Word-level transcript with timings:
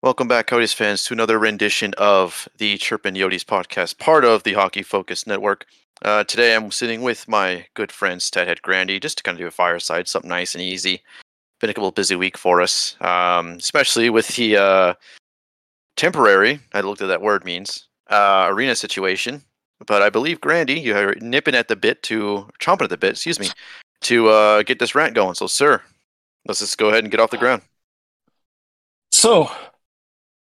Welcome 0.00 0.28
back, 0.28 0.46
Coyotes 0.46 0.72
fans, 0.72 1.02
to 1.04 1.12
another 1.12 1.40
rendition 1.40 1.92
of 1.98 2.48
the 2.58 2.78
Chirpin 2.78 3.16
Yotes 3.16 3.44
podcast, 3.44 3.98
part 3.98 4.24
of 4.24 4.44
the 4.44 4.52
Hockey 4.52 4.84
Focus 4.84 5.26
Network. 5.26 5.66
Uh, 6.02 6.22
today 6.22 6.54
I'm 6.54 6.70
sitting 6.70 7.02
with 7.02 7.26
my 7.26 7.66
good 7.74 7.90
friend 7.90 8.20
Stathead 8.20 8.62
Grandy 8.62 9.00
just 9.00 9.16
to 9.18 9.24
kind 9.24 9.34
of 9.34 9.40
do 9.40 9.48
a 9.48 9.50
fireside, 9.50 10.06
something 10.06 10.28
nice 10.28 10.54
and 10.54 10.62
easy. 10.62 11.02
Been 11.60 11.70
a 11.70 11.74
couple 11.74 11.90
busy 11.90 12.14
week 12.14 12.38
for 12.38 12.60
us, 12.62 12.96
um, 13.00 13.54
especially 13.54 14.08
with 14.08 14.28
the 14.36 14.56
uh, 14.56 14.94
temporary, 15.96 16.60
I 16.72 16.82
looked 16.82 17.02
at 17.02 17.08
that 17.08 17.20
word 17.20 17.44
means, 17.44 17.88
uh, 18.08 18.46
arena 18.48 18.76
situation. 18.76 19.42
But 19.84 20.02
I 20.02 20.10
believe, 20.10 20.40
Grandy, 20.40 20.78
you 20.78 20.96
are 20.96 21.16
nipping 21.16 21.56
at 21.56 21.66
the 21.66 21.74
bit 21.74 22.04
to, 22.04 22.48
chomping 22.60 22.84
at 22.84 22.90
the 22.90 22.96
bit, 22.96 23.10
excuse 23.14 23.40
me, 23.40 23.48
to 24.02 24.28
uh, 24.28 24.62
get 24.62 24.78
this 24.78 24.94
rant 24.94 25.16
going. 25.16 25.34
So, 25.34 25.48
sir, 25.48 25.82
let's 26.46 26.60
just 26.60 26.78
go 26.78 26.88
ahead 26.90 27.02
and 27.02 27.10
get 27.10 27.18
off 27.18 27.30
the 27.30 27.36
ground. 27.36 27.62
So, 29.10 29.50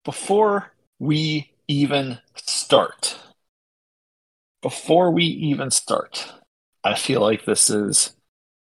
before 0.03 0.73
we 0.99 1.51
even 1.67 2.19
start, 2.35 3.17
before 4.61 5.11
we 5.11 5.23
even 5.23 5.71
start, 5.71 6.31
I 6.83 6.95
feel 6.95 7.21
like 7.21 7.45
this 7.45 7.69
is. 7.69 8.15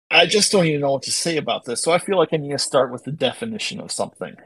I 0.10 0.26
just 0.26 0.54
don't 0.54 0.66
even 0.66 0.82
know 0.82 0.94
what 0.94 1.04
to 1.04 1.12
say 1.12 1.36
about 1.36 1.66
this. 1.66 1.84
So 1.84 1.92
I 1.92 1.98
feel 1.98 2.18
like 2.18 2.30
I 2.32 2.38
need 2.38 2.52
to 2.52 2.58
start 2.58 2.92
with 2.92 3.04
the 3.04 3.12
definition 3.12 3.82
of 3.82 3.92
something 3.92 4.38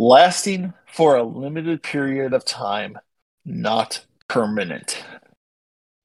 lasting 0.00 0.72
for 0.86 1.16
a 1.16 1.22
limited 1.22 1.82
period 1.82 2.32
of 2.32 2.44
time, 2.44 2.98
not 3.44 4.04
permanent. 4.28 5.04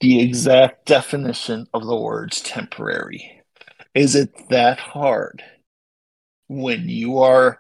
The 0.02 0.20
exact 0.22 0.86
definition 0.86 1.68
of 1.74 1.86
the 1.86 1.96
words 1.96 2.42
temporary. 2.42 3.42
Is 3.94 4.16
it 4.16 4.50
that 4.50 4.80
hard 4.80 5.42
when 6.48 6.90
you 6.90 7.20
are 7.20 7.60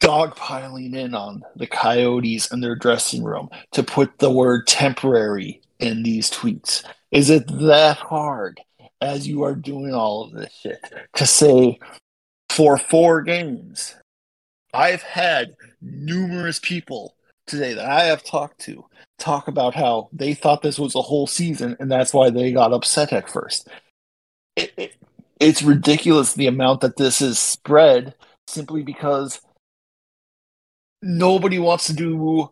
dogpiling 0.00 0.94
in 0.94 1.14
on 1.14 1.42
the 1.56 1.66
Coyotes 1.66 2.50
and 2.50 2.62
their 2.62 2.74
dressing 2.74 3.22
room 3.22 3.48
to 3.72 3.82
put 3.82 4.18
the 4.18 4.30
word 4.30 4.66
temporary 4.66 5.60
in 5.78 6.02
these 6.02 6.30
tweets? 6.30 6.84
Is 7.10 7.30
it 7.30 7.46
that 7.46 7.98
hard 7.98 8.60
as 9.00 9.28
you 9.28 9.42
are 9.42 9.54
doing 9.54 9.92
all 9.92 10.24
of 10.24 10.32
this 10.32 10.52
shit 10.52 10.80
to 11.14 11.26
say 11.26 11.78
for 12.50 12.78
four 12.78 13.22
games? 13.22 13.94
I've 14.72 15.02
had 15.02 15.54
numerous 15.80 16.58
people 16.58 17.14
today 17.46 17.74
that 17.74 17.86
I 17.86 18.04
have 18.04 18.24
talked 18.24 18.60
to 18.62 18.84
talk 19.18 19.48
about 19.48 19.74
how 19.74 20.08
they 20.12 20.34
thought 20.34 20.62
this 20.62 20.78
was 20.78 20.94
a 20.94 21.02
whole 21.02 21.26
season 21.26 21.76
and 21.80 21.90
that's 21.90 22.12
why 22.12 22.30
they 22.30 22.52
got 22.52 22.72
upset 22.72 23.12
at 23.12 23.30
first. 23.30 23.68
It, 24.56 24.72
it, 24.76 24.94
it's 25.40 25.62
ridiculous 25.62 26.34
the 26.34 26.46
amount 26.46 26.80
that 26.80 26.96
this 26.96 27.20
is 27.20 27.38
spread 27.38 28.14
simply 28.46 28.82
because 28.82 29.40
nobody 31.02 31.58
wants 31.58 31.86
to 31.86 31.92
do 31.92 32.50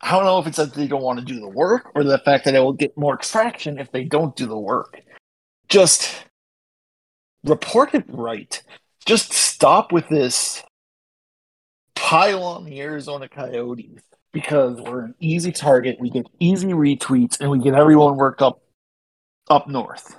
I 0.00 0.12
don't 0.12 0.24
know 0.24 0.38
if 0.38 0.46
it's 0.46 0.56
that 0.58 0.74
they 0.74 0.86
don't 0.86 1.02
want 1.02 1.18
to 1.18 1.24
do 1.24 1.40
the 1.40 1.48
work 1.48 1.90
or 1.94 2.04
the 2.04 2.18
fact 2.18 2.44
that 2.44 2.54
it 2.54 2.60
will 2.60 2.72
get 2.72 2.96
more 2.96 3.16
traction 3.16 3.78
if 3.78 3.90
they 3.90 4.04
don't 4.04 4.34
do 4.36 4.46
the 4.46 4.58
work. 4.58 5.00
Just 5.68 6.24
report 7.44 7.94
it 7.94 8.04
right. 8.08 8.62
Just 9.04 9.32
stop 9.32 9.92
with 9.92 10.08
this 10.08 10.62
pile 11.94 12.44
on 12.44 12.64
the 12.64 12.80
Arizona 12.80 13.28
Coyotes 13.28 14.00
because 14.32 14.80
we're 14.80 15.06
an 15.06 15.14
easy 15.18 15.50
target. 15.50 15.98
We 15.98 16.10
get 16.10 16.26
easy 16.38 16.68
retweets 16.68 17.40
and 17.40 17.50
we 17.50 17.58
get 17.58 17.74
everyone 17.74 18.16
worked 18.16 18.40
up 18.40 18.62
up 19.50 19.68
north. 19.68 20.16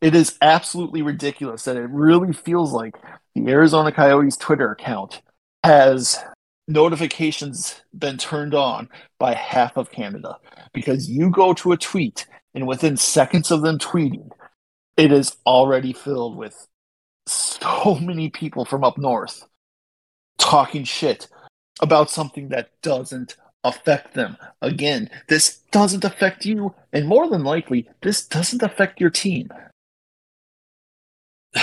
It 0.00 0.14
is 0.14 0.38
absolutely 0.40 1.02
ridiculous 1.02 1.64
that 1.64 1.76
it 1.76 1.90
really 1.90 2.32
feels 2.32 2.72
like 2.72 2.96
the 3.34 3.46
Arizona 3.48 3.92
Coyotes 3.92 4.36
Twitter 4.36 4.70
account 4.70 5.20
has 5.64 6.22
notifications 6.68 7.80
been 7.98 8.18
turned 8.18 8.54
on 8.54 8.86
by 9.18 9.32
half 9.32 9.78
of 9.78 9.90
Canada 9.90 10.36
because 10.74 11.08
you 11.08 11.30
go 11.30 11.54
to 11.54 11.72
a 11.72 11.76
tweet 11.76 12.26
and 12.54 12.66
within 12.66 12.98
seconds 12.98 13.50
of 13.50 13.62
them 13.62 13.78
tweeting, 13.78 14.28
it 14.98 15.10
is 15.10 15.36
already 15.46 15.94
filled 15.94 16.36
with 16.36 16.68
so 17.26 17.94
many 18.00 18.28
people 18.28 18.66
from 18.66 18.84
up 18.84 18.98
north 18.98 19.46
talking 20.36 20.84
shit 20.84 21.28
about 21.80 22.10
something 22.10 22.50
that 22.50 22.68
doesn't 22.82 23.36
affect 23.64 24.12
them. 24.12 24.36
Again, 24.60 25.08
this 25.28 25.60
doesn't 25.70 26.04
affect 26.04 26.44
you, 26.44 26.74
and 26.92 27.08
more 27.08 27.26
than 27.30 27.42
likely, 27.42 27.88
this 28.02 28.26
doesn't 28.26 28.62
affect 28.62 29.00
your 29.00 29.10
team. 29.10 29.48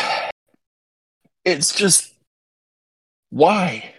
It's 1.44 1.74
just 1.74 2.12
why? 3.31 3.96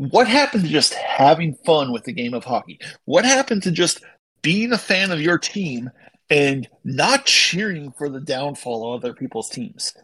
What 0.00 0.28
happened 0.28 0.64
to 0.64 0.70
just 0.70 0.94
having 0.94 1.52
fun 1.66 1.92
with 1.92 2.04
the 2.04 2.12
game 2.12 2.32
of 2.32 2.42
hockey? 2.42 2.80
What 3.04 3.26
happened 3.26 3.62
to 3.64 3.70
just 3.70 4.02
being 4.40 4.72
a 4.72 4.78
fan 4.78 5.10
of 5.10 5.20
your 5.20 5.36
team 5.36 5.90
and 6.30 6.66
not 6.84 7.26
cheering 7.26 7.92
for 7.92 8.08
the 8.08 8.20
downfall 8.20 8.94
of 8.94 9.04
other 9.04 9.12
people's 9.12 9.50
teams? 9.50 9.94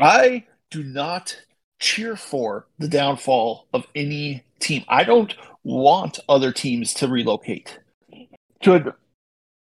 I 0.00 0.44
do 0.70 0.84
not 0.84 1.36
cheer 1.80 2.14
for 2.14 2.68
the 2.78 2.86
downfall 2.86 3.66
of 3.74 3.88
any 3.96 4.44
team. 4.60 4.84
I 4.86 5.02
don't 5.02 5.34
want 5.64 6.20
other 6.28 6.52
teams 6.52 6.94
to 6.94 7.08
relocate. 7.08 7.80
Should 8.62 8.92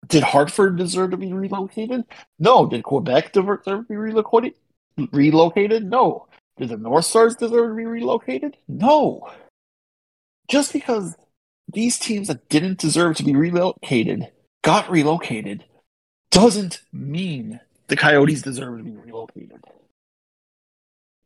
did 0.05 0.23
Hartford 0.23 0.75
deserve 0.75 1.11
to 1.11 1.17
be 1.17 1.31
relocated? 1.31 2.03
No. 2.39 2.65
Did 2.65 2.83
Quebec 2.83 3.31
deserve 3.31 3.63
to 3.63 3.83
be 3.83 3.95
relocated? 3.95 4.55
Relocated? 5.13 5.89
No. 5.89 6.27
Did 6.57 6.69
the 6.69 6.77
North 6.77 7.05
Stars 7.05 7.35
deserve 7.35 7.71
to 7.71 7.75
be 7.75 7.85
relocated? 7.85 8.57
No. 8.67 9.29
Just 10.49 10.71
because 10.71 11.15
these 11.67 11.99
teams 11.99 12.27
that 12.27 12.47
didn't 12.49 12.79
deserve 12.79 13.17
to 13.17 13.23
be 13.23 13.35
relocated 13.35 14.31
got 14.63 14.89
relocated 14.89 15.65
doesn't 16.31 16.81
mean 16.93 17.59
the 17.87 17.95
Coyotes 17.95 18.41
deserve 18.41 18.77
to 18.77 18.83
be 18.83 18.95
relocated. 18.95 19.63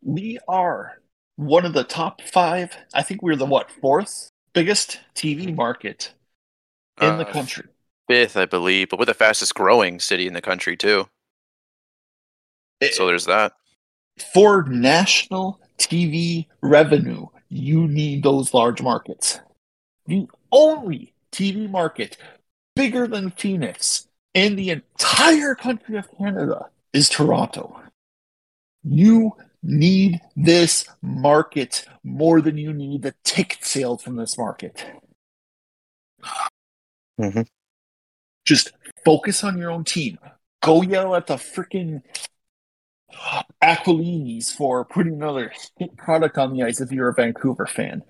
We 0.01 0.39
are 0.47 0.99
one 1.35 1.65
of 1.65 1.73
the 1.73 1.83
top 1.83 2.21
five. 2.21 2.75
I 2.93 3.03
think 3.03 3.21
we're 3.21 3.35
the 3.35 3.45
what 3.45 3.69
fourth 3.69 4.29
biggest 4.53 4.99
TV 5.15 5.55
market 5.55 6.13
in 6.99 7.09
uh, 7.09 7.17
the 7.17 7.25
country. 7.25 7.65
Fifth, 8.07 8.35
I 8.35 8.45
believe, 8.45 8.89
but 8.89 8.99
we're 8.99 9.05
the 9.05 9.13
fastest 9.13 9.53
growing 9.53 9.99
city 9.99 10.25
in 10.25 10.33
the 10.33 10.41
country 10.41 10.75
too. 10.75 11.07
It, 12.81 12.93
so 12.93 13.05
there's 13.05 13.25
that 13.25 13.53
for 14.21 14.63
national 14.63 15.59
TV 15.77 16.47
revenue, 16.61 17.27
you 17.49 17.87
need 17.87 18.23
those 18.23 18.53
large 18.53 18.81
markets. 18.81 19.39
The 20.07 20.27
only 20.51 21.13
TV 21.31 21.69
market 21.69 22.17
bigger 22.75 23.07
than 23.07 23.31
Phoenix 23.31 24.07
in 24.33 24.55
the 24.55 24.69
entire 24.69 25.55
country 25.55 25.97
of 25.97 26.07
Canada 26.17 26.69
is 26.93 27.09
Toronto. 27.09 27.81
You 28.83 29.33
need 29.61 30.21
this 30.35 30.85
market 31.01 31.85
more 32.03 32.41
than 32.41 32.57
you 32.57 32.73
need 32.73 33.01
the 33.01 33.13
ticket 33.23 33.65
sales 33.65 34.01
from 34.01 34.15
this 34.15 34.37
market. 34.37 34.85
Mm-hmm. 37.19 37.41
Just 38.45 38.71
focus 39.03 39.43
on 39.43 39.57
your 39.57 39.71
own 39.71 39.83
team. 39.83 40.17
Go 40.63 40.81
yell 40.81 41.15
at 41.15 41.27
the 41.27 41.35
freaking 41.35 42.01
Aquilinis 43.63 44.53
for 44.53 44.85
putting 44.85 45.13
another 45.13 45.51
hit 45.77 45.95
product 45.97 46.37
on 46.37 46.53
the 46.53 46.63
ice 46.63 46.81
if 46.81 46.91
you're 46.91 47.09
a 47.09 47.13
Vancouver 47.13 47.65
fan. 47.65 48.03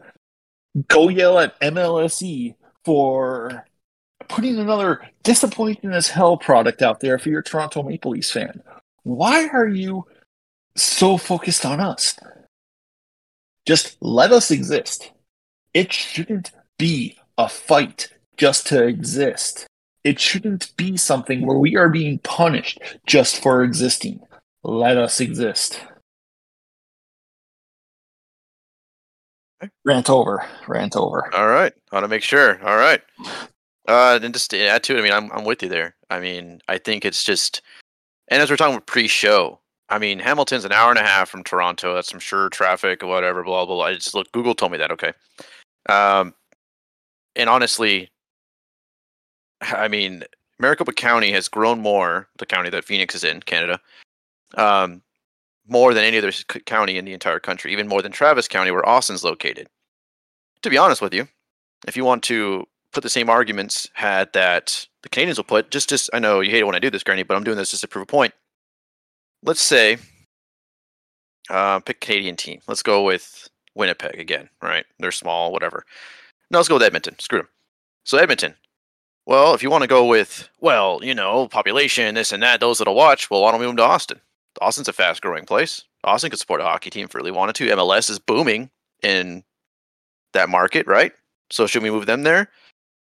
Go 0.87 1.09
yell 1.09 1.39
at 1.39 1.59
MLSE 1.61 2.55
for 2.85 3.65
putting 4.27 4.59
another 4.59 5.01
disappointing 5.23 5.91
as 5.91 6.09
hell 6.09 6.37
product 6.37 6.81
out 6.81 6.99
there 6.99 7.15
if 7.15 7.25
you're 7.25 7.39
a 7.39 7.43
Toronto 7.43 7.83
Maple 7.83 8.11
Leafs 8.11 8.31
fan. 8.31 8.61
Why 9.03 9.47
are 9.47 9.67
you 9.67 10.05
so 10.75 11.17
focused 11.17 11.65
on 11.65 11.79
us? 11.79 12.15
Just 13.65 13.97
let 14.01 14.31
us 14.31 14.51
exist. 14.51 15.11
It 15.73 15.91
shouldn't 15.91 16.51
be 16.77 17.17
a 17.37 17.49
fight 17.49 18.09
just 18.37 18.67
to 18.67 18.85
exist. 18.85 19.67
It 20.03 20.19
shouldn't 20.19 20.75
be 20.77 20.97
something 20.97 21.45
where 21.45 21.57
we 21.57 21.75
are 21.75 21.89
being 21.89 22.19
punished 22.19 22.79
just 23.05 23.41
for 23.41 23.63
existing. 23.63 24.21
Let 24.69 24.97
us 24.97 25.19
exist. 25.19 25.81
Rant 29.83 30.11
over. 30.11 30.45
Rant 30.67 30.95
over. 30.95 31.33
All 31.33 31.47
right. 31.47 31.73
I 31.91 31.95
want 31.95 32.03
to 32.03 32.07
make 32.07 32.21
sure. 32.21 32.63
All 32.63 32.77
right. 32.77 33.01
Uh, 33.87 34.19
and 34.21 34.31
just 34.31 34.51
to 34.51 34.59
add 34.59 34.83
to 34.83 34.95
it, 34.95 34.99
I 34.99 35.01
mean, 35.01 35.11
I'm 35.11 35.31
I'm 35.31 35.43
with 35.43 35.63
you 35.63 35.69
there. 35.69 35.95
I 36.11 36.19
mean, 36.19 36.61
I 36.67 36.77
think 36.77 37.03
it's 37.03 37.23
just, 37.23 37.63
and 38.27 38.43
as 38.43 38.51
we're 38.51 38.57
talking 38.57 38.75
about 38.75 38.85
pre-show, 38.85 39.59
I 39.89 39.97
mean, 39.97 40.19
Hamilton's 40.19 40.65
an 40.65 40.71
hour 40.71 40.91
and 40.91 40.99
a 40.99 41.03
half 41.03 41.29
from 41.29 41.43
Toronto. 41.43 41.95
That's 41.95 42.13
I'm 42.13 42.19
sure 42.19 42.49
traffic 42.49 43.03
or 43.03 43.07
whatever. 43.07 43.43
Blah 43.43 43.65
blah. 43.65 43.75
blah. 43.75 43.85
I 43.85 43.95
just 43.95 44.13
look. 44.13 44.31
Google 44.33 44.53
told 44.53 44.71
me 44.71 44.77
that. 44.77 44.91
Okay. 44.91 45.13
Um, 45.89 46.35
and 47.35 47.49
honestly, 47.49 48.11
I 49.61 49.87
mean, 49.87 50.23
Maricopa 50.59 50.93
County 50.93 51.31
has 51.31 51.47
grown 51.47 51.81
more. 51.81 52.27
The 52.37 52.45
county 52.45 52.69
that 52.69 52.85
Phoenix 52.85 53.15
is 53.15 53.23
in, 53.23 53.41
Canada, 53.41 53.79
um, 54.55 55.01
more 55.67 55.93
than 55.93 56.03
any 56.03 56.17
other 56.17 56.31
county 56.65 56.97
in 56.97 57.05
the 57.05 57.13
entire 57.13 57.39
country, 57.39 57.71
even 57.71 57.87
more 57.87 58.01
than 58.01 58.11
Travis 58.11 58.47
County, 58.47 58.71
where 58.71 58.87
Austin's 58.87 59.23
located. 59.23 59.67
To 60.63 60.69
be 60.69 60.77
honest 60.77 61.01
with 61.01 61.13
you, 61.13 61.27
if 61.87 61.95
you 61.95 62.03
want 62.03 62.23
to 62.23 62.65
put 62.91 63.03
the 63.03 63.09
same 63.09 63.29
arguments 63.29 63.87
had 63.93 64.33
that 64.33 64.87
the 65.03 65.09
Canadians 65.09 65.37
will 65.37 65.45
put, 65.45 65.71
just 65.71 65.89
just 65.89 66.09
I 66.13 66.19
know 66.19 66.41
you 66.41 66.51
hate 66.51 66.61
it 66.61 66.65
when 66.65 66.75
I 66.75 66.79
do 66.79 66.89
this, 66.89 67.03
Grandy, 67.03 67.23
but 67.23 67.37
I'm 67.37 67.43
doing 67.43 67.57
this 67.57 67.71
just 67.71 67.81
to 67.81 67.87
prove 67.87 68.03
a 68.03 68.05
point. 68.07 68.33
Let's 69.43 69.61
say, 69.61 69.97
uh, 71.49 71.79
pick 71.79 72.01
Canadian 72.01 72.35
team. 72.35 72.59
Let's 72.67 72.83
go 72.83 73.03
with 73.03 73.49
Winnipeg 73.75 74.19
again. 74.19 74.49
Right? 74.61 74.85
They're 74.97 75.11
small, 75.11 75.51
whatever. 75.51 75.85
No, 76.51 76.57
let's 76.57 76.67
go 76.67 76.75
with 76.75 76.83
Edmonton. 76.83 77.17
Screw 77.19 77.39
them. 77.39 77.49
So 78.03 78.17
Edmonton. 78.17 78.55
Well, 79.25 79.53
if 79.53 79.61
you 79.61 79.69
want 79.69 79.83
to 79.83 79.87
go 79.87 80.05
with, 80.07 80.49
well, 80.59 81.01
you 81.03 81.13
know, 81.13 81.47
population, 81.47 82.15
this 82.15 82.31
and 82.31 82.41
that, 82.41 82.59
those 82.59 82.79
that'll 82.79 82.95
watch, 82.95 83.29
well, 83.29 83.43
why 83.43 83.51
don't 83.51 83.59
we 83.59 83.67
move 83.67 83.75
to 83.77 83.83
Austin? 83.83 84.19
Austin's 84.61 84.87
a 84.87 84.93
fast 84.93 85.21
growing 85.21 85.45
place. 85.45 85.83
Austin 86.03 86.29
could 86.29 86.39
support 86.39 86.61
a 86.61 86.65
hockey 86.65 86.89
team 86.89 87.05
if 87.05 87.15
really 87.15 87.31
wanted 87.31 87.55
to. 87.55 87.67
MLS 87.67 88.09
is 88.09 88.19
booming 88.19 88.69
in 89.03 89.43
that 90.33 90.49
market, 90.49 90.87
right? 90.87 91.13
So 91.51 91.67
should 91.67 91.83
we 91.83 91.91
move 91.91 92.05
them 92.05 92.23
there? 92.23 92.49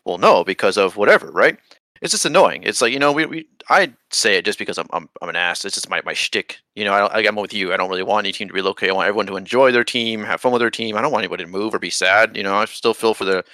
Well, 0.05 0.19
no, 0.19 0.45
because 0.45 0.77
of 0.77 0.97
whatever, 0.97 1.31
right? 1.31 1.59
It's 2.03 2.13
just 2.13 2.25
annoying. 2.25 2.63
It's 2.63 2.83
like 2.83 2.93
you 2.93 2.99
know, 2.99 3.13
we, 3.13 3.27
we 3.27 3.49
I 3.71 3.93
say 4.11 4.37
it 4.37 4.45
just 4.45 4.59
because 4.59 4.79
I'm 4.79 4.87
I'm, 4.93 5.09
I'm 5.23 5.29
an 5.29 5.37
ass. 5.37 5.65
It's 5.65 5.75
just 5.75 5.89
my 5.89 6.03
my 6.05 6.13
shtick. 6.13 6.59
You 6.75 6.85
know, 6.85 6.93
I, 6.93 7.27
I'm 7.27 7.37
with 7.37 7.55
you. 7.55 7.73
I 7.73 7.77
don't 7.77 7.89
really 7.89 8.03
want 8.03 8.27
any 8.27 8.33
team 8.33 8.49
to 8.49 8.55
relocate. 8.55 8.91
I 8.91 8.93
want 8.93 9.09
everyone 9.09 9.27
to 9.27 9.37
enjoy 9.37 9.73
their 9.73 9.85
team, 9.85 10.23
have 10.23 10.41
fun 10.41 10.53
with 10.53 10.61
their 10.61 10.71
team. 10.71 10.97
I 10.97 11.01
don't 11.01 11.11
want 11.11 11.23
anybody 11.23 11.45
to 11.45 11.51
move 11.51 11.75
or 11.75 11.79
be 11.79 11.91
sad. 11.91 12.37
You 12.37 12.43
know, 12.43 12.57
I 12.57 12.67
still 12.67 12.95
feel 12.95 13.15
for 13.15 13.25
the 13.25 13.45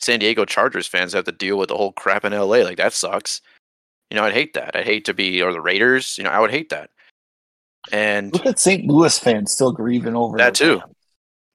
San 0.00 0.18
Diego 0.18 0.44
Chargers 0.44 0.86
fans 0.86 1.12
that 1.12 1.18
have 1.18 1.24
to 1.26 1.32
deal 1.32 1.58
with 1.58 1.68
the 1.68 1.76
whole 1.76 1.92
crap 1.92 2.24
in 2.24 2.32
LA. 2.32 2.58
Like 2.58 2.76
that 2.78 2.92
sucks. 2.92 3.40
You 4.10 4.16
know, 4.16 4.24
I'd 4.24 4.34
hate 4.34 4.54
that. 4.54 4.76
I'd 4.76 4.84
hate 4.84 5.04
to 5.06 5.14
be 5.14 5.40
or 5.42 5.52
the 5.52 5.60
Raiders. 5.60 6.18
You 6.18 6.24
know, 6.24 6.30
I 6.30 6.40
would 6.40 6.50
hate 6.50 6.70
that. 6.70 6.90
And 7.92 8.32
Look 8.32 8.46
at 8.46 8.58
St. 8.58 8.86
Louis 8.86 9.18
fans 9.18 9.52
still 9.52 9.72
grieving 9.72 10.16
over 10.16 10.36
That 10.36 10.54
too. 10.54 10.78
Rams. 10.78 10.94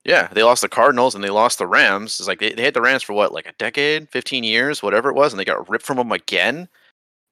Yeah, 0.04 0.30
they 0.33 0.44
lost 0.44 0.63
the 0.63 0.69
Cardinals 0.69 1.13
and 1.13 1.24
they 1.24 1.30
lost 1.30 1.60
the 1.60 1.68
Rams. 1.68 2.19
It's 2.19 2.28
like 2.28 2.39
they, 2.39 2.54
they 2.54 2.63
had 2.63 2.74
the 2.74 2.81
Rams 2.81 3.04
for 3.04 3.13
what, 3.13 3.33
like 3.33 3.45
a 3.45 3.54
decade, 3.54 4.10
15 4.10 4.44
years, 4.44 4.81
whatever 4.81 5.10
it 5.10 5.16
was, 5.16 5.31
and 5.31 5.39
they 5.39 5.45
got 5.45 5.69
ripped 5.69 5.86
from 5.86 5.98
them 5.98 6.12
again. 6.12 6.68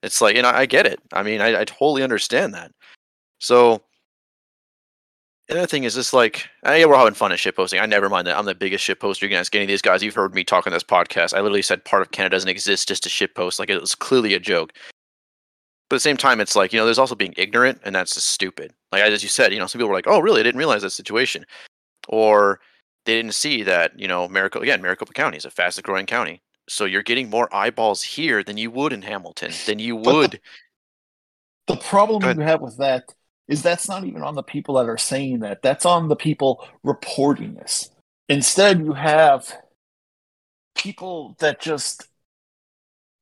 It's 0.03 0.21
like, 0.21 0.35
you 0.35 0.43
know, 0.43 0.49
I 0.49 0.65
get 0.65 0.85
it. 0.85 0.99
I 1.11 1.23
mean, 1.23 1.41
I, 1.41 1.61
I 1.61 1.65
totally 1.65 2.03
understand 2.03 2.53
that. 2.53 2.71
So, 3.39 3.81
another 5.49 5.65
thing 5.65 5.83
is 5.83 5.95
just 5.95 6.13
like, 6.13 6.47
uh, 6.65 6.73
yeah, 6.73 6.85
we're 6.85 6.95
having 6.95 7.15
fun 7.15 7.31
at 7.31 7.39
shit 7.39 7.55
posting. 7.55 7.79
I 7.79 7.85
never 7.87 8.07
mind 8.07 8.27
that. 8.27 8.37
I'm 8.37 8.45
the 8.45 8.53
biggest 8.53 8.83
shit 8.83 8.99
poster 8.99 9.25
you 9.25 9.31
can 9.31 9.39
ask 9.39 9.53
any 9.55 9.63
of 9.63 9.67
these 9.67 9.81
guys. 9.81 10.03
You've 10.03 10.15
heard 10.15 10.35
me 10.35 10.43
talk 10.43 10.67
on 10.67 10.73
this 10.73 10.83
podcast. 10.83 11.33
I 11.33 11.37
literally 11.41 11.63
said 11.63 11.83
part 11.85 12.03
of 12.03 12.11
Canada 12.11 12.35
doesn't 12.35 12.49
exist 12.49 12.87
just 12.87 13.03
to 13.03 13.09
shit 13.09 13.33
post. 13.33 13.59
Like, 13.59 13.69
it 13.69 13.81
was 13.81 13.95
clearly 13.95 14.35
a 14.35 14.39
joke. 14.39 14.73
But 15.89 15.95
at 15.95 15.97
the 15.97 16.01
same 16.01 16.17
time, 16.17 16.39
it's 16.39 16.55
like, 16.55 16.71
you 16.71 16.79
know, 16.79 16.85
there's 16.85 16.99
also 16.99 17.15
being 17.15 17.33
ignorant, 17.35 17.81
and 17.83 17.95
that's 17.95 18.13
just 18.13 18.27
stupid. 18.27 18.73
Like, 18.91 19.01
as 19.01 19.23
you 19.23 19.29
said, 19.29 19.51
you 19.51 19.59
know, 19.59 19.65
some 19.65 19.79
people 19.79 19.89
were 19.89 19.95
like, 19.95 20.07
oh, 20.07 20.19
really? 20.19 20.39
I 20.39 20.43
didn't 20.43 20.59
realize 20.59 20.83
that 20.83 20.91
situation 20.91 21.45
or 22.09 22.59
they 23.05 23.15
didn't 23.15 23.33
see 23.33 23.63
that 23.63 23.97
you 23.97 24.07
know 24.07 24.27
Maricopa 24.27 24.63
again 24.63 24.81
Maricopa 24.81 25.13
County 25.13 25.37
is 25.37 25.45
a 25.45 25.51
fastest 25.51 25.85
growing 25.85 26.05
county, 26.05 26.41
so 26.67 26.85
you're 26.85 27.03
getting 27.03 27.29
more 27.29 27.53
eyeballs 27.55 28.03
here 28.03 28.43
than 28.43 28.57
you 28.57 28.71
would 28.71 28.91
in 28.91 29.01
Hamilton 29.01 29.51
than 29.65 29.79
you 29.79 29.95
But 29.95 30.11
the- 30.11 30.17
would. 30.17 30.41
The 31.67 31.77
problem 31.77 32.23
you 32.39 32.43
have 32.43 32.61
with 32.61 32.77
that 32.77 33.03
is 33.47 33.61
that's 33.61 33.87
not 33.87 34.03
even 34.03 34.23
on 34.23 34.33
the 34.33 34.41
people 34.41 34.75
that 34.75 34.89
are 34.89 34.97
saying 34.97 35.41
that. 35.41 35.61
That's 35.61 35.85
on 35.85 36.07
the 36.07 36.15
people 36.15 36.67
reporting 36.83 37.53
this. 37.53 37.91
Instead, 38.27 38.79
you 38.79 38.93
have 38.93 39.55
people 40.75 41.35
that 41.39 41.61
just 41.61 42.07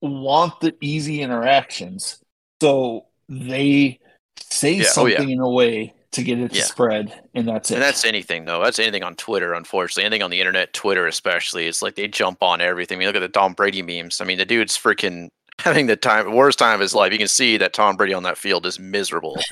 want 0.01 0.61
the 0.61 0.75
easy 0.79 1.21
interactions, 1.21 2.23
so 2.61 3.05
they 3.29 3.99
say 4.39 4.73
Yeah, 4.73 4.85
oh, 4.97 5.05
yeah. 5.05 5.17
something 5.17 5.29
in 5.31 5.39
a 5.39 5.49
way 5.49 5.93
to 6.11 6.23
get 6.23 6.39
it 6.39 6.51
to 6.53 6.61
spread, 6.61 7.13
and 7.35 7.47
that's 7.47 7.69
it. 7.69 7.75
and 7.75 7.83
that's 7.83 8.05
anything 8.05 8.45
though. 8.45 8.63
That's 8.63 8.79
anything 8.79 9.03
on 9.03 9.15
Twitter. 9.15 9.53
Unfortunately, 9.53 10.05
anything 10.05 10.23
on 10.23 10.31
the 10.31 10.39
internet, 10.39 10.73
Twitter 10.73 11.05
especially, 11.07 11.67
it's 11.67 11.81
like 11.81 11.95
they 11.95 12.07
jump 12.07 12.41
on 12.41 12.61
everything. 12.61 12.97
I 12.97 12.99
mean, 12.99 13.07
look 13.07 13.15
at 13.15 13.19
the 13.19 13.27
Tom 13.27 13.53
Brady 13.53 13.81
memes. 13.81 14.21
I 14.21 14.25
mean, 14.25 14.37
the 14.37 14.45
dude's 14.45 14.77
freaking 14.77 15.29
having 15.59 15.87
the 15.87 15.95
time 15.95 16.33
worst 16.33 16.59
time 16.59 16.75
of 16.75 16.79
his 16.81 16.95
life. 16.95 17.11
You 17.11 17.19
can 17.19 17.27
see 17.27 17.57
that 17.57 17.73
Tom 17.73 17.97
Brady 17.97 18.13
on 18.13 18.23
that 18.23 18.37
field 18.37 18.65
is 18.65 18.79
miserable. 18.79 19.37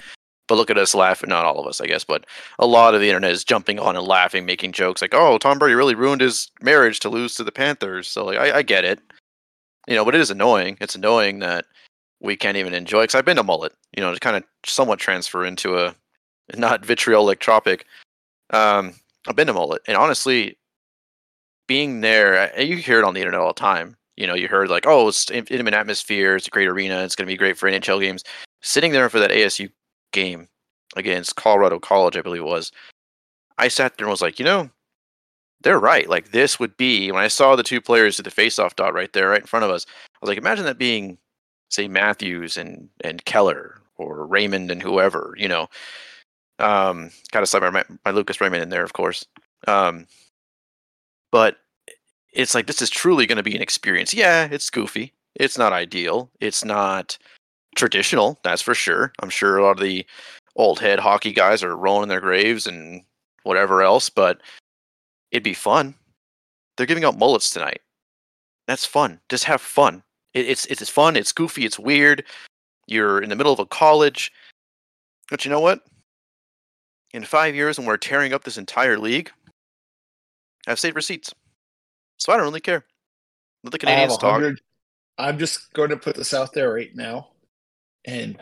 But 0.47 0.57
look 0.57 0.69
at 0.69 0.77
us 0.77 0.93
laughing. 0.93 1.29
Not 1.31 1.43
all 1.43 1.59
of 1.59 1.65
us, 1.65 1.81
I 1.81 1.87
guess, 1.87 2.03
but 2.03 2.27
a 2.59 2.67
lot 2.67 2.93
of 2.93 3.01
the 3.01 3.07
internet 3.07 3.31
is 3.31 3.43
jumping 3.43 3.79
on 3.79 3.95
and 3.95 4.05
laughing, 4.05 4.45
making 4.45 4.73
jokes 4.73 5.01
like, 5.01 5.15
"Oh, 5.15 5.39
Tom 5.39 5.57
Brady 5.57 5.73
really 5.73 5.95
ruined 5.95 6.21
his 6.21 6.51
marriage 6.61 6.99
to 6.99 7.09
lose 7.09 7.33
to 7.33 7.43
the 7.43 7.51
Panthers." 7.51 8.07
So, 8.07 8.23
like, 8.25 8.37
I, 8.37 8.57
I 8.57 8.61
get 8.61 8.85
it, 8.85 8.99
you 9.87 9.95
know, 9.95 10.05
but 10.05 10.13
it 10.13 10.21
is 10.21 10.29
annoying. 10.29 10.77
It's 10.79 10.93
annoying 10.93 11.39
that 11.39 11.65
we 12.21 12.35
can't 12.35 12.57
even 12.57 12.73
enjoy. 12.73 13.03
Because 13.03 13.15
I've 13.15 13.25
been 13.25 13.37
to 13.37 13.43
Mullett, 13.43 13.71
you 13.95 14.01
know, 14.01 14.13
to 14.13 14.19
kind 14.19 14.35
of 14.35 14.43
somewhat 14.65 14.99
transfer 14.99 15.45
into 15.45 15.77
a 15.77 15.95
not 16.55 16.85
vitriolic 16.85 17.39
tropic. 17.39 17.85
Um, 18.51 18.93
I've 19.27 19.35
been 19.35 19.47
to 19.47 19.53
Mullett, 19.53 19.79
and 19.87 19.97
honestly, 19.97 20.57
being 21.67 22.01
there, 22.01 22.51
you 22.61 22.77
hear 22.77 22.99
it 22.99 23.05
on 23.05 23.13
the 23.15 23.21
internet 23.21 23.41
all 23.41 23.47
the 23.47 23.53
time. 23.53 23.97
You 24.17 24.27
know, 24.27 24.35
you 24.35 24.47
heard 24.47 24.69
like, 24.69 24.85
"Oh, 24.87 25.07
it's 25.07 25.29
in- 25.31 25.47
intimate 25.47 25.73
atmosphere. 25.73 26.35
It's 26.35 26.47
a 26.47 26.51
great 26.51 26.67
arena. 26.67 27.03
It's 27.03 27.15
going 27.15 27.27
to 27.27 27.33
be 27.33 27.37
great 27.37 27.57
for 27.57 27.69
NHL 27.69 27.99
games." 27.99 28.23
Sitting 28.61 28.91
there 28.91 29.09
for 29.09 29.19
that 29.19 29.31
ASU 29.31 29.69
game 30.11 30.47
against 30.95 31.35
Colorado 31.35 31.79
College, 31.79 32.17
I 32.17 32.21
believe 32.21 32.41
it 32.41 32.45
was, 32.45 32.71
I 33.57 33.67
sat 33.67 33.97
there 33.97 34.05
and 34.05 34.11
was 34.11 34.21
like, 34.21 34.39
you 34.39 34.45
know, 34.45 34.69
they're 35.61 35.79
right. 35.79 36.09
Like 36.09 36.31
this 36.31 36.59
would 36.59 36.75
be 36.77 37.11
when 37.11 37.23
I 37.23 37.27
saw 37.27 37.55
the 37.55 37.63
two 37.63 37.81
players 37.81 38.19
at 38.19 38.25
the 38.25 38.31
face-off 38.31 38.75
dot 38.75 38.93
right 38.93 39.11
there, 39.13 39.29
right 39.29 39.41
in 39.41 39.47
front 39.47 39.65
of 39.65 39.71
us. 39.71 39.85
I 39.87 40.17
was 40.21 40.29
like, 40.29 40.37
imagine 40.37 40.65
that 40.65 40.77
being, 40.77 41.17
say, 41.69 41.87
Matthews 41.87 42.57
and 42.57 42.89
and 43.01 43.23
Keller 43.25 43.81
or 43.97 44.25
Raymond 44.25 44.71
and 44.71 44.81
whoever. 44.81 45.33
You 45.37 45.47
know, 45.47 45.67
um, 46.59 47.11
got 47.31 47.41
to 47.41 47.45
slide 47.45 47.71
my 47.71 47.83
my 48.05 48.11
Lucas 48.11 48.41
Raymond 48.41 48.63
in 48.63 48.69
there, 48.69 48.83
of 48.83 48.93
course. 48.93 49.25
Um, 49.67 50.07
but 51.31 51.57
it's 52.33 52.53
like 52.55 52.67
this 52.67 52.81
is 52.81 52.89
truly 52.89 53.25
going 53.25 53.37
to 53.37 53.43
be 53.43 53.55
an 53.55 53.61
experience. 53.61 54.13
Yeah, 54.13 54.47
it's 54.51 54.69
goofy. 54.69 55.13
It's 55.35 55.57
not 55.57 55.73
ideal. 55.73 56.29
It's 56.39 56.63
not 56.63 57.17
traditional. 57.75 58.39
That's 58.43 58.61
for 58.61 58.73
sure. 58.73 59.11
I'm 59.21 59.29
sure 59.29 59.57
a 59.57 59.63
lot 59.63 59.71
of 59.71 59.83
the 59.83 60.05
old 60.55 60.79
head 60.79 60.99
hockey 60.99 61.33
guys 61.33 61.63
are 61.63 61.75
rolling 61.75 62.03
in 62.03 62.09
their 62.09 62.21
graves 62.21 62.67
and 62.67 63.03
whatever 63.43 63.83
else, 63.83 64.09
but 64.09 64.41
it'd 65.31 65.43
be 65.43 65.53
fun. 65.53 65.95
They're 66.77 66.85
giving 66.85 67.03
out 67.03 67.17
mullets 67.17 67.49
tonight. 67.49 67.81
That's 68.67 68.85
fun. 68.85 69.19
Just 69.29 69.43
have 69.45 69.61
fun. 69.61 70.03
It, 70.35 70.47
it's 70.47 70.65
it's 70.67 70.87
fun. 70.89 71.15
It's 71.15 71.31
goofy. 71.31 71.65
It's 71.65 71.79
weird. 71.79 72.23
You're 72.85 73.23
in 73.23 73.29
the 73.29 73.35
middle 73.35 73.53
of 73.53 73.59
a 73.59 73.65
college, 73.65 74.31
but 75.31 75.43
you 75.43 75.49
know 75.49 75.61
what? 75.61 75.81
In 77.13 77.23
five 77.23 77.55
years, 77.55 77.79
when 77.79 77.87
we're 77.87 77.97
tearing 77.97 78.33
up 78.33 78.43
this 78.43 78.57
entire 78.57 78.99
league, 78.99 79.31
I've 80.67 80.79
saved 80.79 80.95
receipts, 80.95 81.33
so 82.17 82.31
I 82.31 82.37
don't 82.37 82.45
really 82.45 82.61
care. 82.61 82.85
Let 83.63 83.71
the 83.71 83.79
Canadians 83.79 84.17
talk. 84.17 84.43
I'm 85.17 85.39
just 85.39 85.73
going 85.73 85.89
to 85.89 85.97
put 85.97 86.15
this 86.15 86.33
out 86.33 86.53
there 86.53 86.73
right 86.73 86.93
now 86.93 87.29
and 88.03 88.37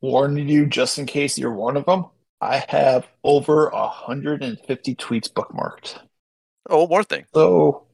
warn 0.00 0.36
you 0.36 0.66
just 0.66 0.98
in 0.98 1.04
case 1.04 1.36
you're 1.36 1.52
one 1.52 1.76
of 1.76 1.84
them. 1.84 2.06
I 2.40 2.64
have 2.68 3.06
over 3.22 3.68
150 3.70 4.94
tweets 4.94 5.30
bookmarked. 5.30 5.98
Oh, 6.70 6.82
one 6.82 6.88
more 6.88 7.04
thing. 7.04 7.26
So, 7.34 7.86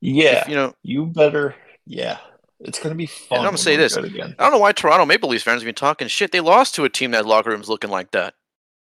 yeah, 0.00 0.42
If, 0.42 0.48
you 0.48 0.54
know, 0.54 0.72
you 0.82 1.06
better, 1.06 1.54
yeah, 1.84 2.18
it's 2.64 2.78
going 2.78 2.90
to 2.90 2.96
be 2.96 3.06
fun. 3.06 3.38
I'm 3.38 3.44
gonna 3.44 3.58
say 3.58 3.76
this. 3.76 3.96
again. 3.96 4.34
I 4.38 4.42
don't 4.42 4.52
know 4.52 4.58
why 4.58 4.72
Toronto 4.72 5.04
Maple 5.06 5.28
Leafs 5.28 5.44
fans 5.44 5.62
have 5.62 5.66
been 5.66 5.74
talking 5.74 6.08
shit. 6.08 6.32
They 6.32 6.40
lost 6.40 6.74
to 6.76 6.84
a 6.84 6.88
team 6.88 7.10
that 7.12 7.26
locker 7.26 7.50
room's 7.50 7.68
looking 7.68 7.90
like 7.90 8.10
that. 8.12 8.34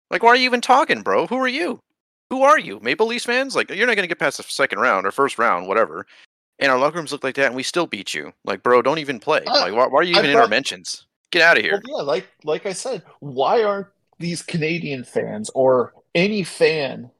Like, 0.09 0.23
why 0.23 0.29
are 0.29 0.35
you 0.35 0.45
even 0.45 0.61
talking, 0.61 1.01
bro? 1.01 1.27
Who 1.27 1.35
are 1.37 1.47
you? 1.47 1.81
Who 2.29 2.43
are 2.43 2.59
you? 2.59 2.79
Maple 2.81 3.07
Leafs 3.07 3.25
fans? 3.25 3.55
Like, 3.55 3.69
you're 3.69 3.87
not 3.87 3.95
gonna 3.95 4.07
get 4.07 4.19
past 4.19 4.37
the 4.37 4.43
second 4.43 4.79
round 4.79 5.05
or 5.05 5.11
first 5.11 5.37
round, 5.37 5.67
whatever. 5.67 6.05
And 6.59 6.71
our 6.71 6.79
locker 6.79 6.97
rooms 6.97 7.11
look 7.11 7.23
like 7.23 7.35
that, 7.35 7.47
and 7.47 7.55
we 7.55 7.63
still 7.63 7.85
beat 7.85 8.13
you. 8.13 8.33
Like, 8.43 8.63
bro, 8.63 8.81
don't 8.81 8.97
even 8.97 9.19
play. 9.19 9.41
Uh, 9.45 9.53
like, 9.59 9.73
why, 9.73 9.87
why 9.87 9.99
are 9.99 10.03
you 10.03 10.15
I 10.15 10.19
even 10.19 10.31
in 10.31 10.37
our 10.37 10.47
mentions? 10.47 11.05
Get 11.31 11.41
out 11.41 11.57
of 11.57 11.63
here. 11.63 11.81
Well, 11.87 11.99
yeah, 11.99 12.03
like 12.03 12.27
like 12.43 12.65
I 12.65 12.73
said, 12.73 13.03
why 13.19 13.63
aren't 13.63 13.87
these 14.17 14.41
Canadian 14.41 15.03
fans 15.03 15.49
or 15.53 15.93
any 16.15 16.43
fan 16.43 17.11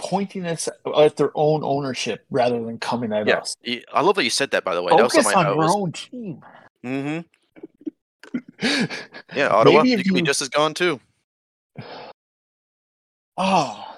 pointing 0.00 0.46
us 0.46 0.68
at 0.98 1.16
their 1.16 1.30
own 1.34 1.62
ownership 1.62 2.24
rather 2.30 2.62
than 2.64 2.78
coming 2.78 3.12
at 3.12 3.26
Yeah, 3.28 3.38
us? 3.38 3.54
I 3.92 4.00
love 4.00 4.16
that 4.16 4.24
you 4.24 4.30
said 4.30 4.50
that. 4.50 4.64
By 4.64 4.74
the 4.74 4.82
way, 4.82 4.90
that 4.96 5.02
was 5.02 5.12
Focus 5.12 5.34
on 5.34 5.46
your 5.46 5.56
was. 5.56 5.74
own 5.74 5.92
team. 5.92 6.42
Mm-hmm. 6.84 7.20
Yeah, 9.34 9.48
Ottawa, 9.48 9.82
you 9.82 9.94
if 9.98 10.04
could 10.04 10.14
be 10.14 10.22
just 10.22 10.42
as 10.42 10.48
gone 10.48 10.74
too. 10.74 11.00
Oh, 13.42 13.96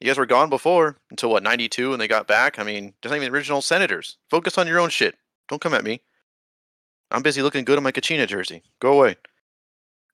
You 0.00 0.06
guys 0.06 0.18
were 0.18 0.26
gone 0.26 0.48
before 0.48 0.96
until 1.10 1.30
what 1.30 1.42
'92, 1.42 1.92
and 1.92 2.00
they 2.00 2.06
got 2.06 2.28
back. 2.28 2.60
I 2.60 2.62
mean, 2.62 2.94
there's 3.02 3.10
not 3.10 3.16
even 3.16 3.32
original 3.32 3.60
senators. 3.60 4.16
Focus 4.30 4.58
on 4.58 4.68
your 4.68 4.78
own 4.78 4.90
shit. 4.90 5.16
Don't 5.48 5.60
come 5.60 5.74
at 5.74 5.82
me. 5.82 6.02
I'm 7.10 7.22
busy 7.22 7.42
looking 7.42 7.64
good 7.64 7.78
in 7.78 7.82
my 7.84 7.90
Kachina 7.90 8.28
jersey. 8.28 8.62
Go 8.80 8.92
away. 8.92 9.16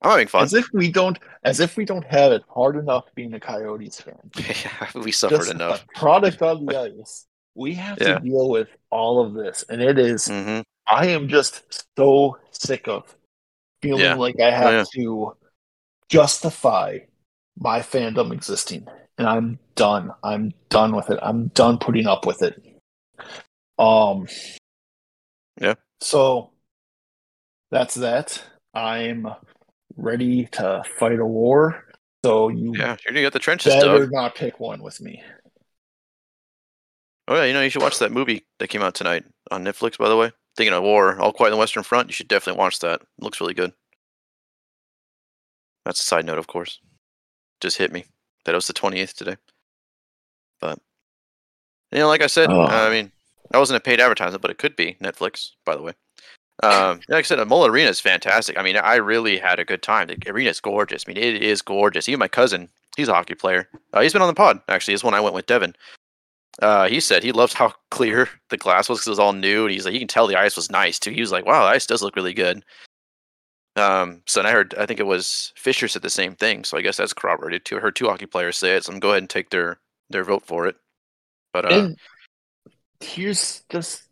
I'm 0.03 0.11
having 0.11 0.27
fun. 0.29 0.43
as 0.45 0.55
if 0.55 0.67
we 0.73 0.91
don't, 0.91 1.19
as 1.45 1.61
if 1.61 1.77
we 1.77 1.85
don't 1.85 2.05
have 2.05 2.33
it 2.33 2.43
hard 2.49 2.77
enough 2.77 3.05
being 3.15 3.35
a 3.35 3.41
Coyotes 3.41 4.01
fan. 4.01 4.19
yeah, 4.37 4.89
we 5.01 5.13
suffered 5.13 5.37
Just 5.39 5.51
enough. 5.51 5.87
product 5.95 6.43
on 6.43 6.67
the 6.67 6.77
ice. 7.01 7.27
We 7.55 7.75
have 7.75 7.99
Yeah. 8.01 8.15
to 8.15 8.21
deal 8.21 8.49
with 8.49 8.69
all 8.91 9.25
of 9.25 9.35
this, 9.35 9.65
and 9.69 9.81
it 9.83 9.99
is. 9.99 10.29
hmm 10.29 10.61
I 10.87 11.07
am 11.07 11.29
just 11.29 11.87
so 11.97 12.39
sick 12.51 12.89
of 12.89 13.15
feeling 13.81 14.03
Yeah. 14.03 14.15
like 14.15 14.41
I 14.41 14.51
have 14.51 14.73
yeah. 14.73 14.85
to 14.95 15.37
justify 16.09 16.99
my 17.59 17.79
fandom 17.81 18.33
existing, 18.33 18.87
and 19.19 19.29
I'm 19.29 19.59
done. 19.77 20.11
I'm 20.25 20.53
done 20.69 20.97
with 20.97 21.11
it. 21.11 21.19
I'm 21.23 21.49
done 21.49 21.79
putting 21.79 22.07
up 22.07 22.27
with 22.27 22.43
it. 22.43 22.61
Um. 23.79 24.27
Yeah. 25.61 25.75
So 26.01 26.51
that's 27.71 27.95
that. 27.95 28.43
I'm 28.75 29.29
ready 29.97 30.47
to 30.53 30.83
fight 30.99 31.19
a 31.19 31.27
war. 31.27 31.85
So 32.25 32.49
you 32.49 32.75
Yeah, 32.77 32.97
you're 33.05 33.13
gonna 33.13 33.21
get 33.23 33.33
the 33.33 33.39
trenches 33.39 33.75
better 33.75 34.01
dug. 34.01 34.13
not 34.13 34.35
pick 34.35 34.61
one 34.61 34.83
with 34.83 35.01
me. 35.01 35.23
Oh 37.29 37.37
yeah, 37.37 37.45
you 37.45 37.53
know 37.53 37.63
you 37.63 37.71
should 37.71 37.83
watch 37.83 37.99
that 37.99 38.13
movie 38.13 38.45
that 38.59 38.69
came 38.69 38.83
out 38.83 38.95
tonight 38.95 39.25
on 39.51 39.65
Netflix. 39.65 39.97
By 39.99 40.09
the 40.09 40.17
way, 40.17 40.33
thinking 40.57 40.75
of 40.75 40.83
war, 40.83 41.19
All 41.21 41.33
Quiet 41.33 41.49
on 41.53 41.57
the 41.57 41.61
Western 41.61 41.83
Front. 41.83 42.09
You 42.09 42.13
should 42.13 42.29
definitely 42.29 42.59
watch 42.59 42.79
that. 42.81 43.01
It 43.03 43.09
looks 43.21 43.41
really 43.41 43.55
good. 43.55 43.73
That's 45.85 46.01
a 46.01 46.05
side 46.05 46.25
note, 46.25 46.39
of 46.39 46.47
course. 46.47 46.79
Just 47.61 47.79
hit 47.79 47.93
me 47.93 48.05
that 48.45 48.53
it 48.53 48.57
was 48.57 48.67
the 48.67 48.73
28th 48.73 49.15
today. 49.15 49.37
But 50.61 50.79
you 51.93 51.99
know, 51.99 52.09
like 52.09 52.23
I 52.23 52.27
said, 52.29 52.51
Oh. 52.51 52.63
I 52.63 52.91
mean, 52.91 53.11
that 53.51 53.59
wasn't 53.59 53.77
a 53.79 53.81
paid 53.81 54.01
advertisement, 54.01 54.43
but 54.43 54.51
it 54.51 54.59
could 54.59 54.77
be 54.77 54.97
Netflix, 55.03 55.51
by 55.65 55.77
the 55.77 55.83
way. 55.83 55.93
Um, 56.63 57.01
like 57.09 57.21
I 57.21 57.23
said, 57.23 57.41
a 57.41 57.45
Mole 57.45 57.67
Arena 57.67 57.91
is 57.91 58.01
fantastic. 58.01 58.59
I 58.59 58.63
mean, 58.63 58.77
I 58.77 58.97
really 58.97 59.39
had 59.39 59.59
a 59.59 59.65
good 59.65 59.83
time. 59.83 60.09
The 60.09 60.19
arena 60.31 60.51
is 60.51 60.61
gorgeous. 60.61 61.05
I 61.07 61.13
mean, 61.13 61.23
it 61.23 61.43
is 61.43 61.63
gorgeous. 61.63 62.09
Even 62.09 62.21
my 62.21 62.29
cousin, 62.29 62.69
he's 62.97 63.09
a 63.09 63.15
hockey 63.15 63.35
player. 63.35 63.69
Uh, 63.93 64.01
he's 64.01 64.13
been 64.13 64.23
on 64.23 64.29
the 64.29 64.35
pod 64.35 64.61
actually. 64.69 64.95
This 64.95 65.05
one 65.05 65.15
I 65.15 65.21
went 65.21 65.35
with 65.35 65.47
Devin. 65.47 65.75
Uh, 66.61 66.87
he 66.87 67.01
said 67.01 67.23
he 67.23 67.33
loves 67.33 67.55
how 67.55 67.73
clear 67.91 68.29
the 68.51 68.57
glass 68.57 68.89
was 68.89 68.99
because 68.99 69.09
it 69.09 69.11
was 69.11 69.19
all 69.19 69.33
new, 69.33 69.63
and 69.63 69.73
he's 69.73 69.85
like, 69.85 69.95
you 69.95 70.01
can 70.01 70.09
tell 70.09 70.27
the 70.27 70.39
ice 70.39 70.57
was 70.57 70.71
nice 70.71 70.99
too. 70.99 71.11
He 71.11 71.21
was 71.21 71.33
like, 71.33 71.47
wow, 71.47 71.65
the 71.65 71.71
ice 71.71 71.87
does 71.87 72.03
look 72.03 72.17
really 72.17 72.35
good. 72.35 72.65
Um, 73.75 74.23
so 74.27 74.41
and 74.41 74.47
I 74.47 74.53
heard, 74.53 74.75
I 74.79 74.85
think 74.85 75.01
it 75.01 75.07
was 75.07 75.53
Fisher 75.57 75.89
said 75.89 76.03
the 76.03 76.11
same 76.11 76.35
thing. 76.35 76.65
So 76.65 76.77
I 76.77 76.83
guess 76.83 76.99
that's 76.99 77.15
corroborated. 77.15 77.63
I 77.73 77.77
heard 77.77 77.97
two 77.97 78.07
hockey 78.07 78.27
players 78.27 78.59
say 78.59 78.77
it. 78.77 78.85
So 78.85 78.93
I'm 78.93 79.01
going 79.01 79.01
to 79.01 79.07
go 79.07 79.11
ahead 79.13 79.23
and 79.23 79.31
take 79.31 79.51
their 79.51 79.79
their 80.11 80.25
vote 80.25 80.45
for 80.45 80.67
it. 80.67 80.77
But 81.53 81.73
uh, 81.73 81.89
here's 83.01 83.63
just 83.71 84.05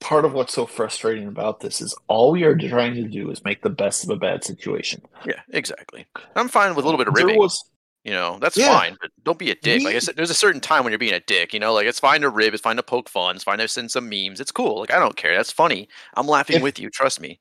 part 0.00 0.24
of 0.24 0.32
what's 0.32 0.52
so 0.54 0.66
frustrating 0.66 1.28
about 1.28 1.60
this 1.60 1.80
is 1.80 1.94
all 2.08 2.32
we 2.32 2.42
are 2.44 2.56
trying 2.56 2.94
to 2.94 3.04
do 3.04 3.30
is 3.30 3.44
make 3.44 3.62
the 3.62 3.70
best 3.70 4.02
of 4.04 4.10
a 4.10 4.16
bad 4.16 4.42
situation. 4.44 5.02
yeah, 5.26 5.40
exactly. 5.50 6.06
I'm 6.36 6.48
fine 6.48 6.74
with 6.74 6.84
a 6.84 6.88
little 6.88 6.98
bit 6.98 7.08
of 7.08 7.14
ribbing. 7.14 7.38
was 7.38 7.62
You 8.02 8.12
know, 8.12 8.38
that's 8.40 8.56
Yeah. 8.56 8.78
fine, 8.78 8.96
but 9.00 9.10
don't 9.24 9.38
be 9.38 9.50
a 9.50 9.54
dick. 9.56 9.82
Like 9.84 9.94
I 9.94 9.98
said, 9.98 10.16
there's 10.16 10.30
a 10.30 10.34
certain 10.34 10.60
time 10.62 10.84
when 10.84 10.90
you're 10.90 10.98
being 10.98 11.12
a 11.12 11.20
dick. 11.20 11.52
You 11.52 11.60
know, 11.60 11.74
like 11.74 11.86
it's 11.86 12.00
fine 12.00 12.22
to 12.22 12.30
rib, 12.30 12.54
it's 12.54 12.62
fine 12.62 12.76
to 12.76 12.82
poke 12.82 13.10
fun, 13.10 13.34
it's 13.36 13.44
fine 13.44 13.58
to 13.58 13.68
send 13.68 13.90
some 13.90 14.08
memes. 14.08 14.40
It's 14.40 14.50
cool. 14.50 14.80
Like 14.80 14.90
I 14.90 14.98
don't 14.98 15.16
care. 15.16 15.36
That's 15.36 15.52
funny. 15.52 15.86
I'm 16.16 16.26
laughing 16.26 16.56
If- 16.56 16.62
with 16.62 16.78
you. 16.78 16.88
Trust 16.88 17.20
me. 17.20 17.38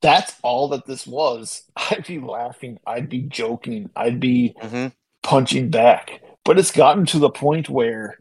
that's 0.00 0.34
all 0.42 0.68
that 0.68 0.86
this 0.86 1.06
was. 1.06 1.62
I'd 1.76 2.06
be 2.06 2.18
laughing, 2.20 2.78
I'd 2.86 3.10
be 3.10 3.20
joking, 3.22 3.90
I'd 3.96 4.18
be 4.18 4.54
hmm 4.62 4.86
punching 5.24 5.68
back. 5.70 6.22
But 6.44 6.58
it's 6.58 6.70
gotten 6.70 7.04
to 7.06 7.18
the 7.18 7.28
point 7.30 7.68
where 7.68 8.16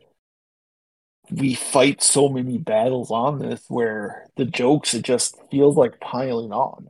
we 1.31 1.53
fight 1.55 2.01
so 2.01 2.29
many 2.29 2.57
battles 2.57 3.11
on 3.11 3.39
this 3.39 3.63
where 3.67 4.27
the 4.35 4.45
jokes 4.45 4.93
it 4.93 5.03
just 5.03 5.35
feels 5.51 5.75
like 5.75 5.99
piling 5.99 6.51
on. 6.51 6.89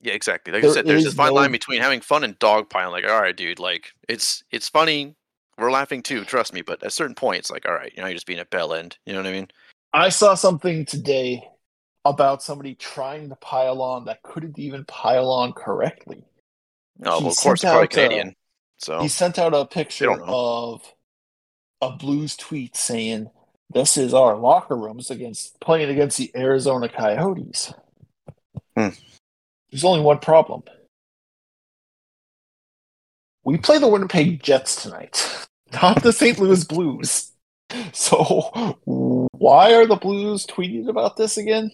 Yeah, 0.00 0.14
exactly. 0.14 0.52
Like 0.52 0.62
There 0.62 0.70
I 0.70 0.74
said, 0.74 0.86
there's 0.86 1.04
this 1.04 1.14
fine 1.14 1.28
no- 1.28 1.34
line 1.34 1.52
between 1.52 1.80
having 1.80 2.00
fun 2.00 2.24
and 2.24 2.38
dogpiling. 2.38 2.92
Like, 2.92 3.06
all 3.06 3.20
right, 3.20 3.36
dude, 3.36 3.58
like 3.58 3.92
it's 4.08 4.42
it's 4.50 4.68
funny. 4.68 5.14
We're 5.58 5.70
laughing 5.70 6.02
too. 6.02 6.24
Trust 6.24 6.54
me. 6.54 6.62
But 6.62 6.82
at 6.82 6.88
a 6.88 6.90
certain 6.90 7.14
point, 7.14 7.40
it's 7.40 7.50
like, 7.50 7.66
all 7.66 7.74
right, 7.74 7.92
you 7.94 8.00
know, 8.00 8.08
you're 8.08 8.14
just 8.14 8.26
being 8.26 8.38
a 8.38 8.46
bell 8.46 8.72
end. 8.72 8.96
You 9.04 9.12
know 9.12 9.18
what 9.20 9.28
I 9.28 9.32
mean? 9.32 9.48
I 9.92 10.08
saw 10.08 10.34
something 10.34 10.86
today 10.86 11.46
about 12.06 12.42
somebody 12.42 12.74
trying 12.76 13.28
to 13.28 13.36
pile 13.36 13.82
on 13.82 14.06
that 14.06 14.22
couldn't 14.22 14.58
even 14.58 14.84
pile 14.86 15.30
on 15.30 15.52
correctly. 15.52 16.24
Oh, 17.04 17.18
He 17.18 17.24
well, 17.24 17.32
of 17.32 17.36
course, 17.36 17.60
probably 17.60 17.88
Canadian. 17.88 18.34
So 18.78 19.00
He 19.02 19.08
sent 19.08 19.38
out 19.38 19.52
a 19.52 19.66
picture 19.66 20.10
of 20.10 20.80
a 21.80 21.90
Blues 21.90 22.36
tweet 22.36 22.76
saying, 22.76 23.30
"This 23.68 23.96
is 23.96 24.14
our 24.14 24.36
locker 24.36 24.76
rooms 24.76 25.10
against 25.10 25.60
playing 25.60 25.90
against 25.90 26.18
the 26.18 26.30
Arizona 26.36 26.88
Coyotes." 26.88 27.72
Hmm. 28.76 28.88
There's 29.70 29.84
only 29.84 30.00
one 30.02 30.18
problem. 30.18 30.62
We 33.44 33.56
play 33.56 33.78
the 33.78 33.88
Winnipeg 33.88 34.42
Jets 34.42 34.82
tonight, 34.82 35.46
not 35.82 36.02
the 36.02 36.12
St. 36.12 36.38
Louis 36.38 36.64
Blues. 36.64 37.26
So, 37.92 38.76
why 38.84 39.74
are 39.74 39.86
the 39.86 39.94
Blues 39.94 40.44
tweeting 40.44 40.88
about 40.88 41.16
this 41.16 41.36
again? 41.36 41.70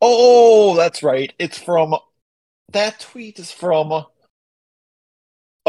Oh, 0.00 0.74
that's 0.74 1.04
right. 1.04 1.32
It's 1.38 1.56
from 1.56 1.94
that 2.72 2.98
tweet 2.98 3.38
is 3.38 3.52
from 3.52 3.92
a 3.92 4.06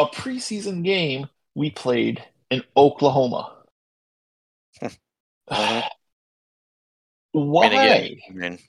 preseason 0.07 0.83
game 0.83 1.29
we 1.53 1.69
played 1.69 2.23
in 2.49 2.63
Oklahoma. 2.75 3.55
Mhm. 4.81 4.97
Why? 7.31 7.65
I 7.65 7.69
mean, 7.69 7.79
again, 7.79 8.19
I 8.29 8.33
mean, 8.33 8.59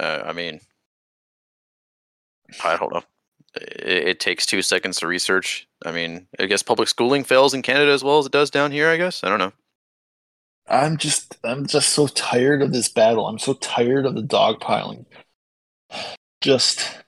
uh, 0.00 0.22
I 0.26 0.32
mean, 0.32 0.60
I 2.64 2.76
don't 2.76 2.92
know. 2.92 3.02
It, 3.54 4.08
it 4.08 4.20
takes 4.20 4.46
two 4.46 4.62
seconds 4.62 4.98
to 5.00 5.06
research. 5.06 5.68
I 5.84 5.92
mean, 5.92 6.26
I 6.38 6.46
guess 6.46 6.62
public 6.62 6.88
schooling 6.88 7.24
fails 7.24 7.54
in 7.54 7.62
Canada 7.62 7.92
as 7.92 8.02
well 8.04 8.18
as 8.18 8.26
it 8.26 8.32
does 8.32 8.50
down 8.50 8.72
here. 8.72 8.88
I 8.88 8.96
guess 8.96 9.22
I 9.22 9.28
don't 9.28 9.38
know. 9.38 9.52
I'm 10.66 10.96
just 10.96 11.36
I'm 11.44 11.66
just 11.66 11.90
so 11.90 12.06
tired 12.06 12.62
of 12.62 12.72
this 12.72 12.88
battle. 12.88 13.26
I'm 13.26 13.38
so 13.38 13.54
tired 13.54 14.06
of 14.06 14.14
the 14.14 14.22
dogpiling. 14.22 15.06
Just 16.40 16.98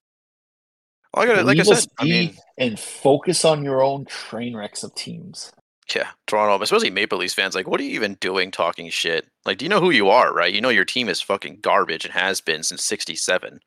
I 1.15 1.27
gotta, 1.27 1.43
like 1.43 1.59
I 1.59 1.63
said. 1.63 1.87
I 1.99 2.05
mean, 2.05 2.37
and 2.59 2.79
focus 2.79 3.45
on 3.45 3.65
your 3.65 3.83
own 3.83 4.05
train 4.05 4.57
wrecks 4.57 4.83
of 4.83 4.95
teams. 4.95 5.53
Yeah, 5.95 6.09
Toronto, 6.27 6.63
especially 6.63 6.91
Maple 6.91 7.19
Leafs 7.19 7.35
fans. 7.35 7.55
Like, 7.55 7.69
what 7.69 7.79
are 7.79 7.85
you 7.85 7.91
even 7.91 8.15
doing 8.15 8.51
talking 8.51 8.89
shit? 8.89 9.27
Like, 9.45 9.59
do 9.59 9.65
you 9.65 9.69
know 9.69 9.81
who 9.81 9.91
you 9.91 10.09
are, 10.09 10.33
right? 10.33 10.53
You 10.53 10.61
know 10.61 10.71
your 10.71 10.85
team 10.85 11.09
is 11.09 11.21
fucking 11.21 11.59
garbage 11.61 12.05
and 12.05 12.15
has 12.15 12.41
been 12.41 12.63
since 12.63 12.83
'67. 12.83 13.61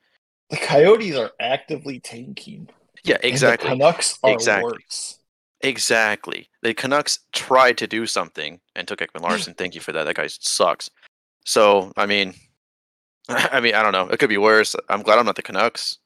The 0.49 0.57
Coyotes 0.57 1.15
are 1.15 1.31
actively 1.39 1.99
tanking. 1.99 2.69
Yeah, 3.03 3.17
and 3.23 3.37
the. 3.37 3.57
Canucks 3.57 4.17
are 4.23 4.31
Exactly. 4.31 4.71
worse. 4.71 5.19
Exactly. 5.61 6.49
The 6.61 6.73
Canucks 6.73 7.19
tried 7.33 7.77
to 7.79 7.87
do 7.87 8.05
something 8.05 8.59
and 8.75 8.87
took 8.87 8.99
Ekman 8.99 9.19
hmm. 9.19 9.25
Larsson. 9.25 9.53
Thank 9.53 9.75
you 9.75 9.81
for 9.81 9.91
that. 9.91 10.03
That 10.03 10.15
guy 10.15 10.27
sucks. 10.27 10.89
So, 11.45 11.91
I 11.97 12.05
mean, 12.05 12.33
I 13.29 13.59
mean, 13.59 13.75
I 13.75 13.83
don't 13.83 13.91
know. 13.91 14.07
It 14.09 14.19
could 14.19 14.29
be 14.29 14.37
worse. 14.37 14.75
I'm 14.89 15.01
glad 15.01 15.19
I'm 15.19 15.25
not 15.25 15.35
the 15.35 15.43
Canucks. 15.43 15.99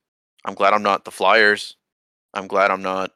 I'm 0.45 0.55
glad 0.55 0.73
I'm 0.73 0.83
not 0.83 1.05
the 1.05 1.11
Flyers. 1.11 1.75
I'm 2.33 2.47
glad 2.47 2.71
I'm 2.71 2.81
not 2.81 3.11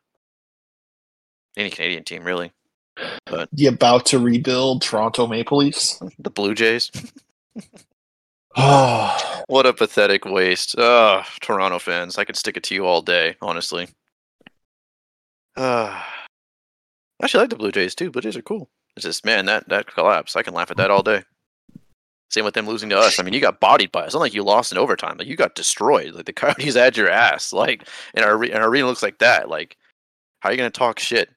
any 1.57 1.69
Canadian 1.69 2.03
team, 2.03 2.23
really. 2.23 2.51
The 3.51 3.67
about 3.67 4.05
to 4.07 4.19
rebuild 4.19 4.81
Toronto 4.81 5.27
Maple 5.27 5.57
Leafs. 5.57 6.01
The 6.19 6.29
Blue 6.29 6.53
Jays. 6.53 6.91
Oh, 8.55 9.43
What 9.47 9.65
a 9.65 9.73
pathetic 9.73 10.25
waste. 10.25 10.77
Uh, 10.77 11.23
Toronto 11.41 11.77
fans. 11.77 12.17
I 12.17 12.23
could 12.23 12.37
stick 12.37 12.57
it 12.57 12.63
to 12.63 12.75
you 12.75 12.85
all 12.85 13.01
day, 13.01 13.35
honestly. 13.41 13.87
Uh, 15.55 16.01
I 16.01 16.03
actually 17.23 17.41
like 17.41 17.49
the 17.51 17.55
Blue 17.55 17.71
Jays 17.71 17.93
too. 17.95 18.09
Blue 18.09 18.21
Jays 18.21 18.35
are 18.37 18.41
cool. 18.41 18.69
It's 18.95 19.05
just, 19.05 19.25
man, 19.25 19.45
that, 19.45 19.69
that 19.69 19.87
collapse. 19.87 20.35
I 20.35 20.41
can 20.41 20.53
laugh 20.53 20.71
at 20.71 20.77
that 20.77 20.89
all 20.89 21.03
day. 21.03 21.23
Same 22.31 22.43
with 22.43 22.55
them 22.55 22.65
losing 22.65 22.89
to 22.89 22.97
us. 22.97 23.19
I 23.19 23.23
mean, 23.23 23.33
you 23.33 23.39
got 23.39 23.59
bodied 23.59 23.91
by 23.91 24.01
us. 24.01 24.07
It's 24.07 24.13
not 24.15 24.21
like 24.21 24.33
you 24.33 24.43
lost 24.43 24.71
in 24.71 24.77
overtime. 24.77 25.17
Like 25.17 25.27
you 25.27 25.35
got 25.35 25.55
destroyed. 25.55 26.13
Like 26.13 26.25
the 26.25 26.33
Coyotes 26.33 26.75
had 26.75 26.97
your 26.97 27.09
ass. 27.09 27.53
Like 27.53 27.87
and 28.13 28.25
our, 28.25 28.41
and 28.41 28.55
our 28.55 28.67
arena 28.69 28.87
looks 28.87 29.03
like 29.03 29.19
that. 29.19 29.47
Like 29.47 29.77
how 30.39 30.49
are 30.49 30.51
you 30.53 30.57
gonna 30.57 30.71
talk 30.71 30.99
shit 30.99 31.29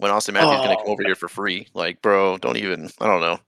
when 0.00 0.10
Auston 0.10 0.34
Matthews 0.34 0.60
gonna 0.60 0.76
come 0.76 0.84
Oh. 0.88 0.92
over 0.92 1.02
here 1.04 1.14
for 1.14 1.28
free? 1.28 1.68
Like, 1.74 2.02
bro, 2.02 2.36
don't 2.38 2.56
even. 2.56 2.90
I 3.00 3.06
don't 3.06 3.20
know. 3.20 3.38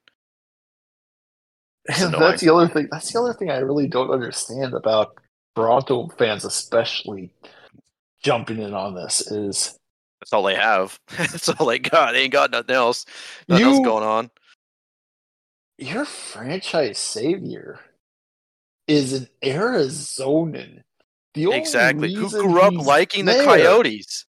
It's 1.86 2.00
And 2.02 2.14
annoying. 2.14 2.30
that's 2.30 2.42
the 2.42 2.54
other 2.54 2.68
thing. 2.68 2.88
That's 2.90 3.12
the 3.12 3.20
other 3.20 3.34
thing 3.34 3.50
I 3.50 3.58
really 3.58 3.88
don't 3.88 4.10
understand 4.10 4.74
about 4.74 5.14
Toronto 5.56 6.08
fans, 6.18 6.44
especially 6.44 7.30
jumping 8.22 8.60
in 8.60 8.72
on 8.74 8.94
this, 8.94 9.20
is 9.30 9.76
That's 10.20 10.32
all 10.32 10.42
they 10.44 10.54
have. 10.54 10.98
That's 11.18 11.48
all 11.48 11.66
they 11.66 11.78
got. 11.78 12.12
They 12.12 12.22
ain't 12.22 12.32
got 12.32 12.50
nothing 12.52 12.74
else. 12.74 13.04
Nothing 13.48 13.66
else 13.66 13.78
You- 13.78 13.84
going 13.84 14.04
on. 14.04 14.30
your 15.78 16.04
franchise 16.04 16.98
savior 16.98 17.80
is 18.86 19.12
an 19.14 19.28
Arizonan. 19.42 20.82
The 21.34 21.50
Exactly. 21.52 22.12
Who 22.14 22.28
grew 22.28 22.60
up 22.60 22.74
liking 22.74 23.24
the 23.24 23.42
Coyotes? 23.44 24.26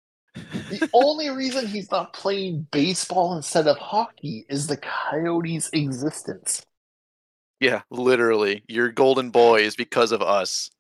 The 0.70 0.88
only 0.92 1.30
reason 1.30 1.66
he's 1.66 1.90
not 1.90 2.12
playing 2.12 2.66
baseball 2.70 3.36
instead 3.36 3.66
of 3.66 3.78
hockey 3.78 4.44
is 4.48 4.66
the 4.66 4.76
Coyotes' 4.76 5.70
existence. 5.72 6.62
Yeah, 7.60 7.82
literally. 7.90 8.62
Your 8.68 8.90
golden 8.90 9.30
boy 9.30 9.60
is 9.60 9.74
because 9.76 10.12
of 10.12 10.22
us. 10.22 10.70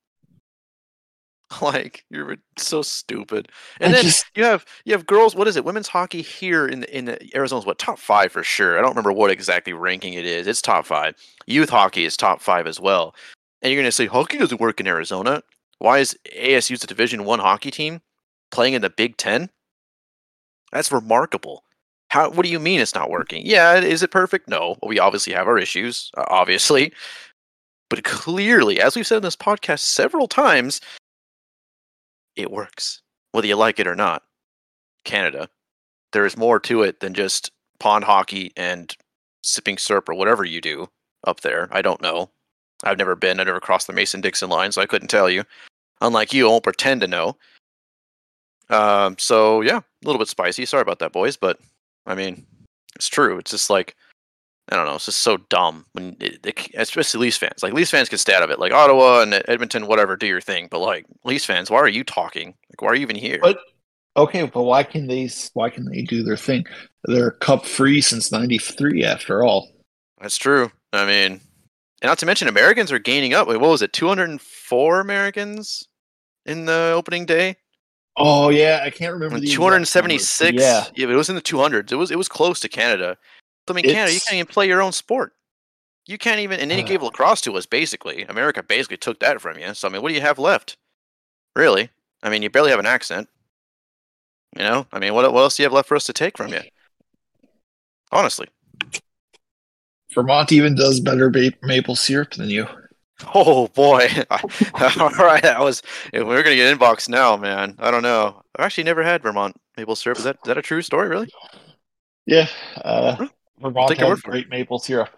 Like 1.62 2.04
you're 2.10 2.36
so 2.58 2.82
stupid. 2.82 3.48
And 3.80 3.92
I 3.94 3.96
then 3.96 4.04
just- 4.04 4.26
you 4.34 4.44
have 4.44 4.66
you 4.84 4.92
have 4.92 5.06
girls. 5.06 5.34
What 5.34 5.48
is 5.48 5.56
it? 5.56 5.64
Women's 5.64 5.88
hockey 5.88 6.20
here 6.20 6.66
in 6.68 6.84
in 6.84 7.06
the 7.06 7.18
Arizona's 7.34 7.64
what 7.64 7.78
top 7.78 7.98
five 7.98 8.32
for 8.32 8.42
sure. 8.42 8.78
I 8.78 8.82
don't 8.82 8.90
remember 8.90 9.12
what 9.14 9.30
exactly 9.30 9.72
ranking 9.72 10.12
it 10.12 10.26
is. 10.26 10.46
It's 10.46 10.60
top 10.60 10.84
five. 10.84 11.14
Youth 11.46 11.70
hockey 11.70 12.04
is 12.04 12.18
top 12.18 12.42
five 12.42 12.66
as 12.66 12.78
well. 12.78 13.14
And 13.62 13.72
you're 13.72 13.80
gonna 13.80 13.92
say 13.92 14.04
hockey 14.04 14.36
doesn't 14.36 14.60
work 14.60 14.78
in 14.78 14.86
Arizona. 14.86 15.42
Why 15.78 16.00
is 16.00 16.14
ASU's 16.38 16.84
a 16.84 16.86
Division 16.86 17.24
One 17.24 17.38
hockey 17.38 17.70
team 17.70 18.02
playing 18.50 18.74
in 18.74 18.82
the 18.82 18.90
Big 18.90 19.16
Ten? 19.16 19.50
That's 20.72 20.92
remarkable. 20.92 21.64
How? 22.10 22.30
What 22.30 22.44
do 22.44 22.50
you 22.50 22.58
mean 22.58 22.80
it's 22.80 22.94
not 22.94 23.10
working? 23.10 23.44
Yeah, 23.44 23.76
is 23.76 24.02
it 24.02 24.10
perfect? 24.10 24.48
No. 24.48 24.76
We 24.82 24.98
obviously 24.98 25.32
have 25.34 25.46
our 25.46 25.58
issues, 25.58 26.10
obviously, 26.16 26.92
but 27.90 28.04
clearly, 28.04 28.80
as 28.80 28.96
we've 28.96 29.06
said 29.06 29.18
in 29.18 29.22
this 29.22 29.36
podcast 29.36 29.80
several 29.80 30.28
times, 30.28 30.80
it 32.36 32.50
works, 32.50 33.02
whether 33.32 33.46
you 33.46 33.56
like 33.56 33.78
it 33.78 33.86
or 33.86 33.94
not. 33.94 34.22
Canada, 35.04 35.48
there 36.12 36.26
is 36.26 36.36
more 36.36 36.60
to 36.60 36.82
it 36.82 37.00
than 37.00 37.14
just 37.14 37.50
pond 37.80 38.04
hockey 38.04 38.52
and 38.56 38.94
sipping 39.42 39.78
syrup 39.78 40.08
or 40.08 40.14
whatever 40.14 40.44
you 40.44 40.60
do 40.60 40.88
up 41.26 41.40
there. 41.40 41.68
I 41.72 41.82
don't 41.82 42.02
know. 42.02 42.30
I've 42.84 42.98
never 42.98 43.16
been. 43.16 43.40
I 43.40 43.44
never 43.44 43.60
crossed 43.60 43.86
the 43.86 43.92
Mason 43.92 44.20
Dixon 44.20 44.50
line, 44.50 44.72
so 44.72 44.80
I 44.80 44.86
couldn't 44.86 45.08
tell 45.08 45.28
you. 45.28 45.44
Unlike 46.00 46.32
you, 46.32 46.46
I 46.46 46.50
won't 46.50 46.64
pretend 46.64 47.00
to 47.00 47.08
know. 47.08 47.36
Um, 48.70 49.16
so 49.18 49.60
yeah, 49.62 49.78
a 49.78 50.06
little 50.06 50.18
bit 50.18 50.28
spicy. 50.28 50.66
Sorry 50.66 50.82
about 50.82 50.98
that, 51.00 51.12
boys, 51.12 51.36
but 51.36 51.58
I 52.06 52.14
mean, 52.14 52.46
it's 52.94 53.08
true. 53.08 53.38
It's 53.38 53.50
just 53.50 53.70
like 53.70 53.96
I 54.70 54.76
don't 54.76 54.86
know. 54.86 54.96
It's 54.96 55.06
just 55.06 55.22
so 55.22 55.38
dumb 55.48 55.86
when, 55.92 56.16
it, 56.20 56.44
it, 56.44 56.70
especially 56.76 57.20
Leafs 57.20 57.38
fans. 57.38 57.62
Like 57.62 57.72
Leafs 57.72 57.90
fans 57.90 58.08
can 58.08 58.18
stay 58.18 58.34
out 58.34 58.42
of 58.42 58.50
it. 58.50 58.58
Like 58.58 58.72
Ottawa 58.72 59.22
and 59.22 59.42
Edmonton, 59.48 59.86
whatever, 59.86 60.16
do 60.16 60.26
your 60.26 60.42
thing. 60.42 60.68
But 60.70 60.80
like 60.80 61.06
Leafs 61.24 61.46
fans, 61.46 61.70
why 61.70 61.78
are 61.78 61.88
you 61.88 62.04
talking? 62.04 62.48
Like, 62.70 62.82
why 62.82 62.88
are 62.88 62.94
you 62.94 63.02
even 63.02 63.16
here? 63.16 63.38
But 63.40 63.58
okay, 64.16 64.44
but 64.44 64.64
why 64.64 64.82
can 64.82 65.06
they? 65.06 65.30
Why 65.54 65.70
can 65.70 65.86
they 65.86 66.02
do 66.02 66.22
their 66.22 66.36
thing? 66.36 66.66
They're 67.04 67.30
cup 67.30 67.64
free 67.64 68.02
since 68.02 68.30
'93, 68.30 69.04
after 69.04 69.42
all. 69.42 69.70
That's 70.20 70.36
true. 70.36 70.70
I 70.92 71.06
mean, 71.06 71.40
and 72.02 72.08
not 72.08 72.18
to 72.18 72.26
mention 72.26 72.48
Americans 72.48 72.92
are 72.92 72.98
gaining 72.98 73.32
up. 73.32 73.48
Like, 73.48 73.60
what 73.60 73.70
was 73.70 73.82
it? 73.82 73.92
204 73.92 75.00
Americans 75.00 75.84
in 76.44 76.66
the 76.66 76.92
opening 76.94 77.24
day. 77.24 77.56
Oh 78.18 78.48
yeah, 78.48 78.80
I 78.82 78.90
can't 78.90 79.12
remember. 79.12 79.38
276. 79.38 80.60
Yeah, 80.60 80.84
yeah, 80.94 81.08
it 81.08 81.14
was 81.14 81.28
in 81.28 81.36
the 81.36 81.42
200s. 81.42 81.92
It 81.92 81.96
was 81.96 82.10
it 82.10 82.18
was 82.18 82.28
close 82.28 82.60
to 82.60 82.68
Canada. 82.68 83.16
I 83.68 83.72
mean, 83.72 83.84
it's... 83.84 83.94
Canada, 83.94 84.12
you 84.12 84.20
can't 84.20 84.34
even 84.34 84.46
play 84.46 84.66
your 84.66 84.82
own 84.82 84.92
sport. 84.92 85.34
You 86.06 86.18
can't 86.18 86.40
even, 86.40 86.58
and 86.58 86.70
then 86.70 86.78
he 86.78 86.84
uh. 86.84 86.88
gave 86.88 87.02
lacrosse 87.02 87.40
to 87.42 87.56
us. 87.56 87.66
Basically, 87.66 88.22
America 88.24 88.62
basically 88.62 88.96
took 88.96 89.20
that 89.20 89.40
from 89.40 89.58
you. 89.58 89.72
So 89.74 89.88
I 89.88 89.92
mean, 89.92 90.02
what 90.02 90.08
do 90.08 90.14
you 90.14 90.20
have 90.20 90.38
left? 90.38 90.76
Really? 91.54 91.90
I 92.22 92.30
mean, 92.30 92.42
you 92.42 92.50
barely 92.50 92.70
have 92.70 92.80
an 92.80 92.86
accent. 92.86 93.28
You 94.56 94.62
know, 94.62 94.86
I 94.92 94.98
mean, 94.98 95.14
what 95.14 95.32
what 95.32 95.42
else 95.42 95.56
do 95.56 95.62
you 95.62 95.66
have 95.66 95.72
left 95.72 95.88
for 95.88 95.96
us 95.96 96.06
to 96.06 96.12
take 96.12 96.36
from 96.36 96.52
you? 96.52 96.62
Honestly, 98.10 98.48
Vermont 100.14 100.50
even 100.50 100.74
does 100.74 100.98
better 101.00 101.32
maple 101.62 101.94
syrup 101.94 102.32
than 102.32 102.48
you. 102.48 102.66
Oh 103.34 103.66
boy! 103.68 104.08
All 104.30 105.10
right, 105.18 105.42
that 105.42 105.58
was. 105.58 105.82
We're 106.12 106.42
gonna 106.44 106.54
get 106.54 106.78
inbox 106.78 107.08
now, 107.08 107.36
man. 107.36 107.74
I 107.80 107.90
don't 107.90 108.04
know. 108.04 108.40
I've 108.56 108.64
actually 108.64 108.84
never 108.84 109.02
had 109.02 109.22
Vermont 109.22 109.56
maple 109.76 109.96
syrup. 109.96 110.18
Is 110.18 110.24
that 110.24 110.36
is 110.36 110.46
that 110.46 110.56
a 110.56 110.62
true 110.62 110.82
story? 110.82 111.08
Really? 111.08 111.28
Yeah. 112.26 112.46
Uh, 112.84 113.26
Vermont 113.60 113.88
take 113.88 113.98
has 113.98 114.20
great 114.20 114.48
maple 114.50 114.78
syrup. 114.78 115.10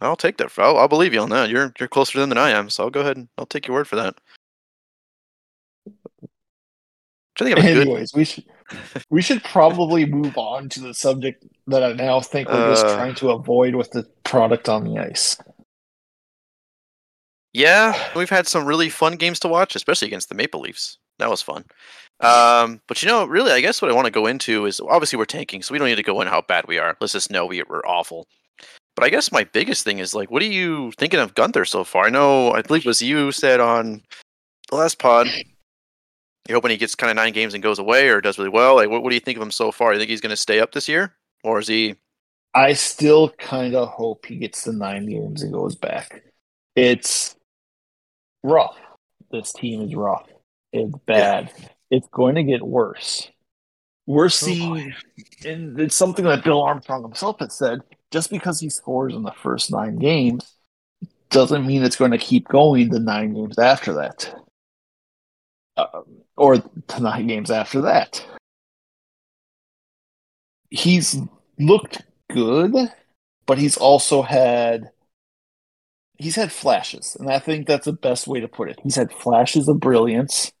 I'll 0.00 0.16
take 0.16 0.38
that. 0.38 0.50
I'll, 0.58 0.78
I'll 0.78 0.88
believe 0.88 1.14
you 1.14 1.20
on 1.20 1.30
that. 1.30 1.50
You're 1.50 1.72
you're 1.78 1.88
closer 1.88 2.12
to 2.12 2.20
them 2.20 2.30
than 2.30 2.38
I 2.38 2.50
am, 2.50 2.70
so 2.70 2.84
I'll 2.84 2.90
go 2.90 3.00
ahead 3.00 3.16
and 3.16 3.28
I'll 3.36 3.46
take 3.46 3.66
your 3.66 3.76
word 3.76 3.88
for 3.88 3.96
that. 3.96 4.14
Anyways, 7.40 8.12
good... 8.12 8.18
we 8.18 8.24
should 8.24 8.44
we 9.10 9.22
should 9.22 9.44
probably 9.44 10.06
move 10.06 10.36
on 10.38 10.68
to 10.70 10.80
the 10.80 10.94
subject 10.94 11.44
that 11.66 11.82
I 11.82 11.92
now 11.92 12.20
think 12.20 12.48
we're 12.48 12.54
uh, 12.54 12.70
just 12.70 12.86
trying 12.86 13.14
to 13.16 13.30
avoid 13.30 13.74
with 13.74 13.90
the 13.90 14.04
product 14.24 14.68
on 14.68 14.84
the 14.84 14.98
ice. 14.98 15.36
Yeah, 17.56 18.10
we've 18.14 18.28
had 18.28 18.46
some 18.46 18.66
really 18.66 18.90
fun 18.90 19.16
games 19.16 19.40
to 19.40 19.48
watch, 19.48 19.74
especially 19.76 20.08
against 20.08 20.28
the 20.28 20.34
Maple 20.34 20.60
Leafs. 20.60 20.98
That 21.18 21.30
was 21.30 21.40
fun. 21.40 21.64
Um, 22.20 22.82
but 22.86 23.02
you 23.02 23.08
know, 23.08 23.24
really, 23.24 23.50
I 23.50 23.62
guess 23.62 23.80
what 23.80 23.90
I 23.90 23.94
want 23.94 24.04
to 24.04 24.10
go 24.10 24.26
into 24.26 24.66
is 24.66 24.78
obviously 24.78 25.16
we're 25.16 25.24
tanking, 25.24 25.62
so 25.62 25.72
we 25.72 25.78
don't 25.78 25.88
need 25.88 25.96
to 25.96 26.02
go 26.02 26.20
in 26.20 26.28
how 26.28 26.42
bad 26.42 26.68
we 26.68 26.76
are. 26.76 26.98
Let's 27.00 27.14
just 27.14 27.30
know 27.30 27.46
we, 27.46 27.62
we're 27.62 27.80
awful. 27.86 28.28
But 28.94 29.06
I 29.06 29.08
guess 29.08 29.32
my 29.32 29.44
biggest 29.44 29.84
thing 29.84 30.00
is 30.00 30.14
like, 30.14 30.30
what 30.30 30.42
are 30.42 30.44
you 30.44 30.92
thinking 30.98 31.18
of 31.18 31.34
Guenther 31.34 31.66
so 31.66 31.82
far? 31.82 32.04
I 32.04 32.10
know, 32.10 32.52
I 32.52 32.60
believe 32.60 32.84
it 32.84 32.88
was 32.88 33.00
you 33.00 33.32
said 33.32 33.58
on 33.58 34.02
the 34.68 34.76
last 34.76 34.98
pod. 34.98 35.26
You're 36.46 36.56
hoping 36.58 36.72
he 36.72 36.76
gets 36.76 36.94
kind 36.94 37.08
of 37.08 37.16
nine 37.16 37.32
games 37.32 37.54
and 37.54 37.62
goes 37.62 37.78
away, 37.78 38.10
or 38.10 38.20
does 38.20 38.36
really 38.36 38.50
well. 38.50 38.74
Like, 38.74 38.90
what, 38.90 39.02
what 39.02 39.08
do 39.08 39.14
you 39.14 39.20
think 39.20 39.38
of 39.38 39.42
him 39.42 39.50
so 39.50 39.72
far? 39.72 39.94
You 39.94 39.98
think 39.98 40.10
he's 40.10 40.20
going 40.20 40.28
to 40.28 40.36
stay 40.36 40.60
up 40.60 40.72
this 40.72 40.90
year, 40.90 41.16
or 41.42 41.58
is 41.58 41.68
he? 41.68 41.94
I 42.52 42.74
still 42.74 43.30
kind 43.30 43.74
of 43.74 43.88
hope 43.88 44.26
he 44.26 44.36
gets 44.36 44.64
the 44.64 44.74
nine 44.74 45.06
games 45.06 45.40
and 45.40 45.54
goes 45.54 45.74
back. 45.74 46.22
It's 46.74 47.35
rough. 48.46 48.76
This 49.30 49.52
team 49.52 49.82
is 49.82 49.94
rough. 49.94 50.26
It's 50.72 50.94
bad. 51.06 51.52
Yeah. 51.58 51.68
It's 51.90 52.08
going 52.12 52.36
to 52.36 52.42
get 52.42 52.62
worse. 52.62 53.28
We're 54.06 54.28
seeing, 54.28 54.94
oh 54.94 55.48
and 55.48 55.78
it's 55.80 55.96
something 55.96 56.24
that 56.24 56.44
Bill 56.44 56.62
Armstrong 56.62 57.02
himself 57.02 57.40
has 57.40 57.54
said. 57.54 57.80
Just 58.12 58.30
because 58.30 58.60
he 58.60 58.70
scores 58.70 59.14
in 59.14 59.24
the 59.24 59.32
first 59.32 59.72
nine 59.72 59.98
games 59.98 60.54
doesn't 61.30 61.66
mean 61.66 61.82
it's 61.82 61.96
going 61.96 62.12
to 62.12 62.18
keep 62.18 62.46
going 62.46 62.88
the 62.88 63.00
nine 63.00 63.34
games 63.34 63.58
after 63.58 63.94
that, 63.94 64.32
uh, 65.76 66.02
or 66.36 66.58
the 66.58 67.00
nine 67.00 67.26
games 67.26 67.50
after 67.50 67.80
that. 67.80 68.24
He's 70.70 71.16
looked 71.58 72.02
good, 72.30 72.74
but 73.44 73.58
he's 73.58 73.76
also 73.76 74.22
had 74.22 74.90
he's 76.18 76.36
had 76.36 76.52
flashes, 76.52 77.16
and 77.18 77.30
I 77.30 77.38
think 77.38 77.66
that's 77.66 77.86
the 77.86 77.92
best 77.92 78.26
way 78.26 78.40
to 78.40 78.48
put 78.48 78.68
it. 78.68 78.78
He's 78.82 78.96
had 78.96 79.12
flashes 79.12 79.68
of 79.68 79.80
brilliance. 79.80 80.52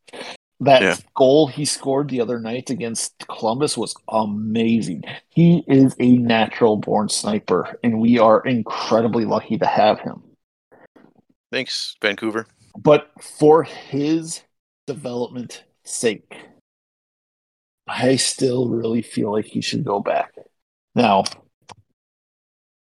That 0.60 0.82
yeah. 0.82 0.96
goal 1.14 1.48
he 1.48 1.66
scored 1.66 2.08
the 2.08 2.20
other 2.20 2.40
night 2.40 2.70
against 2.70 3.26
Columbus 3.28 3.76
was 3.76 3.94
amazing. 4.08 5.02
He 5.28 5.62
is 5.68 5.94
a 6.00 6.16
natural 6.16 6.76
born 6.78 7.10
sniper, 7.10 7.78
and 7.84 8.00
we 8.00 8.18
are 8.18 8.40
incredibly 8.40 9.26
lucky 9.26 9.58
to 9.58 9.66
have 9.66 10.00
him. 10.00 10.22
Thanks, 11.52 11.96
Vancouver. 12.00 12.46
But 12.78 13.10
for 13.22 13.64
his 13.64 14.42
development 14.86 15.64
sake, 15.84 16.36
I 17.86 18.16
still 18.16 18.68
really 18.68 19.02
feel 19.02 19.32
like 19.32 19.46
he 19.46 19.60
should 19.60 19.84
go 19.84 20.00
back. 20.00 20.34
Now, 20.94 21.24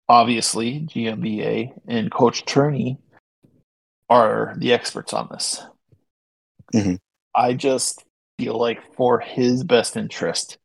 obviously 0.10 0.82
GMBA 0.82 1.72
and 1.88 2.12
Coach 2.12 2.44
Tourigny 2.46 2.98
are 4.10 4.56
the 4.58 4.74
experts 4.74 5.14
on 5.14 5.30
this. 5.32 5.62
Mm-hmm. 6.74 6.96
I 7.36 7.54
just 7.54 8.04
feel 8.40 8.58
like 8.58 8.80
for 8.96 9.20
his 9.20 9.64
best 9.64 9.96
interest, 9.96 10.58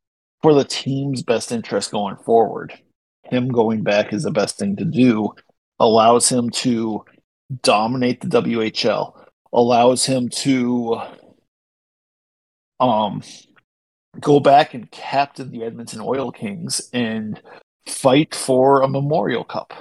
for 0.43 0.55
the 0.55 0.65
team's 0.65 1.23
best 1.23 1.53
interest 1.53 1.91
going 1.91 2.17
forward, 2.17 2.73
him 3.25 3.49
going 3.49 3.83
back 3.83 4.13
is 4.13 4.23
the 4.23 4.31
best 4.31 4.59
thing 4.59 4.77
to 4.77 4.85
do. 4.85 5.35
Allows 5.79 6.29
him 6.29 6.51
to 6.51 7.05
dominate 7.63 8.21
the 8.21 8.43
WHL, 8.43 9.15
allows 9.53 10.07
him 10.07 10.29
to 10.31 11.01
um 12.81 13.23
go 14.21 14.41
back 14.41 14.75
and 14.75 14.91
captain 14.91 15.51
the 15.51 15.65
Edmonton 15.65 16.01
Oil 16.01 16.31
Kings 16.31 16.89
and 16.93 17.41
fight 17.87 18.35
for 18.35 18.83
a 18.83 18.89
Memorial 18.89 19.45
Cup. 19.45 19.73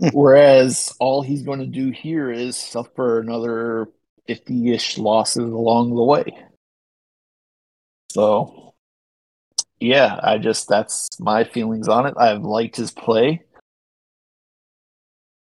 Hmm. 0.00 0.08
Whereas 0.12 0.94
all 1.00 1.22
he's 1.22 1.42
going 1.42 1.60
to 1.60 1.66
do 1.66 1.90
here 1.90 2.30
is 2.30 2.56
suffer 2.56 3.20
another 3.20 3.88
50 4.26 4.72
ish 4.72 4.98
losses 4.98 5.44
along 5.44 5.94
the 5.94 6.02
way. 6.02 6.24
So, 8.10 8.74
yeah, 9.80 10.18
I 10.22 10.38
just, 10.38 10.68
that's 10.68 11.08
my 11.20 11.44
feelings 11.44 11.88
on 11.88 12.06
it. 12.06 12.14
I've 12.16 12.42
liked 12.42 12.76
his 12.76 12.90
play. 12.90 13.42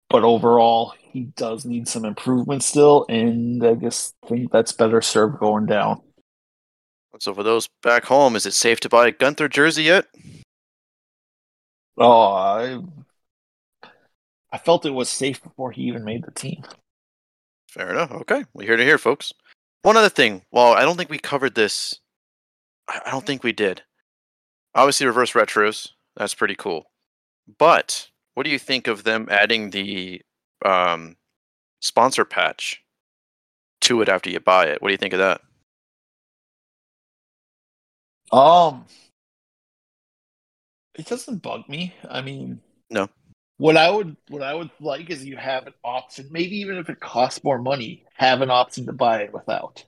But 0.09 0.23
overall, 0.23 0.93
he 1.11 1.23
does 1.35 1.65
need 1.65 1.87
some 1.87 2.05
improvement 2.05 2.63
still, 2.63 3.05
and 3.09 3.63
I 3.65 3.73
just 3.73 4.15
think 4.27 4.51
that's 4.51 4.71
better 4.71 5.01
served 5.01 5.39
going 5.39 5.65
down. 5.65 6.01
So, 7.19 7.33
for 7.33 7.43
those 7.43 7.67
back 7.81 8.05
home, 8.05 8.35
is 8.35 8.45
it 8.45 8.53
safe 8.53 8.79
to 8.81 8.89
buy 8.89 9.07
a 9.07 9.11
Guenther 9.11 9.49
jersey 9.49 9.83
yet? 9.83 10.05
Oh, 11.97 12.31
I 12.33 12.79
I 14.51 14.57
felt 14.57 14.85
it 14.85 14.91
was 14.91 15.09
safe 15.09 15.41
before 15.41 15.71
he 15.71 15.83
even 15.83 16.03
made 16.03 16.23
the 16.23 16.31
team. 16.31 16.63
Fair 17.69 17.91
enough. 17.91 18.11
Okay, 18.11 18.45
we're 18.53 18.67
here 18.67 18.77
to 18.77 18.83
hear, 18.83 18.97
folks. 18.97 19.33
One 19.81 19.97
other 19.97 20.09
thing. 20.09 20.43
Well, 20.51 20.73
I 20.73 20.83
don't 20.83 20.97
think 20.97 21.09
we 21.09 21.19
covered 21.19 21.55
this. 21.55 21.99
I 22.87 23.11
don't 23.11 23.25
think 23.25 23.43
we 23.43 23.51
did. 23.51 23.81
Obviously, 24.73 25.07
reverse 25.07 25.33
retros. 25.33 25.89
That's 26.15 26.33
pretty 26.33 26.55
cool. 26.55 26.91
But 27.57 28.09
what 28.33 28.43
do 28.43 28.49
you 28.49 28.59
think 28.59 28.87
of 28.87 29.03
them 29.03 29.27
adding 29.29 29.71
the 29.71 30.21
um, 30.63 31.17
sponsor 31.81 32.25
patch 32.25 32.83
to 33.81 34.01
it 34.01 34.09
after 34.09 34.29
you 34.29 34.39
buy 34.39 34.67
it? 34.67 34.81
What 34.81 34.89
do 34.89 34.93
you 34.93 34.97
think 34.97 35.13
of 35.13 35.19
that? 35.19 35.41
Um, 38.31 38.85
it 40.97 41.05
doesn't 41.07 41.41
bug 41.41 41.67
me. 41.69 41.93
I 42.09 42.21
mean, 42.21 42.59
no. 42.89 43.07
What 43.57 43.77
I 43.77 43.89
would 43.89 44.15
what 44.29 44.43
I 44.43 44.53
would 44.53 44.69
like 44.79 45.09
is 45.09 45.25
you 45.25 45.37
have 45.37 45.65
an 45.67 45.73
option, 45.83 46.27
maybe 46.29 46.57
even 46.57 46.77
if 46.77 46.89
it 46.89 46.99
costs 46.99 47.43
more 47.43 47.59
money, 47.59 48.05
have 48.15 48.41
an 48.41 48.51
option 48.51 48.85
to 48.85 48.93
buy 48.93 49.21
it 49.21 49.33
without. 49.33 49.83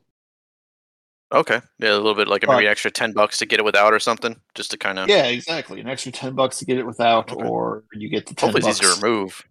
Okay, 1.32 1.62
yeah, 1.78 1.92
a 1.92 1.94
little 1.94 2.16
bit 2.16 2.28
like 2.28 2.48
maybe 2.48 2.66
an 2.66 2.72
extra 2.72 2.90
ten 2.90 3.12
bucks 3.14 3.38
to 3.38 3.46
get 3.46 3.60
it 3.60 3.64
without 3.64 3.94
or 3.94 4.00
something, 4.00 4.36
just 4.56 4.72
to 4.72 4.78
kind 4.78 4.98
of. 4.98 5.08
Yeah, 5.08 5.26
exactly. 5.26 5.80
An 5.80 5.88
extra 5.88 6.12
ten 6.12 6.34
bucks 6.34 6.58
to 6.60 6.66
get 6.66 6.80
it 6.80 6.86
without, 6.88 7.32
Okay. 7.32 7.48
or 7.48 7.84
you 7.94 8.10
get 8.10 8.26
the 8.26 8.34
Hopefully, 8.42 8.68
it's 8.68 8.82
easy 8.82 8.92
to 8.92 9.02
remove. 9.06 9.44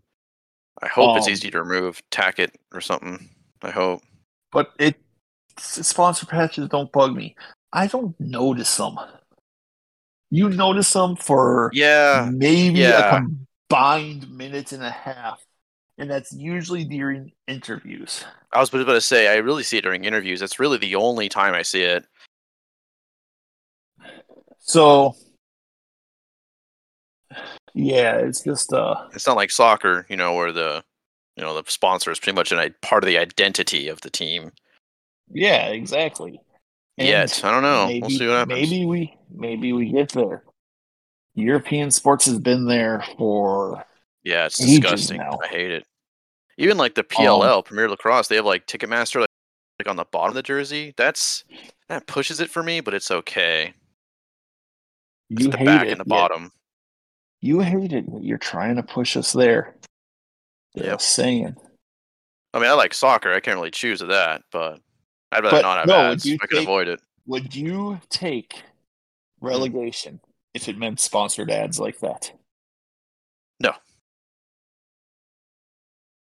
I 0.83 0.89
hope 0.89 1.17
it's 1.17 1.27
Um, 1.27 1.33
easy 1.33 1.51
to 1.53 1.63
remove. 1.63 2.03
Tack 2.11 2.41
it 2.41 2.57
or 2.73 2.81
something. 2.81 3.31
I 3.63 3.71
hope. 3.71 4.03
But 4.51 4.73
it 4.81 4.97
sponsor 5.57 6.27
patches 6.27 6.69
don't 6.69 6.91
bug 6.91 7.15
me. 7.15 7.37
I 7.73 7.87
don't 7.87 8.19
notice 8.19 8.77
them. 8.77 8.99
You 10.31 10.49
notice 10.51 10.93
them 10.93 11.17
for 11.17 11.71
Yeah, 11.73 12.29
maybe 12.33 12.81
yeah. 12.81 13.17
a 13.17 13.21
combined 13.21 14.31
minute 14.31 14.73
and 14.73 14.83
a 14.83 14.91
half, 14.91 15.43
and 15.97 16.11
that's 16.11 16.33
usually 16.33 16.85
during 16.85 17.33
interviews. 17.47 18.25
I 18.53 18.61
was 18.61 18.73
about 18.73 18.85
to 18.85 19.01
say 19.01 19.29
I 19.29 19.37
really 19.37 19.63
see 19.63 19.79
it 19.79 19.83
during 19.85 20.05
interviews. 20.05 20.41
That's 20.41 20.59
really 20.59 20.79
the 20.79 20.95
only 20.97 21.29
time 21.29 21.55
I 21.55 21.63
see 21.63 21.83
it. 21.83 22.05
So, 24.61 25.15
yeah, 27.75 28.17
it's 28.17 28.43
just 28.43 28.73
uh, 28.73 28.97
It's 29.15 29.27
not 29.27 29.37
like 29.37 29.51
soccer, 29.51 30.07
you 30.09 30.17
know, 30.17 30.35
where 30.35 30.53
the 30.53 30.85
you 31.37 31.43
know 31.43 31.61
the 31.61 31.71
sponsor 31.71 32.11
is 32.11 32.19
pretty 32.19 32.35
much 32.35 32.53
an, 32.53 32.59
i- 32.59 32.71
part 32.83 33.03
of 33.05 33.07
the 33.07 33.19
identity 33.19 33.89
of 33.89 34.01
the 34.03 34.11
team. 34.11 34.53
yeah, 35.31 35.69
exactly. 35.69 36.41
And 36.99 37.09
Yet 37.09 37.45
I 37.45 37.51
don't 37.51 37.63
know. 37.63 37.87
Maybe, 37.87 38.01
we'll 38.01 38.11
see 38.11 38.27
what 38.27 38.35
happens. 38.37 38.71
maybe 38.71 38.85
we 38.87 39.17
maybe 39.31 39.73
we 39.73 39.91
get 39.91 40.11
there. 40.11 40.43
European 41.35 41.91
sports 41.91 42.25
has 42.27 42.39
been 42.39 42.67
there 42.67 43.05
for 43.17 43.85
Yeah, 44.25 44.47
it's 44.47 44.59
disgusting. 44.59 45.19
now. 45.19 45.39
I 45.43 45.47
hate 45.49 45.71
it. 45.71 45.87
Even 46.57 46.77
like 46.77 46.95
the 46.95 47.03
Um, 47.03 47.07
PLL, 47.09 47.65
Premier 47.65 47.89
Lacrosse, 47.89 48.27
they 48.29 48.35
have 48.37 48.45
like 48.45 48.67
Ticketmaster 48.67 49.21
like, 49.21 49.29
like 49.79 49.89
on 49.89 49.97
the 49.97 50.05
bottom 50.07 50.31
of 50.31 50.35
the 50.35 50.43
jersey. 50.43 50.93
That's 50.97 51.45
that 51.89 52.07
pushes 52.09 52.41
it 52.41 52.51
for 52.51 52.63
me, 52.63 52.81
but 52.81 52.95
it's 52.95 53.11
okay. 53.13 53.73
It's 55.31 55.45
you 55.45 55.51
the 55.51 55.57
hate 55.59 55.67
back 55.67 55.87
it. 55.87 55.93
and 55.93 56.01
the 56.01 56.05
bottom. 56.05 56.51
You 57.41 57.61
hate 57.61 57.93
it. 57.93 58.05
You're 58.21 58.39
trying 58.39 58.75
to 58.77 58.83
push 58.83 59.17
us 59.17 59.33
there. 59.33 59.77
Just 60.77 61.11
saying. 61.11 61.55
I 62.53 62.59
mean, 62.59 62.69
I 62.69 62.73
like 62.73 62.93
soccer. 62.95 63.33
I 63.33 63.39
can't 63.41 63.57
really 63.57 63.71
choose 63.71 64.03
of 64.03 64.09
that, 64.09 64.43
but 64.51 64.81
I'd 65.33 65.45
rather 65.45 65.57
But 65.59 65.63
not 65.63 65.79
have 65.79 65.87
no, 65.87 66.13
ads. 66.13 66.27
I 66.27 66.37
can 66.37 66.49
take- 66.49 66.63
avoid 66.63 66.89
it. 66.89 67.01
Would 67.27 67.55
you 67.55 68.01
take 68.09 68.63
relegation 69.41 70.21
if 70.55 70.69
it 70.69 70.79
meant 70.79 70.99
sponsored 71.01 71.51
ads 71.51 71.79
like 71.79 71.99
that? 72.01 72.33
No. 73.61 73.73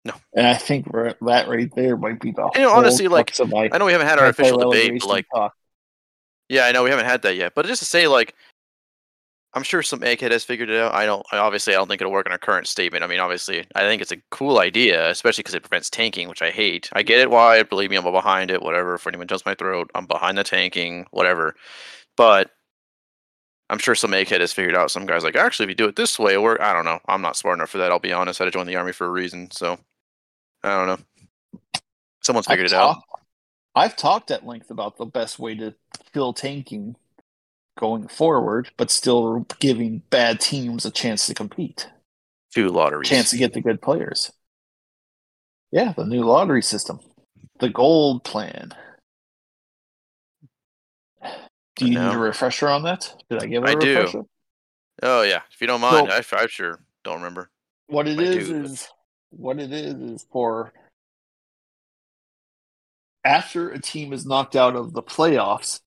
No. 0.05 0.13
And 0.33 0.47
I 0.47 0.55
think 0.55 0.91
that 0.91 1.17
right 1.21 1.75
there 1.75 1.97
might 1.97 2.19
be 2.19 2.31
the 2.31 2.49
You 2.55 2.61
know, 2.61 2.71
honestly, 2.71 3.07
like, 3.07 3.33
my 3.47 3.69
I 3.71 3.77
know 3.77 3.85
we 3.85 3.91
haven't 3.91 4.07
had 4.07 4.19
our 4.19 4.27
official 4.27 4.57
debate, 4.57 4.99
but 5.01 5.07
like, 5.09 5.25
talk. 5.33 5.53
yeah, 6.49 6.65
I 6.65 6.71
know 6.71 6.83
we 6.83 6.89
haven't 6.89 7.05
had 7.05 7.21
that 7.23 7.35
yet. 7.35 7.53
But 7.55 7.65
just 7.67 7.79
to 7.79 7.85
say, 7.85 8.07
like, 8.07 8.33
I'm 9.57 9.63
sure 9.63 9.81
some 9.81 10.01
egghead 10.01 10.29
has 10.29 10.43
figured 10.43 10.69
it 10.69 10.79
out. 10.79 10.93
I 10.93 11.07
don't. 11.07 11.25
I 11.31 11.37
obviously, 11.39 11.73
I 11.73 11.77
don't 11.77 11.87
think 11.87 11.99
it'll 11.99 12.13
work 12.13 12.27
in 12.27 12.31
our 12.31 12.37
current 12.37 12.67
statement. 12.67 13.03
I 13.03 13.07
mean, 13.07 13.19
obviously, 13.19 13.65
I 13.73 13.81
think 13.81 14.03
it's 14.03 14.11
a 14.11 14.21
cool 14.29 14.59
idea, 14.59 15.09
especially 15.09 15.41
because 15.41 15.55
it 15.55 15.63
prevents 15.63 15.89
tanking, 15.89 16.29
which 16.29 16.43
I 16.43 16.51
hate. 16.51 16.91
I 16.93 17.01
get 17.01 17.19
it. 17.19 17.31
Why? 17.31 17.63
Believe 17.63 17.89
me, 17.89 17.97
I'm 17.97 18.03
behind 18.03 18.51
it. 18.51 18.61
Whatever. 18.61 18.93
If 18.93 19.07
anyone 19.07 19.25
jumps 19.25 19.47
my 19.47 19.55
throat, 19.55 19.89
I'm 19.95 20.05
behind 20.05 20.37
the 20.37 20.43
tanking. 20.43 21.07
Whatever. 21.09 21.55
But 22.15 22.51
I'm 23.71 23.79
sure 23.79 23.95
some 23.95 24.11
egghead 24.11 24.41
has 24.41 24.53
figured 24.53 24.75
out. 24.75 24.91
Some 24.91 25.07
guys 25.07 25.23
like, 25.23 25.35
actually, 25.35 25.63
if 25.63 25.69
you 25.69 25.75
do 25.75 25.87
it 25.87 25.95
this 25.95 26.19
way, 26.19 26.35
or 26.35 26.61
I 26.61 26.71
don't 26.71 26.85
know. 26.85 26.99
I'm 27.07 27.23
not 27.23 27.35
smart 27.35 27.57
enough 27.57 27.71
for 27.71 27.79
that. 27.79 27.91
I'll 27.91 27.97
be 27.97 28.13
honest. 28.13 28.39
I 28.39 28.43
had 28.43 28.53
to 28.53 28.59
join 28.59 28.67
the 28.67 28.75
army 28.75 28.91
for 28.91 29.07
a 29.07 29.11
reason. 29.11 29.49
So 29.49 29.79
I 30.63 30.69
don't 30.69 30.85
know. 30.85 31.79
Someone's 32.21 32.45
figured 32.45 32.67
I've 32.67 32.73
it 32.73 32.77
out. 32.77 33.01
I've 33.73 33.97
talked 33.97 34.29
at 34.29 34.45
length 34.45 34.69
about 34.69 34.97
the 34.97 35.05
best 35.07 35.39
way 35.39 35.55
to 35.55 35.73
kill 36.13 36.33
tanking 36.33 36.95
going 37.77 38.07
forward, 38.09 38.69
but 38.75 38.91
still 38.91 39.45
giving 39.59 39.99
bad 40.09 40.41
teams 40.41 40.85
a 40.85 40.91
chance 40.91 41.25
to 41.27 41.33
compete, 41.33 41.87
Two 42.53 42.67
lotteries. 42.69 43.07
chance 43.07 43.29
to 43.29 43.37
get 43.37 43.53
the 43.53 43.61
good 43.61 43.81
players. 43.81 44.31
Yeah, 45.71 45.93
the 45.95 46.05
new 46.05 46.23
lottery 46.23 46.61
system, 46.61 46.99
the 47.59 47.69
gold 47.69 48.23
plan. 48.23 48.73
Do 51.75 51.85
you 51.87 51.93
No. 51.93 52.09
need 52.09 52.15
a 52.15 52.19
refresher 52.19 52.67
on 52.67 52.83
that? 52.83 53.13
Did 53.29 53.43
I 53.43 53.45
give 53.45 53.63
it 53.63 53.69
a 53.69 53.71
I 53.71 53.75
do. 53.75 53.95
refresher? 53.97 54.21
Oh 55.03 55.21
yeah. 55.21 55.41
If 55.51 55.61
you 55.61 55.67
don't 55.67 55.81
mind, 55.81 56.09
So- 56.09 56.37
I, 56.37 56.41
I 56.43 56.47
sure 56.47 56.79
don't 57.03 57.17
remember. 57.17 57.49
What 57.87 58.07
it 58.07 58.19
I 58.19 58.23
is 58.23 58.47
do, 58.47 58.61
but- 58.63 58.71
is 58.71 58.87
what 59.29 59.59
it 59.59 59.71
is 59.71 59.93
is 59.95 60.25
for 60.31 60.73
after 63.23 63.69
a 63.69 63.79
team 63.79 64.13
is 64.13 64.25
knocked 64.25 64.55
out 64.55 64.75
of 64.75 64.93
the 64.93 65.03
playoffs, 65.03 65.81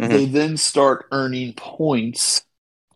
Mhm. 0.00 0.08
they 0.08 0.24
then 0.26 0.56
start 0.56 1.06
earning 1.12 1.54
points 1.54 2.42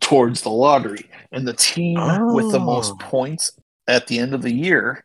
towards 0.00 0.42
the 0.42 0.50
lottery, 0.50 1.10
and 1.32 1.46
the 1.46 1.52
team 1.52 1.98
with 2.34 2.52
the 2.52 2.58
most 2.60 2.92
Oh. 2.92 2.96
points 3.00 3.52
at 3.86 4.06
the 4.06 4.18
end 4.18 4.34
of 4.34 4.42
the 4.42 4.52
year 4.52 5.04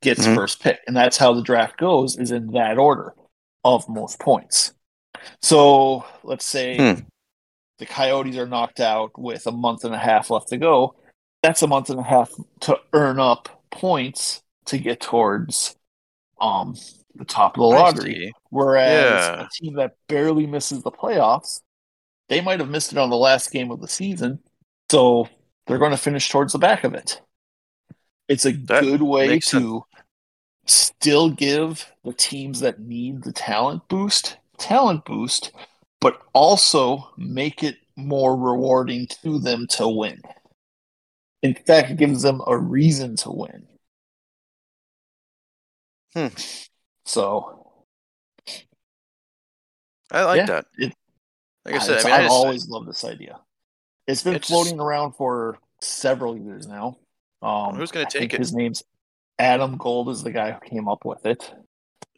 gets 0.00 0.26
Mhm. 0.26 0.34
first 0.34 0.60
pick, 0.60 0.80
and 0.86 0.96
that's 0.96 1.16
how 1.16 1.32
the 1.32 1.42
draft 1.42 1.76
goes 1.78 2.16
is 2.16 2.30
in 2.30 2.48
that 2.52 2.78
order 2.78 3.14
of 3.64 3.88
most 3.88 4.18
points. 4.20 4.74
So 5.40 6.04
let's 6.22 6.44
say 6.44 6.76
Hmm. 6.76 7.00
the 7.78 7.86
Coyotes 7.86 8.36
are 8.36 8.46
knocked 8.46 8.80
out 8.80 9.18
with 9.18 9.46
a 9.46 9.52
month 9.52 9.84
and 9.84 9.94
a 9.94 9.98
half 9.98 10.30
left 10.30 10.48
to 10.48 10.58
go. 10.58 10.94
That's 11.42 11.62
a 11.62 11.66
month 11.66 11.90
and 11.90 11.98
a 12.00 12.04
half 12.04 12.30
to 12.60 12.78
earn 12.92 13.18
up 13.18 13.48
points 13.70 14.42
to 14.66 14.78
get 14.78 15.00
towards 15.00 15.76
um 16.40 16.76
the 17.14 17.24
top 17.24 17.56
of 17.56 17.60
the 17.60 17.66
lottery. 17.66 18.32
Whereas 18.50 19.10
Yeah. 19.26 19.44
a 19.44 19.48
team 19.50 19.74
that 19.74 19.96
barely 20.08 20.46
misses 20.46 20.82
the 20.82 20.90
playoffs, 20.90 21.60
they 22.28 22.40
might 22.40 22.60
have 22.60 22.68
missed 22.70 22.92
it 22.92 22.98
on 22.98 23.10
the 23.10 23.16
last 23.16 23.50
game 23.52 23.70
of 23.70 23.80
the 23.80 23.88
season, 23.88 24.40
so 24.90 25.28
they're 25.66 25.78
going 25.78 25.90
to 25.90 25.96
finish 25.96 26.28
towards 26.28 26.52
the 26.52 26.58
back 26.58 26.84
of 26.84 26.94
it. 26.94 27.20
It's 28.28 28.46
a 28.46 28.52
That 28.52 28.82
good 28.82 29.02
way 29.02 29.40
sense. 29.40 29.50
to 29.50 29.84
still 30.66 31.28
give 31.30 31.92
the 32.04 32.12
teams 32.12 32.60
that 32.60 32.80
need 32.80 33.22
the 33.22 33.32
talent 33.32 33.86
boost 33.88 34.38
talent 34.58 35.04
boost, 35.04 35.50
but 36.00 36.22
also 36.32 37.10
make 37.16 37.62
it 37.62 37.76
more 37.96 38.36
rewarding 38.36 39.06
to 39.22 39.38
them 39.38 39.66
to 39.68 39.86
win. 39.88 40.20
In 41.42 41.54
fact, 41.54 41.90
it 41.90 41.96
gives 41.96 42.22
them 42.22 42.40
a 42.46 42.56
reason 42.56 43.16
to 43.16 43.30
win. 43.32 43.66
Hmm. 46.14 46.28
So 47.04 47.70
I 50.10 50.24
like 50.24 50.38
Yeah, 50.38 50.46
that. 50.46 50.66
it- 50.78 50.94
like 51.64 51.76
I 51.76 51.78
said, 51.78 52.00
I 52.00 52.04
mean, 52.04 52.12
I 52.12 52.20
have 52.22 52.30
always 52.30 52.68
loved 52.68 52.88
this 52.88 53.04
idea. 53.04 53.40
It's 54.06 54.22
been 54.22 54.34
It's 54.34 54.46
just- 54.48 54.52
floating 54.62 54.80
around 54.80 55.12
for 55.12 55.58
several 55.80 56.36
years 56.36 56.66
now. 56.66 56.98
Um, 57.42 57.74
Who's 57.76 57.90
gonna 57.90 58.08
take 58.08 58.32
it? 58.34 58.38
His 58.38 58.52
name's 58.52 58.82
Adam 59.38 59.76
Gold 59.78 60.08
is 60.10 60.22
the 60.22 60.30
guy 60.30 60.52
who 60.52 60.60
came 60.60 60.88
up 60.88 61.04
with 61.04 61.24
it. 61.26 61.52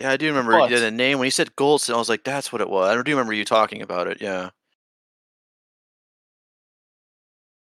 yeah, 0.01 0.11
I 0.11 0.16
do 0.16 0.27
remember 0.27 0.53
but- 0.53 0.68
the 0.70 0.90
name 0.90 1.18
when 1.18 1.27
you 1.27 1.31
said 1.31 1.55
Goldson. 1.57 1.94
I 1.94 1.96
was 1.96 2.09
like, 2.09 2.25
that's 2.25 2.53
what 2.53 2.61
it 2.61 2.68
was. 2.68 2.88
I 2.88 3.01
do 3.03 3.11
remember 3.12 3.33
you 3.33 3.44
talking 3.44 3.83
about 3.83 4.09
it. 4.09 4.20
Yeah. 4.20 4.51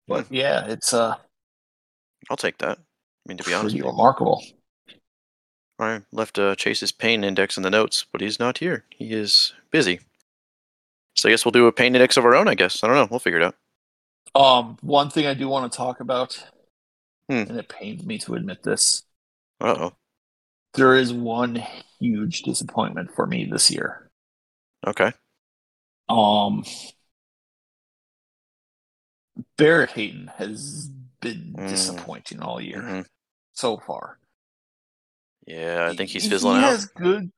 But 0.06 0.30
yeah, 0.30 0.66
it's 0.66 0.92
uh 0.92 1.16
I'll 2.30 2.36
take 2.36 2.58
that. 2.58 2.78
I 2.78 2.82
mean, 3.28 3.36
to 3.38 3.44
be 3.44 3.52
honest, 3.54 3.76
remarkable. 3.76 4.40
you. 4.44 4.52
I 5.78 6.02
left 6.12 6.38
uh, 6.38 6.54
Chase's 6.54 6.92
pain 6.92 7.24
index 7.24 7.56
in 7.56 7.62
the 7.62 7.70
notes, 7.70 8.04
but 8.12 8.20
he's 8.20 8.38
not 8.38 8.58
here. 8.58 8.84
He 8.90 9.12
is 9.12 9.52
busy. 9.70 10.00
So 11.16 11.28
I 11.28 11.32
guess 11.32 11.44
we'll 11.44 11.52
do 11.52 11.66
a 11.66 11.72
pain 11.72 11.94
index 11.94 12.16
of 12.16 12.24
our 12.24 12.34
own. 12.34 12.48
I 12.48 12.54
guess 12.54 12.82
I 12.82 12.86
don't 12.86 12.96
know. 12.96 13.08
We'll 13.10 13.20
figure 13.20 13.40
it 13.40 13.44
out. 13.44 13.56
Um, 14.34 14.76
one 14.82 15.10
thing 15.10 15.26
I 15.26 15.34
do 15.34 15.48
want 15.48 15.70
to 15.70 15.76
talk 15.76 16.00
about, 16.00 16.36
Hmm. 17.28 17.44
and 17.48 17.56
it 17.58 17.68
pains 17.68 18.04
me 18.04 18.18
to 18.18 18.34
admit 18.34 18.62
this, 18.62 19.02
Uh 19.60 19.76
oh. 19.78 19.92
there 20.74 20.94
is 20.96 21.12
one 21.12 21.62
huge 22.00 22.42
disappointment 22.42 23.12
for 23.14 23.26
me 23.26 23.44
this 23.44 23.70
year. 23.70 24.10
Okay. 24.86 25.12
Um, 26.08 26.64
Barrett 29.56 29.90
Hayton 29.92 30.30
has 30.36 30.88
been 31.20 31.54
Mm. 31.56 31.68
disappointing 31.68 32.40
all 32.42 32.60
year 32.60 32.82
Mhm. 32.82 33.06
so 33.52 33.78
far. 33.78 34.18
Yeah, 35.46 35.88
I 35.90 35.94
think 35.94 36.10
he's 36.10 36.24
He- 36.24 36.28
fizzling 36.28 36.56
he 36.56 36.62
out. 36.62 36.70
Has 36.70 36.86
good, 36.86 37.30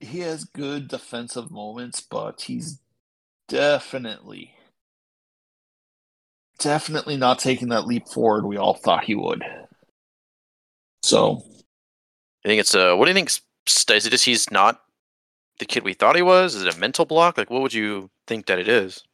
he 0.00 0.20
has 0.20 0.44
good 0.44 0.88
defensive 0.88 1.50
moments, 1.50 2.00
but 2.00 2.42
he's 2.42 2.80
definitely, 3.48 4.54
definitely 6.58 7.16
not 7.16 7.38
taking 7.38 7.68
that 7.68 7.86
leap 7.86 8.08
forward 8.08 8.46
we 8.46 8.56
all 8.56 8.74
thought 8.74 9.04
he 9.04 9.14
would. 9.14 9.42
So 11.02 11.42
I 12.44 12.48
think 12.48 12.60
it's 12.60 12.74
uh. 12.74 12.94
What 12.96 13.06
do 13.06 13.10
you 13.10 13.14
think? 13.14 13.28
Is 13.30 14.06
it 14.06 14.10
just 14.10 14.24
he's 14.24 14.50
not 14.50 14.80
the 15.58 15.66
kid 15.66 15.84
we 15.84 15.94
thought 15.94 16.16
he 16.16 16.22
was? 16.22 16.54
Is 16.54 16.62
it 16.64 16.74
a 16.74 16.78
mental 16.78 17.04
block? 17.06 17.38
Like, 17.38 17.50
what 17.50 17.62
would 17.62 17.74
you 17.74 18.10
think 18.26 18.46
that 18.46 18.58
it 18.58 18.68
is? 18.68 19.04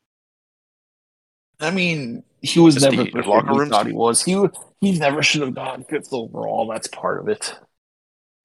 I 1.61 1.71
mean, 1.71 2.23
he 2.43 2.59
was 2.61 2.77
Just 2.77 2.81
never 2.81 3.05
the 3.05 3.11
the 3.13 3.23
kid 3.23 3.27
locker 3.27 3.55
we 3.55 3.61
rooms? 3.61 3.69
thought 3.69 3.87
he 3.87 3.93
was. 3.93 4.23
He 4.23 4.37
he 4.81 4.99
never 4.99 5.23
should 5.23 5.43
have 5.43 5.55
gone 5.55 5.85
fifth 5.85 6.13
overall. 6.13 6.67
That's 6.69 6.89
part 6.89 7.21
of 7.21 7.29
it. 7.29 7.55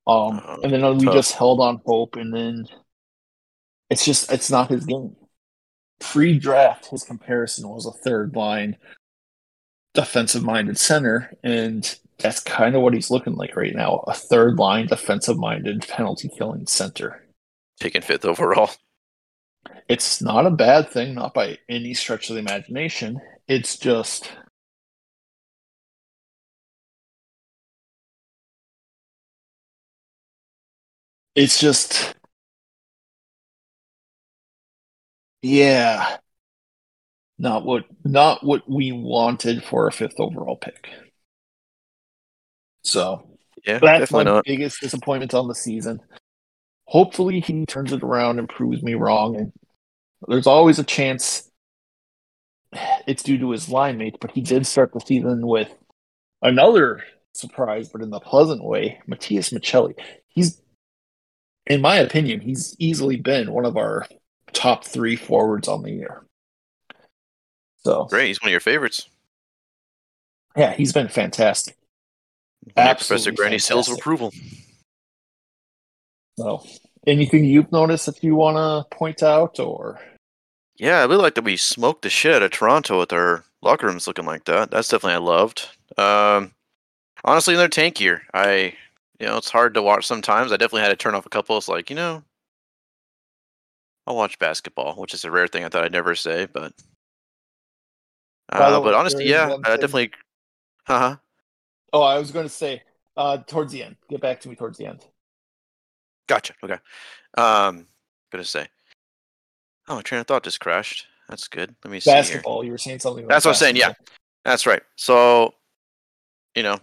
Um, 0.08 0.42
Uh, 0.44 0.58
and 0.64 0.72
then 0.74 0.98
we 0.98 1.10
just 1.10 1.34
held 1.34 1.60
on 1.62 1.82
hope, 1.86 2.16
and 2.16 2.34
then 2.34 2.68
It's 3.90 4.06
just 4.06 4.32
it's 4.32 4.52
not 4.52 4.70
his 4.70 4.86
game. 4.86 5.16
Pre 6.00 6.40
draft, 6.40 6.88
his 6.88 7.04
comparison 7.04 7.68
was 7.70 7.86
a 7.86 7.92
third 7.92 8.36
line 8.36 8.78
defensive 9.94 10.44
minded 10.44 10.78
center, 10.78 11.34
and 11.44 11.98
that's 12.20 12.40
kind 12.42 12.76
of 12.76 12.82
what 12.82 12.94
he's 12.94 13.10
looking 13.12 13.36
like 13.36 13.56
right 13.56 13.74
now. 13.76 14.04
A 14.08 14.14
third 14.14 14.58
line 14.60 14.88
defensive 14.88 15.38
minded 15.38 15.88
penalty 15.88 16.30
killing 16.30 16.68
center. 16.68 17.26
Taking 17.80 18.02
fifth 18.02 18.26
overall. 18.26 18.72
It's 19.88 20.22
not 20.22 20.46
a 20.46 20.52
bad 20.52 20.90
thing, 20.90 21.16
not 21.16 21.34
by 21.34 21.58
any 21.70 21.94
stretch 21.94 22.30
of 22.30 22.36
the 22.36 22.40
imagination. 22.42 23.22
It's 23.48 23.78
just 23.78 24.32
it's 31.36 31.60
just 31.60 32.16
yeah 35.42 36.18
not 37.38 37.66
what 37.66 37.86
not 38.04 38.44
what 38.44 38.70
we 38.70 38.92
wanted 38.92 39.64
for 39.64 39.88
a 39.88 39.92
fifth 39.92 40.20
overall 40.20 40.56
pick. 40.56 40.90
So 42.84 43.28
Yeah, 43.66 43.80
that's 43.80 44.12
my 44.12 44.24
not. 44.24 44.46
biggest 44.46 44.80
disappointment 44.80 45.34
on 45.34 45.48
the 45.48 45.56
season. 45.56 46.02
Hopefully 46.86 47.40
he 47.40 47.66
turns 47.66 47.92
it 47.92 48.04
around 48.04 48.40
and 48.40 48.48
proves 48.48 48.82
me 48.84 48.94
wrong 48.94 49.36
and 49.36 49.52
there's 50.28 50.48
always 50.48 50.80
a 50.80 50.84
chance 50.84 51.50
it's 53.08 53.24
due 53.24 53.38
to 53.40 53.52
his 53.52 53.70
line 53.70 53.98
mates 53.98 54.18
but 54.22 54.32
he 54.32 54.42
did 54.42 54.66
start 54.66 54.94
the 54.94 55.00
season 55.00 55.46
with 55.46 55.74
another 56.42 57.04
surprise 57.34 57.90
but 57.90 58.02
in 58.02 58.12
the 58.12 58.20
pleasant 58.20 58.64
way 58.64 59.00
Matias 59.08 59.50
Maccelli. 59.50 59.96
He's 60.30 60.62
in 61.68 61.82
my 61.82 61.96
opinion 61.98 62.40
he's 62.40 62.76
easily 62.80 63.16
been 63.16 63.52
one 63.52 63.66
of 63.66 63.78
our 63.78 64.08
top 64.54 64.84
three 64.86 65.16
forwards 65.16 65.68
on 65.68 65.82
the 65.84 65.92
year 65.92 66.24
so 67.80 68.06
Great. 68.06 68.28
He's 68.28 68.42
one 68.42 68.50
of 68.50 68.52
your 68.52 68.60
favorites. 68.60 69.08
yeah 70.56 70.74
he's 70.74 70.94
been 70.94 71.08
fantastic 71.08 71.76
Professor 72.76 73.32
Grandy 73.32 73.60
fantastic. 73.60 73.98
approval. 73.98 74.34
so 76.38 76.64
anything 77.08 77.46
you've 77.46 77.72
noticed 77.72 78.08
that 78.08 78.24
you 78.24 78.36
want 78.36 78.58
to 78.58 78.96
point 78.96 79.22
out 79.22 79.60
or 79.60 80.00
Yeah, 80.78 81.00
I 81.02 81.06
really 81.06 81.22
like 81.22 81.36
that 81.36 81.44
we 81.44 81.58
smoked 81.58 82.02
the 82.02 82.10
shit 82.10 82.34
out 82.34 82.42
of 82.44 82.52
Toronto 82.52 83.00
with 83.00 83.14
our 83.14 83.44
locker 83.62 83.86
rooms 83.88 84.08
looking 84.08 84.26
like 84.26 84.46
that. 84.46 84.72
That's 84.72 84.88
definitely 84.90 85.14
I 85.14 85.18
loved. 85.18 85.70
Um, 85.98 86.52
honestly, 87.24 87.56
they're 87.56 87.70
tankier. 87.70 88.22
I, 88.34 88.74
you 89.20 89.28
know, 89.28 89.38
it's 89.38 89.50
hard 89.50 89.74
to 89.74 89.82
watch 89.82 90.06
sometimes. 90.06 90.52
I 90.52 90.58
definitely 90.58 90.82
had 90.82 90.90
to 90.90 90.96
turn 90.96 91.16
off 91.16 91.26
a 91.26 91.30
couple. 91.30 91.58
It's 91.58 91.68
like, 91.68 91.90
you 91.90 91.96
know, 91.96 92.24
I'll 94.08 94.16
watch 94.16 94.40
basketball, 94.40 94.96
which 94.96 95.14
is 95.14 95.26
a 95.26 95.32
rare 95.32 95.48
thing 95.48 95.64
I 95.64 95.70
thought 95.70 95.84
I'd 95.84 95.92
never 95.92 96.16
say, 96.16 96.48
but. 96.52 96.74
Uh, 98.52 98.80
but 98.80 98.94
honestly, 98.94 99.28
yeah, 99.28 99.46
uh, 99.46 99.50
thing- 99.50 99.62
definitely. 99.64 100.12
Uh-huh. 100.88 101.16
oh 101.94 102.04
i 102.04 102.20
was 102.20 102.30
going 102.30 102.46
to 102.46 102.50
say 102.50 102.84
uh 103.18 103.38
towards 103.38 103.72
the 103.74 103.82
end 103.82 103.96
get 104.08 104.22
back 104.22 104.40
to 104.40 104.48
me 104.48 104.56
towards 104.56 104.78
the 104.78 104.86
end 104.86 105.04
Gotcha. 106.28 106.54
Okay. 106.64 106.78
Um, 107.38 107.86
gonna 108.32 108.44
say. 108.44 108.68
Oh, 109.88 109.96
my 109.96 110.02
train 110.02 110.22
of 110.22 110.28
thought 110.28 110.44
just 110.44 110.60
crashed. 110.60 111.08
That's 111.30 111.48
good. 111.48 111.76
Let 111.84 111.92
me 111.92 112.00
see 112.00 112.12
basketball 112.12 112.64
you 112.64 112.72
were 112.72 112.78
saying 112.78 113.00
something 113.00 113.24
about 113.24 113.34
That's 113.34 113.46
what 113.46 113.52
I'm 113.52 113.56
saying, 113.56 113.76
yeah. 113.76 113.94
That's 114.44 114.66
right. 114.66 114.82
So, 114.96 115.54
you 116.56 116.64
know, 116.64 116.80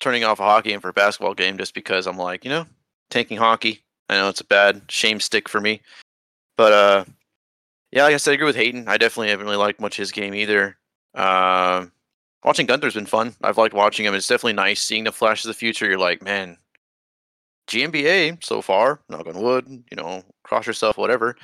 turning 0.00 0.24
off 0.24 0.40
a 0.40 0.44
hockey 0.44 0.70
game 0.70 0.80
for 0.80 0.88
a 0.88 0.94
basketball 0.94 1.34
game 1.34 1.58
just 1.58 1.74
because 1.74 2.06
I'm 2.06 2.16
like, 2.16 2.44
you 2.44 2.50
know, 2.50 2.66
tanking 3.10 3.38
hockey. 3.38 3.82
I 4.08 4.16
know 4.16 4.28
it's 4.28 4.40
a 4.40 4.44
bad 4.44 4.82
shame 4.88 5.20
stick 5.20 5.48
for 5.48 5.60
me, 5.60 5.82
but 6.56 6.72
uh, 6.72 7.04
yeah, 7.90 8.04
like 8.04 8.14
I 8.14 8.18
said, 8.18 8.32
I 8.32 8.34
agree 8.34 8.46
with 8.46 8.56
Hayton. 8.56 8.88
I 8.88 8.96
definitely 8.96 9.30
haven't 9.30 9.46
really 9.46 9.58
liked 9.58 9.80
much 9.80 9.96
his 9.96 10.12
game 10.12 10.34
either. 10.34 10.76
Um, 11.14 11.92
watching 12.44 12.66
Guenther's 12.66 12.94
been 12.94 13.06
fun. 13.06 13.34
I've 13.42 13.58
liked 13.58 13.74
watching 13.74 14.06
him. 14.06 14.14
It's 14.14 14.26
definitely 14.26 14.54
nice 14.54 14.80
seeing 14.80 15.04
the 15.04 15.12
flashes 15.12 15.46
of 15.46 15.50
the 15.50 15.58
future. 15.58 15.86
You're 15.86 15.98
like, 15.98 16.22
man, 16.22 16.56
GMBA 17.68 18.42
so 18.42 18.62
far, 18.62 19.00
knock 19.08 19.26
on 19.26 19.40
wood, 19.40 19.66
you 19.68 19.96
know, 19.96 20.22
cross 20.42 20.66
yourself, 20.66 20.96
whatever. 20.96 21.36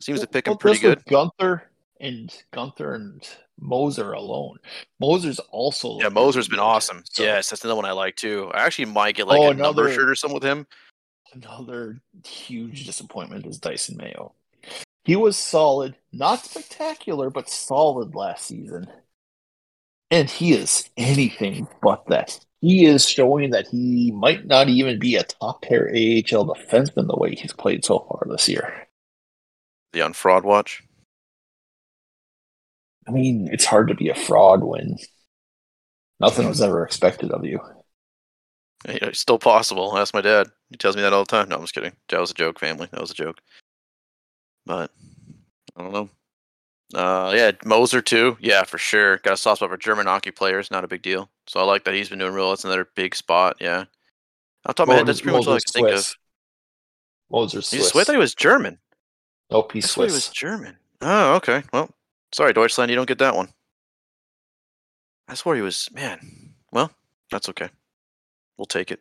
Seems 0.00 0.20
to 0.20 0.26
pick 0.26 0.46
him 0.46 0.52
Well, 0.52 0.58
pretty 0.58 0.80
good. 0.80 1.04
Guenther 1.06 1.62
and 2.00 2.32
Gunther 2.52 2.94
and 2.94 3.28
Moser 3.60 4.12
alone. 4.12 4.58
Moser's 5.00 5.38
also 5.38 5.98
Yeah, 6.00 6.08
Moser's 6.08 6.48
been 6.48 6.58
awesome. 6.58 7.02
So, 7.04 7.22
yes, 7.22 7.50
that's 7.50 7.62
another 7.64 7.76
one 7.76 7.84
I 7.84 7.92
like 7.92 8.16
too. 8.16 8.50
I 8.54 8.64
actually 8.64 8.86
might 8.86 9.14
get 9.14 9.26
like 9.26 9.38
Oh, 9.40 9.50
a 9.50 9.54
number 9.54 9.82
another- 9.82 9.92
shirt 9.94 10.08
or 10.08 10.14
something 10.14 10.34
with 10.34 10.42
him. 10.44 10.66
Another 11.32 12.00
huge 12.26 12.84
disappointment 12.84 13.46
is 13.46 13.58
Dysin 13.58 13.96
Mayo. 13.96 14.34
He 15.04 15.16
was 15.16 15.36
solid, 15.36 15.96
not 16.12 16.44
spectacular, 16.44 17.30
but 17.30 17.48
solid 17.48 18.14
last 18.14 18.46
season. 18.46 18.86
And 20.10 20.28
he 20.28 20.52
is 20.52 20.90
anything 20.96 21.68
but 21.82 22.06
that. 22.08 22.38
He 22.60 22.84
is 22.84 23.08
showing 23.08 23.50
that 23.50 23.66
he 23.66 24.12
might 24.12 24.46
not 24.46 24.68
even 24.68 24.98
be 24.98 25.16
a 25.16 25.24
top 25.24 25.62
pair 25.62 25.88
AHL 25.88 26.46
defenseman 26.46 27.08
the 27.08 27.16
way 27.16 27.34
he's 27.34 27.52
played 27.52 27.84
so 27.84 28.00
far 28.00 28.26
this 28.30 28.48
year. 28.48 28.86
The 29.92 30.02
on 30.02 30.12
fraud 30.12 30.44
watch. 30.44 30.82
I 33.06 33.10
mean, 33.10 33.48
it's 33.52 33.64
hard 33.64 33.88
to 33.88 33.94
be 33.94 34.08
a 34.08 34.14
fraud 34.14 34.62
when 34.62 34.96
nothing 36.20 36.48
was 36.48 36.60
ever 36.60 36.84
expected 36.84 37.30
of 37.32 37.44
you. 37.44 37.60
It's 38.84 39.20
still 39.20 39.38
possible. 39.38 39.96
Ask 39.96 40.14
my 40.14 40.20
dad. 40.20 40.48
He 40.70 40.76
tells 40.76 40.96
me 40.96 41.02
that 41.02 41.12
all 41.12 41.24
the 41.24 41.30
time. 41.30 41.48
No, 41.48 41.56
I'm 41.56 41.62
just 41.62 41.74
kidding. 41.74 41.92
That 42.08 42.20
was 42.20 42.30
a 42.30 42.34
joke, 42.34 42.58
family. 42.58 42.88
That 42.90 43.00
was 43.00 43.10
a 43.10 43.14
joke. 43.14 43.40
But 44.66 44.90
I 45.76 45.82
don't 45.82 45.92
know. 45.92 46.08
Uh, 46.94 47.32
yeah, 47.34 47.52
Moser 47.64 48.02
too. 48.02 48.36
Yeah, 48.40 48.64
for 48.64 48.78
sure. 48.78 49.18
Got 49.18 49.34
a 49.34 49.36
soft 49.36 49.58
spot 49.58 49.70
for 49.70 49.76
German 49.76 50.06
hockey 50.06 50.30
players. 50.30 50.70
Not 50.70 50.84
a 50.84 50.88
big 50.88 51.02
deal. 51.02 51.30
So 51.46 51.60
I 51.60 51.64
like 51.64 51.84
that 51.84 51.94
he's 51.94 52.08
been 52.08 52.18
doing 52.18 52.34
real. 52.34 52.50
That's 52.50 52.64
another 52.64 52.88
big 52.94 53.14
spot. 53.14 53.56
Yeah. 53.60 53.84
Top 54.66 54.80
of 54.80 54.88
my 54.88 54.94
head, 54.96 55.06
that's 55.06 55.20
pretty 55.20 55.36
much 55.38 55.46
all 55.46 55.52
I 55.52 55.56
Moser's 55.56 55.64
can 55.64 55.72
think 55.72 55.88
Swiss. 55.88 56.10
of. 56.10 56.16
Moser's 57.30 57.70
He's 57.70 57.80
Swiss. 57.80 57.92
Swiss. 57.92 58.02
I 58.02 58.04
thought 58.04 58.12
he 58.12 58.18
was 58.18 58.34
German. 58.34 58.78
Nope, 59.50 59.72
he's 59.72 59.90
swear 59.90 60.06
he 60.08 60.12
was 60.12 60.28
German. 60.28 60.76
Oh, 61.00 61.34
okay. 61.36 61.62
Well, 61.72 61.90
sorry, 62.32 62.52
Deutschland, 62.52 62.90
you 62.90 62.96
don't 62.96 63.08
get 63.08 63.18
that 63.18 63.36
one. 63.36 63.48
I 65.28 65.34
swore 65.34 65.54
he 65.56 65.62
was 65.62 65.88
man. 65.92 66.54
Well, 66.72 66.90
that's 67.30 67.48
okay. 67.50 67.68
We'll 68.56 68.66
take 68.66 68.90
it. 68.90 69.00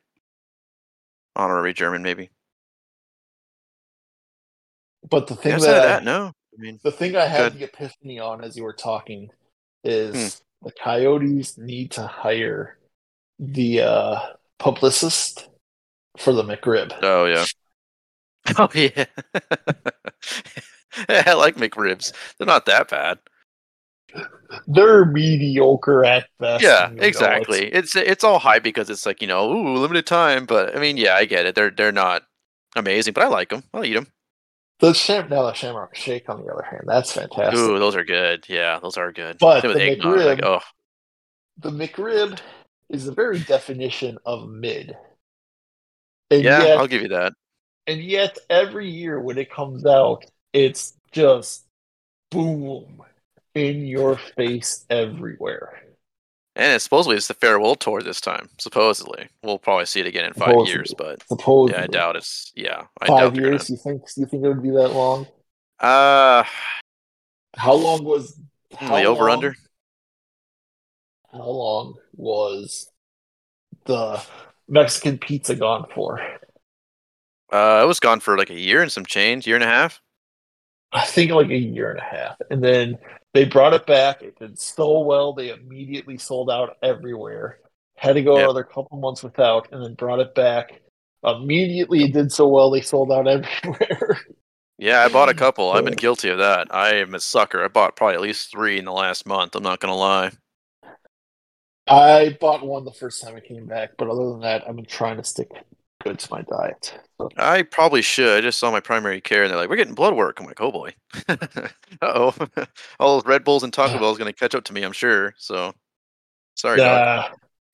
Honorary 1.36 1.74
German, 1.74 2.02
maybe. 2.04 2.30
But 5.10 5.28
the 5.28 5.36
thing 5.36 5.58
that, 5.60 5.84
I- 5.84 5.88
that, 5.88 6.04
no. 6.04 6.28
I 6.28 6.62
mean, 6.62 6.80
the 6.84 6.92
thing 6.92 7.16
I 7.16 7.26
had 7.26 7.54
the 7.58 7.64
epiphany 7.64 8.20
on 8.20 8.44
as 8.44 8.56
you 8.58 8.64
were 8.64 8.74
talking 8.74 9.30
is 9.84 10.14
Hmm. 10.62 10.68
the 10.68 10.74
Coyotes 10.74 11.58
need 11.58 11.92
to 11.92 12.06
hire 12.06 12.78
the 13.40 13.82
uh, 13.82 14.20
publicist 14.60 15.48
for 16.18 16.34
the 16.34 16.44
McRib. 16.44 16.94
oh 17.02 17.26
yeah. 17.26 17.46
Oh 18.58 18.70
yeah. 18.74 19.06
I 21.10 21.34
like 21.34 21.56
McRibs. 21.56 22.12
They're 22.38 22.48
not 22.48 22.66
that 22.66 22.90
bad. 22.90 23.20
They're 24.68 25.06
mediocre 25.06 26.04
at 26.04 26.28
best. 26.40 26.64
Yeah, 26.64 26.92
and 26.98 27.08
you 27.14 27.20
know 27.20 27.42
exactly. 27.42 27.72
It's 27.74 27.96
it's 27.96 28.24
all 28.24 28.40
hype 28.40 28.64
because 28.64 28.90
it's 28.90 29.06
like 29.06 29.22
you 29.22 29.28
know, 29.28 29.52
ooh, 29.52 29.78
limited 29.78 30.06
time. 30.06 30.46
But 30.46 30.76
I 30.76 30.80
mean, 30.80 30.98
yeah, 30.98 31.16
I 31.16 31.26
get 31.26 31.46
it. 31.46 31.56
They're 31.56 31.72
they're 31.72 31.92
not 31.92 32.24
amazing, 32.76 33.14
but 33.14 33.24
I 33.24 33.28
like 33.28 33.50
them. 33.50 33.64
I'll 33.74 33.86
eat 33.86 33.94
them. 33.94 34.08
The 34.80 34.94
sham 34.94 35.30
now 35.30 35.44
the 35.44 35.54
Shamrock 35.54 35.96
Shake 35.96 36.28
on 36.28 36.44
the 36.44 36.52
other 36.52 36.64
hand, 36.64 36.84
that's 36.86 37.14
fantastic. 37.14 37.54
Ooh, 37.54 37.80
those 37.80 37.96
are 37.96 38.04
good. 38.04 38.46
Yeah, 38.50 38.80
those 38.82 38.98
are 38.98 39.12
good. 39.14 39.38
But 39.40 39.62
Same 39.62 39.74
the 39.74 39.82
eggnog. 39.82 40.24
Like, 40.24 40.42
McRib- 40.42 40.44
oh, 40.44 40.60
The 41.58 41.70
McRib 41.72 42.40
is 42.90 43.06
the 43.06 43.14
very 43.14 43.40
definition 43.40 44.18
of 44.26 44.50
mid. 44.50 44.98
And 46.32 46.44
yeah, 46.44 46.58
yet, 46.58 46.78
I'll 46.78 46.88
give 46.88 47.02
you 47.04 47.10
that. 47.10 47.34
and 47.88 48.02
yet 48.02 48.38
every 48.50 48.90
year 48.90 49.20
when 49.20 49.38
it 49.38 49.52
comes 49.52 49.86
out, 49.86 50.26
it's 50.54 50.94
just 51.12 51.66
boom 52.30 53.02
in 53.56 53.86
your 53.86 54.18
face 54.38 54.86
everywhere. 54.90 55.78
And 56.56 56.74
it's 56.74 56.84
supposedly 56.84 57.16
it's 57.16 57.28
the 57.28 57.34
farewell 57.34 57.76
tour 57.76 58.02
this 58.02 58.20
time. 58.20 58.50
Supposedly, 58.60 59.28
we'll 59.42 59.58
probably 59.58 59.86
see 59.86 60.02
it 60.02 60.06
again 60.08 60.26
in 60.26 60.34
five 60.34 60.50
Supposedly. 60.50 60.74
years. 60.74 60.94
But 60.98 61.24
Supposedly, 61.28 61.78
yeah, 61.80 61.84
I 61.84 61.88
doubt 61.88 62.16
it's. 62.18 62.52
Yeah, 62.56 62.84
I 63.00 63.08
five 63.08 63.36
years. 63.38 63.70
You 63.70 63.78
think? 63.78 64.02
You 64.18 64.26
think 64.26 64.44
it 64.44 64.48
would 64.50 64.62
be 64.64 64.70
that 64.72 64.90
long? 64.90 65.28
gonna. 65.80 65.94
Uh, 65.94 66.44
How 67.58 67.74
long 67.74 68.04
was 68.04 68.38
how 68.78 68.96
the 68.98 69.06
over 69.06 69.24
long- 69.26 69.32
under. 69.38 69.56
How 71.32 71.48
long 71.50 71.96
was 72.14 72.92
the 73.86 74.22
Mexican 74.68 75.18
pizza 75.18 75.56
gone 75.56 75.86
for? 75.96 76.20
Uh, 77.52 77.82
it 77.84 77.88
was 77.88 78.02
gone 78.02 78.20
for 78.20 78.38
like 78.38 78.50
a 78.50 78.60
year 78.60 78.82
and 78.82 78.92
some 78.92 79.06
change, 79.06 79.48
year 79.48 79.56
and 79.56 79.64
a 79.64 79.68
half. 79.68 80.02
I 80.92 81.06
think 81.06 81.32
like 81.32 81.50
a 81.50 81.58
year 81.58 81.92
and 81.92 82.00
a 82.00 82.04
half. 82.04 82.36
And 82.50 82.64
then 82.64 82.98
they 83.34 83.46
brought 83.46 83.74
it 83.74 83.86
back. 83.86 84.22
It 84.22 84.38
did 84.40 84.60
so 84.60 85.00
well, 85.02 85.34
they 85.34 85.50
immediately 85.50 86.18
sold 86.18 86.50
out 86.50 86.78
everywhere. 86.84 87.60
Had 87.96 88.14
to 88.14 88.22
go 88.24 88.36
Yep. 88.36 88.44
another 88.44 88.64
couple 88.64 88.98
months 89.00 89.24
without, 89.24 89.70
and 89.72 89.84
then 89.84 89.94
brought 89.94 90.20
it 90.20 90.34
back. 90.36 90.82
Immediately, 91.24 92.04
it 92.04 92.14
did 92.14 92.32
so 92.32 92.48
well, 92.48 92.72
they 92.72 92.82
sold 92.82 93.12
out 93.12 93.28
everywhere. 93.28 94.20
Yeah, 94.78 95.02
I 95.02 95.10
bought 95.10 95.30
a 95.30 95.36
couple. 95.36 95.72
I've 95.72 95.86
been 95.86 95.94
guilty 95.94 96.30
of 96.30 96.40
that. 96.40 96.74
I 96.74 96.96
am 96.96 97.14
a 97.14 97.20
sucker. 97.20 97.64
I 97.64 97.68
bought 97.68 97.96
probably 97.96 98.16
at 98.16 98.22
least 98.22 98.50
three 98.50 98.80
in 98.80 98.86
the 98.86 98.92
last 98.92 99.28
month. 99.28 99.56
I'm 99.56 99.62
not 99.64 99.80
gonna 99.80 99.96
lie. 99.96 100.32
I 101.88 102.38
bought 102.40 102.66
one 102.66 102.86
the 102.86 102.92
first 102.92 103.22
time 103.22 103.36
I 103.36 103.40
came 103.42 103.68
back, 103.68 103.92
but 103.98 104.08
other 104.10 104.30
than 104.32 104.42
that, 104.42 104.68
I've 104.68 104.76
been 104.76 104.86
trying 104.86 105.18
to 105.18 105.24
stick 105.24 105.50
good 106.04 106.20
to 106.20 106.32
my 106.32 106.42
diet. 106.42 107.00
So, 107.18 107.30
I 107.38 107.64
probably 107.64 108.02
should. 108.02 108.38
I 108.38 108.42
just 108.42 108.60
saw 108.60 108.72
my 108.72 108.80
primary 108.80 109.22
care, 109.22 109.44
and 109.44 109.52
they're 109.52 109.58
like, 109.58 109.70
"We're 109.70 109.76
getting 109.76 109.94
blood 109.94 110.16
work." 110.16 110.40
I'm 110.40 110.46
like, 110.46 110.62
"Oh 110.62 110.72
boy." 110.72 110.94
uh 111.30 111.38
oh. 112.02 112.34
All 113.00 113.16
those 113.16 113.26
Red 113.26 113.44
Bulls 113.44 113.64
and 113.64 113.74
Taco 113.74 113.98
Bell 114.00 114.12
is 114.12 114.18
gonna 114.18 114.34
catch 114.34 114.56
up 114.56 114.64
to 114.66 114.74
me, 114.74 114.84
I'm 114.84 114.92
sure. 114.92 115.34
So, 115.38 115.74
sorry, 116.56 116.78
dog. 116.78 117.32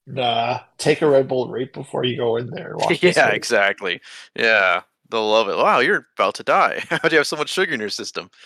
nah, 0.07 0.21
nah. 0.21 0.59
Take 0.77 1.01
a 1.01 1.09
Red 1.09 1.27
Bull 1.27 1.51
right 1.51 1.71
before 1.71 2.03
you 2.03 2.17
go 2.17 2.37
in 2.37 2.49
there. 2.49 2.71
and 2.71 2.79
walk 2.79 2.89
this 2.99 3.15
yeah, 3.15 3.29
exactly. 3.29 4.01
Yeah, 4.35 4.81
they'll 5.09 5.29
love 5.29 5.49
it. 5.49 5.57
Wow, 5.57 5.79
you're 5.79 6.07
about 6.17 6.35
to 6.35 6.43
die. 6.43 6.83
How 6.89 6.97
do 6.97 7.15
you 7.15 7.19
have 7.19 7.27
so 7.27 7.37
much 7.37 7.49
sugar 7.49 7.73
in 7.73 7.79
your 7.79 7.89
system? 7.89 8.29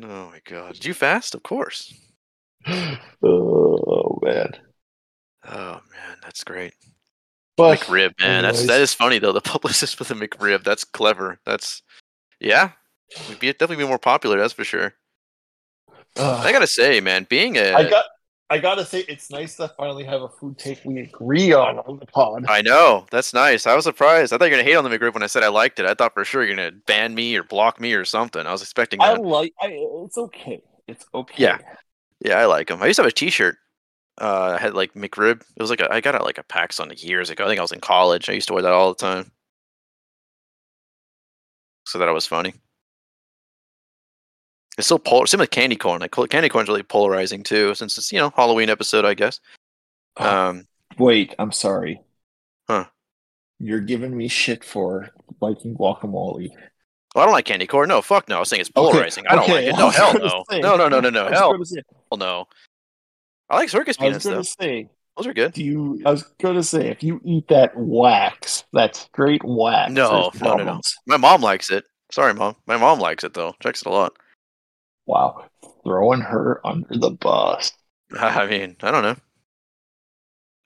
Oh 0.00 0.30
my 0.30 0.40
god. 0.44 0.74
Did 0.74 0.84
you 0.84 0.94
fast? 0.94 1.34
Of 1.34 1.42
course. 1.42 1.92
oh 2.68 4.18
man. 4.22 4.52
Oh 5.44 5.80
man, 5.90 6.18
that's 6.22 6.44
great. 6.44 6.74
But 7.56 7.80
McRib, 7.80 8.18
man. 8.20 8.42
That's 8.44 8.66
that 8.66 8.80
is 8.80 8.94
funny 8.94 9.18
though. 9.18 9.32
The 9.32 9.40
publicist 9.40 9.98
with 9.98 10.08
the 10.08 10.14
McRib. 10.14 10.64
That's 10.64 10.84
clever. 10.84 11.38
That's 11.44 11.82
yeah. 12.40 12.70
We'd 13.28 13.38
be 13.40 13.52
definitely 13.52 13.76
be 13.76 13.88
more 13.88 13.98
popular. 13.98 14.38
That's 14.38 14.54
for 14.54 14.64
sure. 14.64 14.94
uh, 16.18 16.42
I 16.44 16.50
gotta 16.52 16.66
say, 16.66 17.00
man, 17.00 17.26
being 17.28 17.56
a 17.56 17.72
I 17.74 17.88
got 17.88 18.06
I 18.48 18.58
gotta 18.58 18.84
say 18.84 19.00
it's 19.08 19.30
nice 19.30 19.56
to 19.56 19.68
finally 19.76 20.04
have 20.04 20.22
a 20.22 20.28
food 20.28 20.58
take 20.58 20.80
we 20.84 21.00
agree 21.00 21.52
on 21.52 21.78
on 21.80 21.98
the 21.98 22.06
pod. 22.06 22.44
I 22.48 22.62
know 22.62 23.06
that's 23.10 23.34
nice. 23.34 23.66
I 23.66 23.74
was 23.74 23.84
surprised. 23.84 24.32
I 24.32 24.38
thought 24.38 24.46
you 24.46 24.50
were 24.50 24.56
gonna 24.56 24.68
hate 24.68 24.76
on 24.76 24.84
the 24.84 24.90
McRib 24.90 25.14
when 25.14 25.22
I 25.22 25.26
said 25.26 25.42
I 25.42 25.48
liked 25.48 25.78
it. 25.78 25.86
I 25.86 25.94
thought 25.94 26.14
for 26.14 26.24
sure 26.24 26.44
you're 26.44 26.56
gonna 26.56 26.72
ban 26.86 27.14
me 27.14 27.36
or 27.36 27.44
block 27.44 27.80
me 27.80 27.92
or 27.92 28.04
something. 28.06 28.46
I 28.46 28.52
was 28.52 28.62
expecting 28.62 29.00
I 29.00 29.14
that. 29.14 29.22
like 29.22 29.52
I 29.60 29.68
it's 30.04 30.16
okay. 30.16 30.62
It's 30.88 31.04
okay. 31.14 31.34
Yeah. 31.42 31.58
Yeah, 32.24 32.38
I 32.38 32.46
like 32.46 32.68
them. 32.68 32.82
I 32.82 32.86
used 32.86 32.96
to 32.98 33.02
have 33.02 33.10
a 33.10 33.14
T-shirt. 33.14 33.56
Uh, 34.22 34.56
I 34.56 34.58
had 34.60 34.74
like 34.74 34.94
McRib. 34.94 35.40
It 35.56 35.60
was 35.60 35.68
like 35.70 35.80
a, 35.80 35.92
I 35.92 36.00
got 36.00 36.14
it 36.14 36.22
like 36.22 36.38
a 36.38 36.44
PacSun 36.44 37.02
years 37.02 37.28
ago. 37.28 37.44
I 37.44 37.48
think 37.48 37.58
I 37.58 37.62
was 37.62 37.72
in 37.72 37.80
college. 37.80 38.28
I 38.30 38.32
used 38.34 38.46
to 38.48 38.54
wear 38.54 38.62
that 38.62 38.72
all 38.72 38.94
the 38.94 38.98
time. 38.98 39.32
So 41.86 41.98
that 41.98 42.08
was 42.14 42.26
funny. 42.26 42.54
It's 44.78 44.86
so 44.86 44.96
polar. 44.98 45.26
Same 45.26 45.40
with 45.40 45.50
candy 45.50 45.76
corn. 45.76 46.00
Like 46.00 46.12
candy 46.30 46.48
corn's 46.48 46.68
really 46.68 46.82
polarizing 46.82 47.42
too, 47.42 47.74
since 47.74 47.98
it's 47.98 48.12
you 48.12 48.18
know 48.18 48.32
Halloween 48.36 48.70
episode, 48.70 49.04
I 49.04 49.14
guess. 49.14 49.40
Oh, 50.16 50.48
Um, 50.48 50.66
wait, 50.98 51.34
I'm 51.38 51.52
sorry. 51.52 52.00
Huh. 52.68 52.86
You're 53.58 53.80
giving 53.80 54.16
me 54.16 54.28
shit 54.28 54.64
for 54.64 55.10
liking 55.40 55.76
guacamole. 55.76 56.50
well, 57.14 57.22
I 57.22 57.24
don't 57.26 57.32
like 57.32 57.44
candy 57.44 57.66
corn. 57.66 57.88
No, 57.88 58.00
fuck 58.02 58.28
no. 58.28 58.36
I 58.36 58.40
was 58.40 58.48
saying 58.48 58.60
it's 58.60 58.70
Okay, 58.74 58.90
polarizing. 58.92 59.26
I 59.26 59.34
don't 59.34 59.44
okay, 59.44 59.54
like 59.54 59.74
it. 59.74 59.78
No, 59.78 59.90
hell 59.90 60.14
no. 60.14 60.44
say- 60.50 60.60
No, 60.60 60.76
no, 60.76 60.88
no, 60.88 61.00
no, 61.00 61.10
no. 61.10 61.24
Was 61.24 61.32
Hell 61.32 61.52
gonna 62.10 62.24
no. 62.24 62.46
I 63.52 63.56
like 63.56 63.68
circus 63.68 63.98
peanuts. 63.98 64.24
I 64.24 64.30
was 64.30 64.34
gonna 64.34 64.36
though. 64.36 64.64
say, 64.66 64.88
Those 65.16 65.26
are 65.26 65.34
good. 65.34 65.52
do 65.52 65.62
you? 65.62 66.02
I 66.06 66.10
was 66.10 66.22
gonna 66.40 66.62
say, 66.62 66.88
if 66.88 67.02
you 67.02 67.20
eat 67.22 67.48
that 67.48 67.76
wax, 67.76 68.64
that 68.72 68.96
straight 68.96 69.44
wax, 69.44 69.92
No, 69.92 70.30
no, 70.40 70.56
no, 70.56 70.64
no. 70.64 70.80
My 71.06 71.18
mom 71.18 71.42
likes 71.42 71.70
it. 71.70 71.84
Sorry, 72.10 72.32
mom. 72.32 72.56
My 72.66 72.78
mom 72.78 72.98
likes 72.98 73.22
it 73.24 73.34
though. 73.34 73.54
Checks 73.62 73.82
it 73.82 73.88
a 73.88 73.90
lot. 73.90 74.14
Wow, 75.04 75.44
throwing 75.84 76.22
her 76.22 76.66
under 76.66 76.96
the 76.96 77.10
bus. 77.10 77.72
I 78.18 78.46
mean, 78.46 78.76
I 78.82 78.90
don't 78.90 79.02
know. 79.02 79.16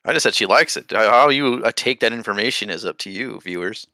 I 0.04 0.12
just 0.12 0.22
said 0.22 0.34
she 0.34 0.46
likes 0.46 0.76
it. 0.76 0.92
How 0.92 1.28
you 1.28 1.62
uh, 1.64 1.72
take 1.74 1.98
that 2.00 2.12
information 2.12 2.70
is 2.70 2.84
up 2.84 2.98
to 2.98 3.10
you, 3.10 3.40
viewers. 3.40 3.88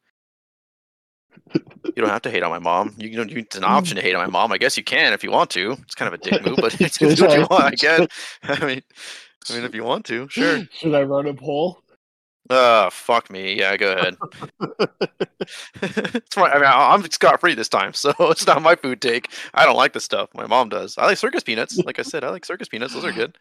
You 1.55 2.03
don't 2.03 2.11
have 2.11 2.23
to 2.23 2.31
hate 2.31 2.43
on 2.43 2.51
my 2.51 2.59
mom. 2.59 2.95
You 2.97 3.15
don't. 3.17 3.31
It's 3.31 3.57
an 3.57 3.65
option 3.65 3.97
to 3.97 4.03
hate 4.03 4.15
on 4.15 4.23
my 4.23 4.31
mom. 4.31 4.53
I 4.53 4.59
guess 4.59 4.77
you 4.77 4.85
can 4.85 5.13
if 5.13 5.23
you 5.23 5.31
want 5.31 5.51
to. 5.51 5.73
It's 5.83 5.95
kind 5.95 6.13
of 6.13 6.19
a 6.19 6.23
dick 6.23 6.45
move, 6.45 6.57
but 6.57 6.81
it's, 6.81 7.01
it's 7.03 7.21
what 7.21 7.33
you 7.33 7.47
want. 7.51 7.65
I 7.65 7.71
guess. 7.73 8.07
I 8.45 8.65
mean, 8.65 8.83
I 9.51 9.55
mean, 9.55 9.65
if 9.65 9.75
you 9.75 9.85
want 9.85 10.07
to, 10.07 10.29
sure. 10.29 10.63
Should 10.73 10.95
I 10.95 11.03
run 11.03 11.27
a 11.27 11.35
poll? 11.35 11.83
Uh, 12.49 12.91
fuck 12.91 13.31
me. 13.31 13.59
Yeah, 13.59 13.77
go 13.77 13.93
ahead. 13.93 14.17
it's 15.83 16.35
fine. 16.35 16.51
I 16.51 16.55
mean, 16.55 16.65
I'm 16.67 17.11
scot 17.11 17.41
free 17.41 17.55
this 17.55 17.69
time, 17.69 17.93
so 17.93 18.13
it's 18.21 18.47
not 18.47 18.63
my 18.63 18.75
food 18.75 19.01
take. 19.01 19.31
I 19.55 19.65
don't 19.65 19.77
like 19.77 19.93
the 19.93 20.01
stuff. 20.01 20.31
My 20.35 20.47
mom 20.47 20.69
does. 20.69 20.97
I 20.99 21.07
like 21.07 21.19
circus 21.19 21.43
peanuts. 21.43 21.79
Like 21.79 21.99
I 21.99 22.03
said, 22.03 22.25
I 22.25 22.31
like 22.31 22.45
circus 22.45 22.69
peanuts. 22.69 22.95
Those 22.95 23.05
are 23.05 23.13
good. 23.13 23.37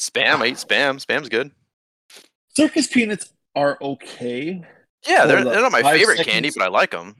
Spam. 0.00 0.40
I 0.40 0.48
eat 0.48 0.56
spam. 0.56 1.04
Spam's 1.04 1.28
good. 1.28 1.50
Circus 2.54 2.86
peanuts 2.86 3.32
are 3.54 3.78
okay 3.80 4.64
Yeah, 5.08 5.26
they're, 5.26 5.44
the 5.44 5.50
they're 5.50 5.60
not 5.62 5.72
my 5.72 5.82
favorite 5.82 6.24
candy, 6.24 6.50
but 6.54 6.64
I 6.64 6.68
like 6.68 6.90
them. 6.90 7.14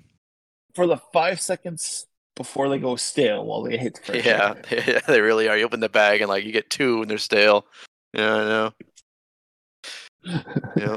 for 0.74 0.86
the 0.86 0.98
five 1.12 1.40
seconds 1.40 2.06
before 2.34 2.68
they 2.68 2.78
go 2.78 2.96
stale 2.96 3.44
while 3.44 3.62
they 3.62 3.76
hit 3.78 3.94
the 3.94 4.02
fresh 4.22 4.24
Yeah, 4.26 5.00
they 5.06 5.20
really 5.20 5.48
are. 5.48 5.56
You 5.56 5.64
open 5.64 5.80
the 5.80 5.88
bag 5.88 6.20
and 6.20 6.28
like 6.28 6.44
you 6.44 6.52
get 6.52 6.68
two 6.70 7.02
and 7.02 7.10
they're 7.10 7.18
stale. 7.18 7.66
Yeah, 8.12 8.34
I 8.34 8.44
know. 8.44 8.72
Yeah. 10.76 10.96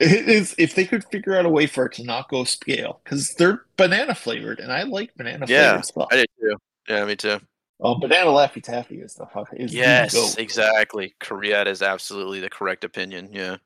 It 0.00 0.28
is 0.28 0.54
if 0.58 0.74
they 0.76 0.84
could 0.84 1.04
figure 1.04 1.36
out 1.36 1.44
a 1.44 1.48
way 1.48 1.66
for 1.66 1.86
it 1.86 1.92
to 1.94 2.04
not 2.04 2.28
go 2.28 2.44
stale 2.44 3.00
because 3.02 3.34
they're 3.34 3.64
banana 3.76 4.14
flavored 4.14 4.60
and 4.60 4.72
I 4.72 4.84
like 4.84 5.12
banana 5.16 5.46
Yeah, 5.48 5.80
flavored 5.82 5.84
stuff. 5.86 6.08
I 6.12 6.16
did 6.16 6.26
too. 6.40 6.56
Yeah, 6.88 7.04
me 7.04 7.16
too. 7.16 7.38
Oh, 7.80 7.96
banana 7.98 8.30
laffy 8.30 8.62
taffy 8.62 9.00
is 9.00 9.14
the 9.14 9.26
fuck 9.26 9.48
is 9.54 9.72
the 9.72 9.76
Yes, 9.76 10.12
goat. 10.12 10.38
exactly. 10.38 11.14
Korea 11.20 11.62
is 11.64 11.82
absolutely 11.82 12.38
the 12.40 12.48
correct 12.50 12.84
opinion. 12.84 13.30
Yeah. 13.32 13.56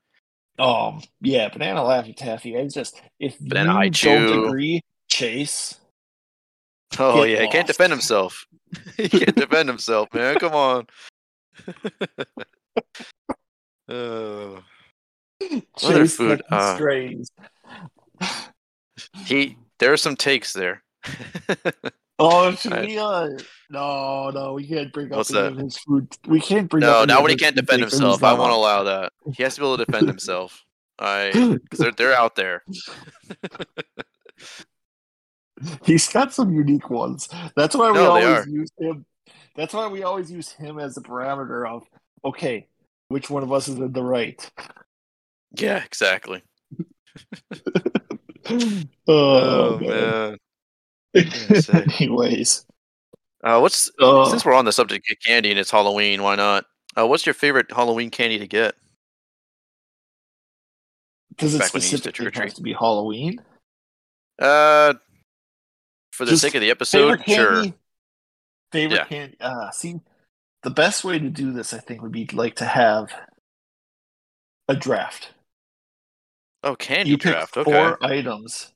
Um, 0.59 1.01
yeah, 1.21 1.49
banana 1.49 1.81
laffy 1.81 2.15
taffy. 2.15 2.57
I 2.57 2.67
just 2.67 3.01
if 3.19 3.39
Banana 3.39 3.85
you 3.85 3.91
don't 3.91 4.45
agree, 4.47 4.81
Chase. 5.09 5.79
Oh 6.99 7.23
yeah, 7.23 7.41
he 7.41 7.47
can't 7.47 7.67
defend 7.67 7.91
himself. 7.91 8.45
he 8.97 9.09
can't 9.09 9.35
defend 9.35 9.69
himself, 9.69 10.09
man. 10.13 10.35
Come 10.35 10.53
on. 10.53 10.87
oh. 13.89 14.63
Other 15.83 16.07
food, 16.07 16.41
uh, 16.49 16.75
strays. 16.75 17.29
He 19.25 19.57
there 19.79 19.91
are 19.91 19.97
some 19.97 20.15
takes 20.15 20.53
there. 20.53 20.83
Oh, 22.19 22.51
should 22.55 22.73
I- 22.73 22.81
we? 22.85 22.97
Uh, 22.97 23.29
no, 23.69 24.29
no, 24.29 24.53
we 24.53 24.67
can't 24.67 24.93
bring 24.93 25.11
up 25.11 25.17
What's 25.17 25.33
any 25.33 25.47
of 25.47 25.57
his 25.57 25.77
food. 25.77 26.15
We 26.27 26.39
can't 26.39 26.69
bring 26.69 26.81
no, 26.81 26.91
up. 26.91 26.97
any 27.03 27.07
not 27.13 27.21
when 27.23 27.31
he 27.31 27.37
can't 27.37 27.55
defend 27.55 27.81
himself. 27.81 28.23
I 28.23 28.33
won't 28.33 28.51
on. 28.51 28.51
allow 28.59 28.83
that. 28.83 29.13
He 29.35 29.41
has 29.43 29.55
to 29.55 29.61
be 29.61 29.67
able 29.67 29.77
to 29.77 29.85
defend 29.85 30.07
himself. 30.07 30.63
I 30.99 31.31
because 31.33 31.79
they're 31.79 31.91
they're 31.91 32.13
out 32.13 32.35
there. 32.35 32.63
He's 35.85 36.07
got 36.09 36.33
some 36.33 36.53
unique 36.53 36.89
ones. 36.89 37.29
That's 37.55 37.75
why 37.75 37.89
we 37.91 37.97
No, 37.97 38.11
always 38.11 38.47
use 38.47 38.69
him. 38.77 39.05
That's 39.55 39.73
why 39.73 39.87
we 39.87 40.03
always 40.03 40.31
use 40.31 40.51
him 40.51 40.77
as 40.79 40.97
a 40.97 41.01
parameter 41.01 41.67
of 41.67 41.87
okay, 42.25 42.67
which 43.07 43.29
one 43.29 43.43
of 43.43 43.51
us 43.51 43.67
is 43.67 43.77
in 43.77 43.91
the 43.91 44.03
right. 44.03 44.49
Yeah, 45.57 45.83
exactly. 45.83 46.41
oh, 48.49 48.83
Oh, 49.07 49.77
man. 49.79 49.89
man. 49.89 50.37
Anyways, 51.99 52.65
Uh, 53.43 53.59
what's 53.59 53.91
uh, 53.99 54.25
since 54.25 54.45
we're 54.45 54.53
on 54.53 54.65
the 54.65 54.71
subject 54.71 55.09
of 55.11 55.17
candy 55.25 55.51
and 55.51 55.59
it's 55.59 55.71
Halloween, 55.71 56.23
why 56.23 56.35
not? 56.35 56.65
Uh, 56.97 57.05
what's 57.07 57.25
your 57.25 57.33
favorite 57.33 57.71
Halloween 57.71 58.09
candy 58.09 58.39
to 58.39 58.47
get? 58.47 58.75
because 61.29 61.55
it 61.55 61.57
when 61.59 61.61
to 61.63 61.67
specifically 61.69 62.11
trick-or-treat. 62.11 62.55
to 62.55 62.61
be 62.61 62.73
Halloween. 62.73 63.41
Uh, 64.39 64.93
for 66.11 66.25
the 66.25 66.31
Just 66.31 66.43
sake 66.43 66.53
of 66.55 66.61
the 66.61 66.69
episode, 66.69 67.19
favorite 67.23 67.29
sure. 67.35 67.53
candy. 67.53 67.73
Favorite 68.71 68.97
Yeah. 68.97 69.05
candy. 69.05 69.37
Uh, 69.39 69.71
see, 69.71 69.99
the 70.61 70.69
best 70.69 71.03
way 71.03 71.17
to 71.19 71.29
do 71.29 71.51
this, 71.51 71.73
I 71.73 71.79
think, 71.79 72.01
would 72.03 72.11
be 72.11 72.27
like 72.33 72.55
to 72.57 72.65
have 72.65 73.11
a 74.67 74.75
draft. 74.75 75.33
Oh, 76.63 76.75
candy 76.75 77.11
you 77.11 77.17
draft. 77.17 77.55
pick 77.55 77.67
Okay. 77.67 77.71
four 77.71 78.03
items. 78.05 78.72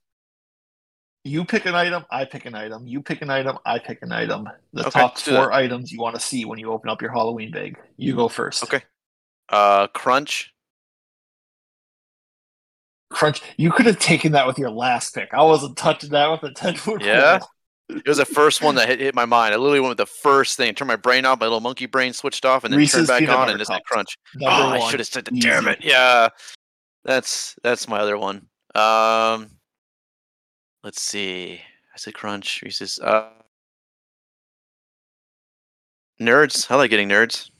You 1.27 1.45
pick 1.45 1.65
an 1.65 1.75
item, 1.75 2.05
I 2.09 2.25
pick 2.25 2.45
an 2.45 2.55
item. 2.55 2.87
You 2.87 3.01
pick 3.01 3.21
an 3.21 3.29
item, 3.29 3.57
I 3.65 3.79
pick 3.79 4.01
an 4.01 4.11
item. 4.11 4.49
The 4.73 4.87
Okay, 4.87 4.99
top 4.99 5.17
four 5.17 5.51
items 5.51 5.91
you 5.91 5.99
want 5.99 6.15
to 6.15 6.21
see 6.21 6.45
when 6.45 6.57
you 6.59 6.71
open 6.71 6.89
up 6.89 7.01
your 7.01 7.11
Halloween 7.11 7.51
bag. 7.51 7.77
You 7.97 8.15
go 8.15 8.27
first. 8.27 8.63
Okay. 8.63 8.81
Uh, 9.49 9.87
crunch. 9.87 10.53
Crunch. 13.09 13.41
You 13.57 13.71
could 13.71 13.85
have 13.85 13.99
taken 13.99 14.33
that 14.33 14.47
with 14.47 14.57
your 14.57 14.69
last 14.69 15.13
pick. 15.13 15.33
I 15.33 15.43
wasn't 15.43 15.77
touching 15.77 16.09
that 16.11 16.29
with 16.29 16.43
a 16.43 16.53
ten 16.53 16.75
foot 16.75 17.03
Yeah? 17.03 17.39
pole. 17.39 17.49
It 17.89 18.07
was 18.07 18.17
the 18.17 18.25
first 18.25 18.61
one 18.61 18.75
that 18.75 18.89
hit, 18.89 18.99
hit 18.99 19.15
my 19.15 19.23
mind. 19.23 19.53
I 19.53 19.57
literally 19.57 19.79
went 19.79 19.91
with 19.91 19.97
the 19.97 20.05
first 20.05 20.57
thing. 20.57 20.73
Turned 20.75 20.89
my 20.89 20.97
brain 20.97 21.23
off. 21.25 21.39
My 21.39 21.45
little 21.45 21.61
monkey 21.61 21.85
brain 21.85 22.11
switched 22.11 22.43
off, 22.43 22.65
and 22.65 22.73
then 22.73 22.79
Reese's 22.79 23.07
turned 23.07 23.27
back 23.27 23.37
on, 23.37 23.49
and 23.49 23.57
just 23.57 23.71
said 23.71 23.81
crunch. 23.85 24.17
Number 24.35 24.51
oh, 24.53 24.67
I 24.69 24.79
one. 24.79 24.91
should 24.91 24.99
have 24.99 25.07
said 25.07 25.29
damn 25.39 25.69
it. 25.69 25.79
Yeah, 25.81 26.27
that's 27.05 27.55
that's 27.63 27.87
my 27.87 27.99
other 27.99 28.17
one. 28.17 28.47
Um, 28.75 29.56
let's 30.87 31.01
see. 31.01 31.59
I 31.93 31.97
said 31.97 32.13
crunch. 32.13 32.61
Reese's. 32.63 32.97
Uh, 32.97 33.27
nerds. 36.21 36.71
I 36.71 36.75
like 36.75 36.89
getting 36.89 37.09
nerds. 37.09 37.51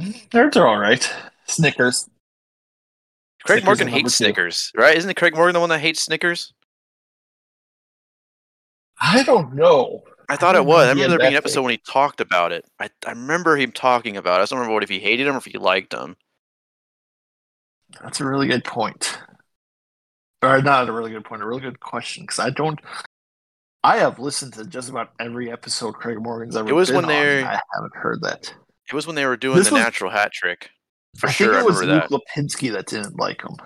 Nerds 0.00 0.56
are 0.56 0.66
all 0.66 0.78
right. 0.78 1.14
Snickers. 1.44 2.08
Craig 3.44 3.58
Snickers 3.58 3.66
Morgan 3.66 3.88
hates. 3.88 4.14
Snickers, 4.14 4.72
right? 4.74 4.96
Isn't 4.96 5.10
it 5.10 5.16
Craig 5.18 5.34
Morgan 5.34 5.52
the 5.52 5.60
one 5.60 5.68
that 5.68 5.80
hates 5.80 6.00
Snickers? 6.00 6.54
I 8.98 9.22
don't 9.24 9.54
know. 9.54 10.02
I 10.30 10.36
thought 10.36 10.56
I 10.56 10.60
it 10.60 10.64
was. 10.64 10.88
I 10.88 10.94
didn't 10.94 10.96
know 10.96 11.00
he 11.00 11.02
remember 11.02 11.18
there 11.18 11.28
being 11.28 11.34
an 11.34 11.36
episode 11.36 11.62
when 11.62 11.72
he 11.72 11.78
talked 11.86 12.22
about 12.22 12.52
it. 12.52 12.64
I, 12.80 12.88
I 13.06 13.10
remember 13.10 13.58
him 13.58 13.72
talking 13.72 14.16
about 14.16 14.40
it. 14.40 14.44
I 14.44 14.46
don't 14.46 14.58
remember 14.60 14.72
what 14.72 14.82
if 14.82 14.88
he 14.88 15.00
hated 15.00 15.26
him 15.26 15.34
or 15.34 15.38
if 15.38 15.44
he 15.44 15.58
liked 15.58 15.92
him. 15.92 16.16
That's 18.02 18.20
a 18.20 18.26
really 18.26 18.46
good 18.46 18.64
point. 18.64 19.18
Or 20.42 20.62
not 20.62 20.88
a 20.88 20.92
really 20.92 21.10
good 21.10 21.24
point, 21.24 21.42
a 21.42 21.46
really 21.46 21.60
good 21.60 21.80
question. 21.80 22.22
Because 22.24 22.38
I 22.38 22.50
don't. 22.50 22.78
I 23.84 23.98
have 23.98 24.18
listened 24.18 24.54
to 24.54 24.64
just 24.64 24.88
about 24.88 25.10
every 25.20 25.50
episode 25.50 25.92
Craig 25.94 26.18
Morgan's 26.20 26.56
ever 26.56 26.68
It 26.68 26.72
was 26.72 26.90
when 26.92 27.06
they're- 27.06 27.44
I 27.44 27.60
haven't 27.74 27.94
heard 27.94 28.20
that. 28.22 28.52
It 28.88 28.94
was 28.94 29.06
when 29.06 29.16
they 29.16 29.26
were 29.26 29.36
doing 29.36 29.56
This 29.58 29.68
the 29.68 29.74
was- 29.74 29.82
natural 29.82 30.10
hat 30.10 30.32
trick. 30.32 30.70
For 31.16 31.28
I 31.28 31.32
sure, 31.32 31.54
think 31.54 31.62
it 31.62 31.66
was 31.66 31.82
Luke 31.82 32.08
that. 32.08 32.10
Lapinski 32.10 32.72
that 32.72 32.86
didn't 32.86 33.18
like 33.18 33.42
him. 33.42 33.56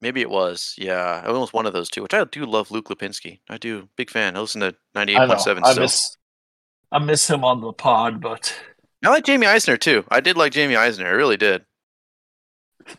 Maybe 0.00 0.20
it 0.20 0.30
was. 0.30 0.74
Yeah, 0.78 1.26
it 1.26 1.32
was 1.32 1.52
one 1.52 1.66
of 1.66 1.72
those 1.72 1.88
two. 1.90 2.02
Which 2.02 2.14
I 2.14 2.24
do 2.24 2.44
love 2.46 2.70
Luke 2.70 2.88
Lapinski. 2.88 3.40
I 3.48 3.58
do. 3.58 3.88
Big 3.96 4.10
fan. 4.10 4.36
I 4.36 4.40
listen 4.40 4.60
to 4.60 4.74
ninety 4.94 5.14
eight 5.14 5.26
point 5.26 5.40
seven. 5.40 5.64
I 5.64 5.72
still. 5.72 5.82
miss. 5.84 6.16
I 6.92 6.98
miss 6.98 7.28
him 7.28 7.44
on 7.44 7.60
the 7.60 7.72
pod, 7.72 8.20
but 8.20 8.54
I 9.04 9.08
like 9.08 9.24
Jamie 9.24 9.46
Eisner 9.46 9.76
too. 9.76 10.04
I 10.10 10.20
did 10.20 10.36
like 10.36 10.52
Jamie 10.52 10.76
Eisner. 10.76 11.06
I 11.06 11.10
really 11.10 11.36
did. 11.36 11.64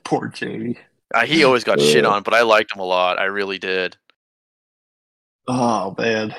poor 0.04 0.28
Jamie. 0.28 0.78
Uh, 1.14 1.26
he 1.26 1.44
always 1.44 1.64
got 1.64 1.80
shit 1.80 2.06
on, 2.06 2.24
but 2.24 2.34
I 2.34 2.42
liked 2.42 2.74
him 2.74 2.80
a 2.80 2.86
lot. 2.86 3.20
I 3.20 3.26
really 3.26 3.60
did. 3.60 3.98
Oh 5.48 5.96
man. 5.98 6.34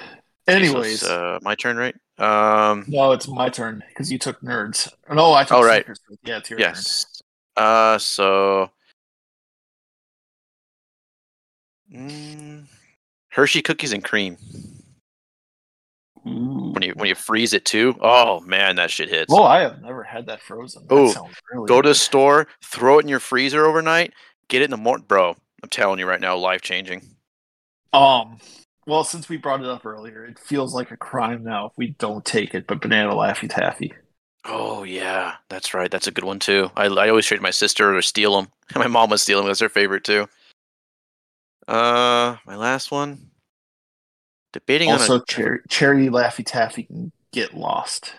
Anyways, 0.48 1.02
it's, 1.02 1.08
uh, 1.08 1.38
my 1.42 1.54
turn, 1.54 1.76
right? 1.76 1.94
Um, 2.18 2.84
no, 2.88 3.12
it's 3.12 3.28
my 3.28 3.48
turn 3.48 3.82
because 3.88 4.10
you 4.10 4.18
took 4.18 4.40
nerds. 4.40 4.90
No, 5.10 5.32
I 5.32 5.44
took. 5.44 5.58
Oh, 5.58 5.64
right. 5.64 5.86
Yeah, 6.24 6.38
it's 6.38 6.50
your 6.50 6.58
turn. 6.58 6.68
yes. 6.68 7.22
Uh, 7.56 7.98
so 7.98 8.70
mm, 11.92 12.66
Hershey 13.28 13.62
cookies 13.62 13.92
and 13.92 14.02
cream. 14.02 14.36
Ooh. 16.26 16.70
When 16.72 16.82
you 16.82 16.92
when 16.96 17.08
you 17.08 17.14
freeze 17.14 17.52
it 17.52 17.64
too. 17.64 17.96
Oh 18.00 18.40
man, 18.40 18.76
that 18.76 18.90
shit 18.90 19.08
hits. 19.08 19.32
Oh, 19.32 19.42
I 19.42 19.60
have 19.60 19.82
never 19.82 20.02
had 20.02 20.26
that 20.26 20.40
frozen. 20.40 20.88
Sounds 20.88 21.36
really 21.52 21.66
Go 21.66 21.82
to 21.82 21.88
the 21.88 21.94
store, 21.94 22.46
throw 22.64 22.98
it 22.98 23.02
in 23.02 23.08
your 23.08 23.20
freezer 23.20 23.66
overnight, 23.66 24.12
get 24.52 24.60
it 24.60 24.66
in 24.66 24.70
the 24.70 24.76
morning, 24.76 25.06
bro. 25.08 25.34
I'm 25.62 25.68
telling 25.70 25.98
you 25.98 26.06
right 26.06 26.20
now, 26.20 26.36
life 26.36 26.60
changing. 26.60 27.16
Um, 27.92 28.38
well, 28.86 29.04
since 29.04 29.28
we 29.28 29.36
brought 29.36 29.60
it 29.60 29.66
up 29.66 29.86
earlier, 29.86 30.24
it 30.24 30.38
feels 30.38 30.74
like 30.74 30.90
a 30.90 30.96
crime 30.96 31.44
now 31.44 31.66
if 31.66 31.72
we 31.76 31.88
don't 31.98 32.24
take 32.24 32.54
it. 32.54 32.66
But 32.66 32.80
banana 32.80 33.12
laffy 33.14 33.48
taffy. 33.48 33.92
Oh 34.44 34.82
yeah, 34.84 35.36
that's 35.48 35.72
right. 35.74 35.90
That's 35.90 36.06
a 36.06 36.10
good 36.12 36.24
one 36.24 36.38
too. 36.38 36.70
I, 36.76 36.86
I 36.86 37.08
always 37.08 37.26
trade 37.26 37.40
my 37.42 37.50
sister 37.50 37.96
or 37.96 38.02
steal 38.02 38.36
them. 38.40 38.52
My 38.76 38.86
mom 38.88 39.10
would 39.10 39.20
steal 39.20 39.38
them. 39.38 39.46
That's 39.48 39.60
her 39.60 39.68
favorite 39.68 40.04
too. 40.04 40.28
Uh, 41.66 42.36
my 42.46 42.56
last 42.56 42.90
one. 42.90 43.30
Debating 44.52 44.90
Also, 44.90 45.18
on 45.18 45.20
a 45.20 45.24
cherry 45.26 45.60
cherry 45.68 46.08
laffy 46.08 46.44
taffy 46.44 46.84
can 46.84 47.12
get 47.32 47.54
lost. 47.54 48.14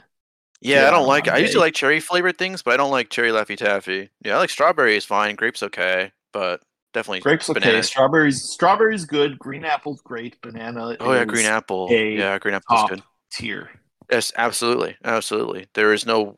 yeah, 0.62 0.88
yeah, 0.88 0.88
I 0.88 0.92
don't 0.92 1.06
on 1.06 1.08
like. 1.08 1.28
I 1.28 1.38
usually 1.38 1.62
like 1.62 1.74
cherry 1.74 2.00
flavored 2.00 2.38
things, 2.38 2.62
but 2.62 2.74
I 2.74 2.78
don't 2.78 2.92
like 2.92 3.10
cherry 3.10 3.32
laffy 3.32 3.58
taffy. 3.58 4.10
Yeah, 4.24 4.36
I 4.36 4.40
like 4.40 4.50
strawberry 4.50 4.96
is 4.96 5.06
fine. 5.06 5.36
Grapes 5.36 5.62
okay, 5.64 6.12
but 6.34 6.62
definitely 6.94 7.22
Grapes 7.22 7.50
okay. 7.50 7.60
Banana. 7.60 7.84
Strawberries 7.84 8.44
strawberries 8.44 9.06
good. 9.06 9.40
Green 9.40 9.64
apple's 9.64 10.02
great. 10.02 10.42
Banana. 10.42 10.98
Oh 11.00 11.14
yeah, 11.14 11.24
green 11.26 11.46
apple. 11.46 11.88
Yeah, 11.90 12.38
green 12.40 12.56
apple's 12.56 12.90
good. 12.90 13.04
tier. 13.32 13.70
Yes, 14.12 14.34
absolutely, 14.38 14.98
absolutely. 15.04 15.68
There 15.74 15.94
is 15.94 16.06
no 16.06 16.36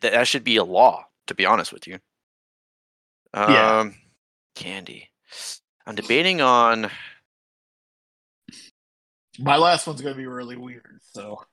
that, 0.00 0.26
should 0.28 0.44
be 0.44 0.56
a 0.56 0.64
law. 0.64 1.04
To 1.26 1.34
be 1.34 1.46
honest 1.46 1.72
with 1.72 1.86
you. 1.86 1.98
Um, 3.34 3.52
Yeah. 3.52 3.90
candy. 4.56 5.10
I'm 5.86 5.94
debating 5.94 6.40
on. 6.40 6.90
My 9.38 9.56
last 9.56 9.86
one's 9.86 10.00
gonna 10.02 10.14
be 10.16 10.26
really 10.26 10.56
weird. 10.56 11.00
So 11.02 11.44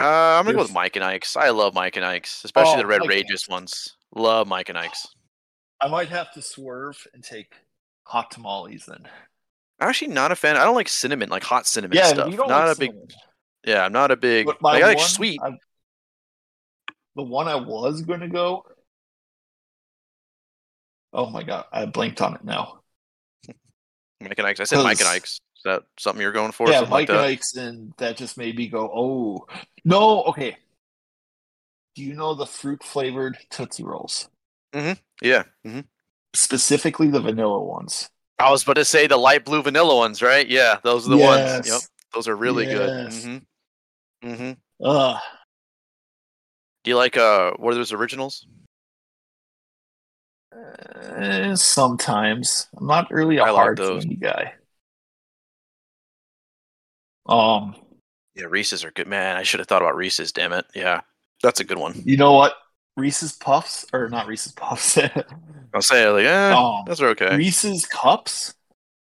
Uh, 0.00 0.38
I'm 0.38 0.44
gonna 0.44 0.56
go 0.56 0.62
with 0.62 0.72
Mike 0.72 0.96
and 0.96 1.04
Ike's. 1.04 1.36
I 1.36 1.50
love 1.50 1.74
Mike 1.74 1.96
and 1.96 2.04
Ike's, 2.04 2.44
especially 2.44 2.74
Oh, 2.74 2.78
the 2.78 2.86
Red 2.86 3.02
Rageous 3.02 3.48
ones. 3.48 3.96
Love 4.14 4.48
Mike 4.48 4.68
and 4.70 4.78
Ike's. 4.78 5.06
I 5.82 5.88
might 5.88 6.08
have 6.08 6.32
to 6.32 6.42
swerve 6.42 7.06
and 7.12 7.24
take 7.24 7.52
hot 8.04 8.30
tamales 8.30 8.86
then. 8.86 9.08
I'm 9.80 9.88
actually 9.88 10.12
not 10.12 10.30
a 10.30 10.36
fan. 10.36 10.56
I 10.56 10.62
don't 10.64 10.76
like 10.76 10.88
cinnamon, 10.88 11.28
like 11.28 11.42
hot 11.42 11.66
cinnamon 11.66 11.96
yeah, 11.96 12.06
stuff. 12.06 12.30
you 12.30 12.36
don't 12.36 12.48
not 12.48 12.68
like 12.68 12.76
a 12.76 12.78
big. 12.78 12.90
cinnamon. 12.90 13.08
Yeah, 13.66 13.84
I'm 13.84 13.92
not 13.92 14.10
a 14.12 14.16
big. 14.16 14.46
Like, 14.46 14.82
I 14.82 14.86
like 14.86 14.98
one, 14.98 15.08
sweet. 15.08 15.40
I- 15.42 15.58
the 17.14 17.22
one 17.22 17.48
I 17.48 17.56
was 17.56 18.02
gonna 18.02 18.28
go. 18.28 18.64
Oh 21.12 21.28
my 21.28 21.42
god, 21.42 21.66
I 21.72 21.84
blinked 21.86 22.22
on 22.22 22.36
it 22.36 22.44
now. 22.44 22.80
Mike 24.20 24.38
and 24.38 24.46
Ike's. 24.46 24.60
I 24.60 24.64
said 24.64 24.82
Mike 24.82 25.00
and 25.00 25.08
Ike's. 25.08 25.40
Is 25.56 25.62
that 25.64 25.82
something 25.98 26.22
you're 26.22 26.32
going 26.32 26.52
for? 26.52 26.70
yeah, 26.70 26.80
Mike 26.82 27.08
like 27.08 27.10
and? 27.10 27.18
Ike's, 27.18 27.56
and 27.56 27.92
that 27.98 28.16
just 28.16 28.38
made 28.38 28.56
me 28.56 28.68
go, 28.68 28.90
"Oh 28.94 29.46
no." 29.84 30.22
Okay, 30.24 30.56
do 31.94 32.02
you 32.02 32.14
know 32.14 32.34
the 32.34 32.46
fruit 32.46 32.82
flavored 32.82 33.36
Tootsie 33.50 33.84
Rolls, 33.84 34.28
Yeah. 35.22 35.44
hmm 35.64 35.80
specifically 36.34 37.08
the 37.08 37.20
vanilla 37.20 37.62
ones? 37.62 38.08
I 38.38 38.50
was 38.50 38.62
about 38.62 38.74
to 38.74 38.84
say 38.84 39.06
the 39.06 39.16
light 39.18 39.44
blue 39.44 39.62
vanilla 39.62 39.94
ones, 39.96 40.22
right? 40.22 40.48
Yeah, 40.48 40.78
those 40.82 41.06
are 41.06 41.10
the 41.10 41.18
ones. 41.18 41.68
Yep, 41.68 41.80
those 42.14 42.26
are 42.26 42.34
really 42.34 42.64
Yes. 42.64 43.24
good. 43.24 43.42
hmm 44.22 44.34
hmm 44.36 44.52
Ugh. 44.84 45.20
Do 46.84 46.90
you 46.90 46.96
like 46.96 47.16
uh 47.16 47.52
what 47.58 47.72
are 47.72 47.76
those 47.76 47.92
originals? 47.92 48.46
Eh, 51.16 51.54
sometimes 51.54 52.68
I'm 52.76 52.86
not 52.86 53.10
really 53.10 53.36
a 53.38 53.44
I 53.44 53.50
like 53.50 53.56
hard 53.56 53.78
those. 53.78 54.02
candy 54.04 54.16
guy. 54.16 54.54
Um, 57.26 57.76
Yeah, 58.34 58.46
Reese's 58.46 58.84
are 58.84 58.90
good. 58.90 59.06
Man, 59.06 59.36
I 59.36 59.42
should 59.42 59.60
have 59.60 59.68
thought 59.68 59.82
about 59.82 59.96
Reese's. 59.96 60.32
Damn 60.32 60.52
it. 60.52 60.66
Yeah, 60.74 61.02
that's 61.42 61.60
a 61.60 61.64
good 61.64 61.78
one. 61.78 61.94
you 62.04 62.16
know 62.16 62.32
what? 62.32 62.54
Reese's 62.96 63.32
Puffs 63.32 63.86
or 63.92 64.08
not 64.08 64.26
Reese's 64.26 64.52
Puffs? 64.52 64.98
I'll 65.74 65.82
say 65.82 66.08
like, 66.08 66.24
yeah, 66.24 66.56
Um, 66.56 66.84
those 66.86 67.00
are 67.00 67.08
okay. 67.08 67.36
Reese's 67.36 67.86
Cups 67.86 68.54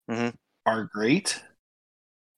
Mhm. 0.10 0.34
are 0.66 0.86
great, 0.86 1.42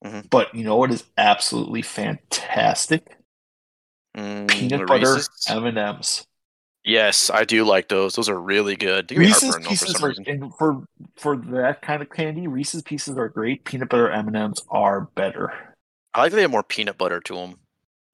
Mhm. 0.04 0.30
but 0.30 0.54
you 0.54 0.64
know 0.64 0.76
what 0.76 0.92
is 0.92 1.06
absolutely 1.18 1.82
fantastic? 1.82 3.18
Mm, 4.18 4.48
Peanut 4.50 4.88
butter 4.88 5.18
M 5.48 5.66
and 5.66 5.78
M's. 5.78 6.26
Yes, 6.84 7.30
I 7.30 7.44
do 7.44 7.64
like 7.66 7.90
those. 7.90 8.16
Those 8.16 8.30
are 8.30 8.40
really 8.40 8.76
good. 8.76 9.12
Reese's 9.12 9.54
though 9.54 9.62
for 9.62 9.70
Pieces 9.70 10.02
are 10.04 10.08
reason. 10.10 10.52
for 10.58 10.84
for 11.18 11.36
that 11.38 11.82
kind 11.82 12.02
of 12.02 12.10
candy. 12.10 12.48
Reese's 12.48 12.82
Pieces 12.82 13.18
are 13.18 13.30
great. 13.30 13.66
Peanut 13.66 13.90
butter 13.90 14.10
M 14.10 14.28
and 14.28 14.36
M's 14.36 14.64
are 14.70 15.02
better. 15.02 15.76
I 16.14 16.22
like 16.22 16.32
that 16.32 16.38
they 16.38 16.42
have 16.42 16.52
more 16.52 16.64
peanut 16.64 16.98
butter 16.98 17.20
to 17.22 17.36
them. 17.36 17.60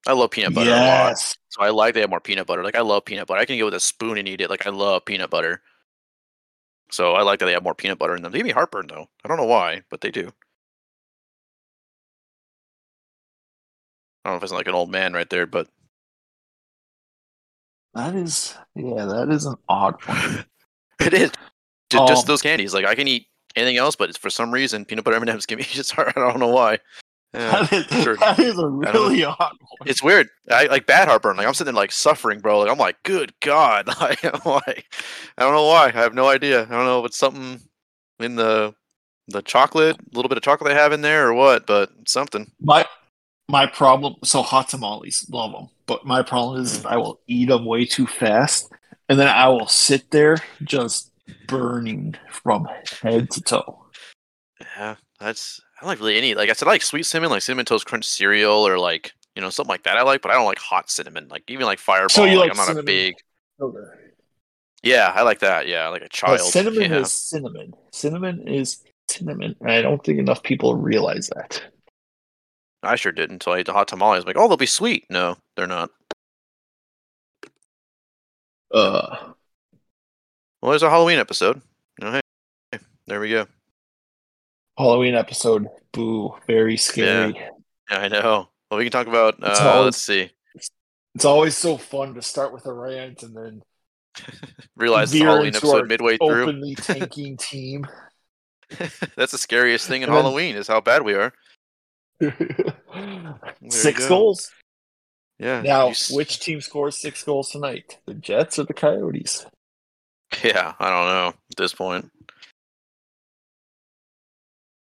I 0.08 0.14
love 0.14 0.32
peanut 0.32 0.54
butter 0.54 0.74
a 0.74 0.80
lot, 0.80 1.16
yes, 1.16 1.38
so 1.50 1.62
I 1.64 1.70
like 1.70 1.94
they 1.94 2.02
have 2.02 2.10
more 2.10 2.20
peanut 2.20 2.48
butter. 2.48 2.64
Like 2.64 2.76
I 2.76 2.82
love 2.82 3.06
peanut 3.06 3.28
butter. 3.28 3.40
I 3.40 3.46
can 3.46 3.56
get 3.58 3.64
with 3.66 3.74
a 3.74 3.80
spoon 3.80 4.18
and 4.18 4.28
eat 4.28 4.42
it. 4.42 4.50
Like 4.50 4.68
I 4.68 4.70
love 4.70 5.06
peanut 5.06 5.30
butter. 5.30 5.62
So 6.92 7.14
I 7.14 7.24
like 7.24 7.40
that 7.40 7.46
they 7.46 7.54
have 7.54 7.64
more 7.64 7.74
peanut 7.74 7.98
butter 7.98 8.16
in 8.16 8.22
them. 8.22 8.32
They 8.32 8.40
give 8.40 8.46
me 8.46 8.52
heartburn 8.52 8.88
though. 8.88 9.08
I 9.24 9.28
don't 9.28 9.38
know 9.38 9.46
why, 9.46 9.82
but 9.90 10.02
they 10.02 10.12
do. 10.12 10.32
I 14.24 14.30
don't 14.30 14.34
know 14.34 14.38
if 14.38 14.44
it's 14.44 14.52
like 14.52 14.68
an 14.68 14.76
old 14.76 14.90
man 14.90 15.14
right 15.14 15.30
there, 15.30 15.46
but 15.46 15.68
that 17.94 18.16
is 18.16 18.56
yeah, 18.76 19.06
that 19.06 19.30
is 19.30 19.46
an 19.46 19.56
odd 19.70 19.96
one. 20.06 20.46
it 21.00 21.14
is 21.14 21.32
just 21.90 22.24
Um, 22.24 22.28
those 22.28 22.42
candies. 22.42 22.74
Like 22.74 22.86
I 22.86 22.96
can 22.96 23.08
eat 23.08 23.28
anything 23.56 23.78
else, 23.78 23.96
but 23.96 24.10
it's 24.10 24.18
for 24.18 24.30
some 24.30 24.52
reason 24.52 24.86
peanut 24.86 25.06
butter 25.06 25.18
M&Ms 25.18 25.46
give 25.46 25.60
me 25.60 25.66
just. 25.70 25.98
I 25.98 26.12
don't 26.12 26.40
know 26.40 26.48
why. 26.48 26.80
Yeah, 27.36 27.64
that 27.64 27.74
is 27.74 28.04
sure. 28.04 28.16
that 28.18 28.40
is 28.40 28.58
a 28.58 28.68
really 28.68 29.24
odd 29.24 29.38
one. 29.40 29.88
It's 29.88 30.02
weird. 30.02 30.30
I 30.50 30.66
like 30.66 30.86
bad 30.86 31.08
heartburn. 31.08 31.38
Like 31.38 31.48
I'm 31.48 31.54
sitting 31.54 31.74
there 31.74 31.82
like 31.82 31.92
suffering, 31.92 32.40
bro. 32.40 32.60
Like 32.60 32.72
I'm 32.72 32.78
like, 32.78 33.02
good 33.04 33.34
God. 33.42 33.88
Like, 34.00 34.24
I'm 34.24 34.40
like, 34.46 34.94
I 35.38 35.44
don't 35.44 35.54
know 35.54 35.66
why. 35.68 35.88
I 35.88 35.92
have 35.92 36.14
no 36.14 36.28
idea. 36.28 36.64
I 36.64 36.66
don't 36.66 36.86
know 36.86 37.00
if 37.00 37.08
it's 37.08 37.18
something 37.18 37.62
in 38.20 38.36
the 38.36 38.76
the 39.28 39.42
chocolate, 39.42 39.98
a 39.98 40.16
little 40.16 40.30
bit 40.30 40.38
of 40.38 40.44
chocolate 40.44 40.70
they 40.70 40.80
have 40.80 40.92
in 40.92 41.02
there 41.02 41.28
or 41.28 41.34
what, 41.34 41.66
but 41.66 41.90
something. 42.08 42.52
My 42.62 42.86
my 43.48 43.66
problem. 43.66 44.16
So 44.24 44.42
hot 44.42 44.70
tamales, 44.70 45.28
love 45.32 45.52
them, 45.52 45.70
but 45.88 46.06
my 46.06 46.22
problem 46.22 46.62
is. 46.62 46.86
I 46.86 46.98
will 46.98 47.20
eat 47.28 47.50
them 47.50 47.66
way 47.66 47.86
too 47.86 48.08
fast, 48.08 48.72
and 49.10 49.20
then 49.20 49.28
I 49.28 49.50
will 49.50 49.68
sit 49.68 50.12
there 50.12 50.38
just 50.64 51.12
burning 51.48 52.16
from 52.30 52.68
head 53.02 53.32
to 53.32 53.42
toe. 53.42 53.86
Yeah, 54.78 54.96
that's 55.20 55.60
I 55.78 55.82
don't 55.82 55.90
like 55.90 56.00
really 56.00 56.18
any. 56.18 56.36
Like 56.36 56.50
I 56.50 56.54
said, 56.54 56.68
I 56.68 56.72
like 56.72 56.82
sweet 56.82 57.04
cinnamon, 57.04 57.32
like 57.32 57.42
cinnamon 57.42 57.66
toast 57.66 57.86
crunch 57.86 58.06
cereal, 58.06 58.68
or 58.68 58.78
like 58.80 59.14
you 59.36 59.42
know 59.42 59.50
something 59.50 59.70
like 59.70 59.84
that. 59.84 59.98
I 59.98 60.04
like, 60.04 60.22
but 60.22 60.32
I 60.32 60.36
don't 60.36 60.46
like 60.46 60.60
hot 60.60 60.90
cinnamon. 60.90 61.28
Like 61.30 61.44
even 61.50 61.66
like 61.66 61.80
Fireball. 61.80 62.10
So 62.10 62.24
you 62.26 62.38
like, 62.40 62.50
like 62.50 62.52
I'm 62.52 62.58
not 62.58 62.68
cinnamon 62.68 62.84
a 62.84 62.86
big. 62.86 63.16
Sugar. 63.60 64.00
Yeah, 64.84 65.12
I 65.14 65.24
like 65.24 65.40
that. 65.40 65.68
Yeah, 65.68 65.88
like 65.90 66.04
a 66.04 66.10
child. 66.10 66.40
cinnamon 66.42 66.94
is 66.94 67.12
cinnamon. 67.12 67.74
Cinnamon 67.92 68.48
is 68.48 68.84
cinnamon, 69.10 69.56
I 69.66 69.82
don't 69.82 70.04
think 70.04 70.20
enough 70.20 70.44
people 70.44 70.76
realize 70.76 71.30
that. 71.36 71.62
I 72.84 72.96
sure 72.96 73.12
did 73.12 73.32
until 73.32 73.54
I 73.54 73.60
ate 73.60 73.66
the 73.66 73.74
hot 73.74 73.88
tamales. 73.88 74.24
I'm 74.24 74.28
like, 74.28 74.38
oh, 74.38 74.48
they'll 74.48 74.58
be 74.58 74.66
sweet. 74.66 75.06
No, 75.10 75.38
they're 75.56 75.68
not. 75.68 75.90
Uh, 78.72 79.34
Well, 80.62 80.72
there's 80.72 80.84
a 80.84 80.90
Halloween 80.90 81.20
episode. 81.20 81.62
Oh, 82.02 82.12
hey, 82.12 82.22
hey, 82.72 82.80
there 83.08 83.20
we 83.20 83.30
go. 83.30 83.48
Halloween 84.78 85.16
episode. 85.16 85.68
Boo. 85.94 86.36
Very 86.48 86.78
scary. 86.78 87.36
Yeah, 87.90 87.98
I 87.98 88.08
know. 88.08 88.50
Well, 88.70 88.78
we 88.78 88.86
can 88.86 88.92
talk 88.92 89.08
about. 89.08 89.36
Uh, 89.42 89.56
always- 89.62 89.86
let's 89.86 90.02
see. 90.02 90.32
It's 91.14 91.24
always 91.26 91.56
so 91.56 91.78
fun 91.78 92.14
to 92.16 92.22
start 92.22 92.52
with 92.52 92.66
a 92.66 92.74
rant 92.74 93.24
and 93.24 93.34
then 93.36 93.62
Realize 94.76 95.12
the 95.12 95.20
Halloween 95.20 95.56
episode 95.56 95.88
midway 95.88 96.18
through. 96.18 96.44
openly 96.44 96.76
tanking 96.76 97.38
team. 97.38 97.88
That's 99.16 99.32
the 99.32 99.38
scariest 99.38 99.88
thing 99.88 100.02
in 100.02 100.10
then- 100.10 100.22
Halloween 100.22 100.56
is 100.58 100.68
how 100.68 100.82
bad 100.82 101.04
we 101.04 101.14
are. 101.14 101.32
six 103.70 104.00
go. 104.00 104.10
goals. 104.10 104.52
Yeah. 105.40 105.62
Now, 105.62 105.92
which 106.12 106.40
team 106.40 106.62
scores 106.62 106.98
six 106.98 107.24
goals 107.24 107.50
tonight? 107.52 107.98
The 108.06 108.14
Jets 108.14 108.58
or 108.60 108.64
the 108.64 108.74
Coyotes? 108.74 109.46
Yeah, 110.44 110.74
I 110.80 110.90
don't 110.90 111.08
know 111.08 111.28
at 111.28 111.58
this 111.58 111.74
point. 111.74 112.10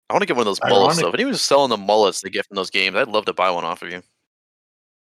I 0.09 0.13
want 0.13 0.23
to 0.23 0.25
get 0.25 0.35
one 0.35 0.41
of 0.41 0.45
those 0.45 0.59
mullets 0.61 0.97
Ironic- 0.97 1.01
though. 1.01 1.09
If 1.09 1.13
anyone's 1.15 1.41
selling 1.41 1.69
the 1.69 1.77
mullets 1.77 2.21
they 2.21 2.29
get 2.29 2.47
from 2.47 2.55
those 2.55 2.71
games, 2.71 2.95
I'd 2.95 3.07
love 3.07 3.25
to 3.25 3.33
buy 3.33 3.51
one 3.51 3.63
off 3.63 3.83
of 3.83 3.91
you. 3.91 4.01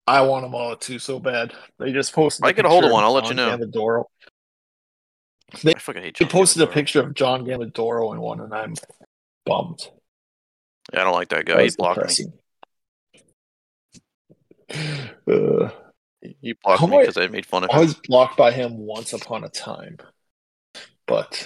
I 0.08 0.22
want 0.22 0.46
them 0.46 0.56
all 0.56 0.76
too 0.76 1.00
so 1.00 1.20
bad. 1.20 1.54
They 1.78 1.92
just 1.92 2.14
posted. 2.14 2.46
I 2.46 2.54
get 2.54 2.66
a 2.66 2.70
hold 2.70 2.86
of 2.86 2.92
one, 2.92 3.04
I'll 3.04 3.14
let 3.14 3.28
you 3.28 3.36
know. 3.36 3.58
Gambadoro. 3.58 4.06
They- 5.64 5.76
I 5.76 5.80
fucking 5.80 6.02
hate 6.02 6.18
They 6.18 6.26
John 6.26 6.32
posted 6.32 6.62
a 6.64 6.68
picture 6.68 7.02
of 7.02 7.14
John 7.14 7.46
Gambadoro 7.46 8.14
in 8.14 8.20
one, 8.20 8.40
and 8.40 8.54
I'm 8.54 8.74
bummed. 9.46 9.90
Yeah, 10.94 11.02
I 11.02 11.04
don't 11.04 11.14
like 11.14 11.30
that 11.30 11.46
guy. 11.46 11.58
That 11.58 11.64
He 11.66 11.76
blocked 11.78 12.00
depressing. 12.00 12.34
Uh, 15.28 15.70
me. 16.22 16.38
He 16.42 16.54
blocked 16.64 16.82
How 16.82 16.88
me 16.88 17.00
because 17.00 17.18
I 17.18 17.28
made 17.28 17.46
fun 17.46 17.64
of 17.64 17.70
him. 17.70 17.76
I 17.78 17.80
was 17.80 17.94
blocked 17.94 18.38
by 18.38 18.52
him 18.52 18.78
once 18.78 19.14
upon 19.14 19.44
a 19.44 19.50
time, 19.50 19.98
but 21.06 21.46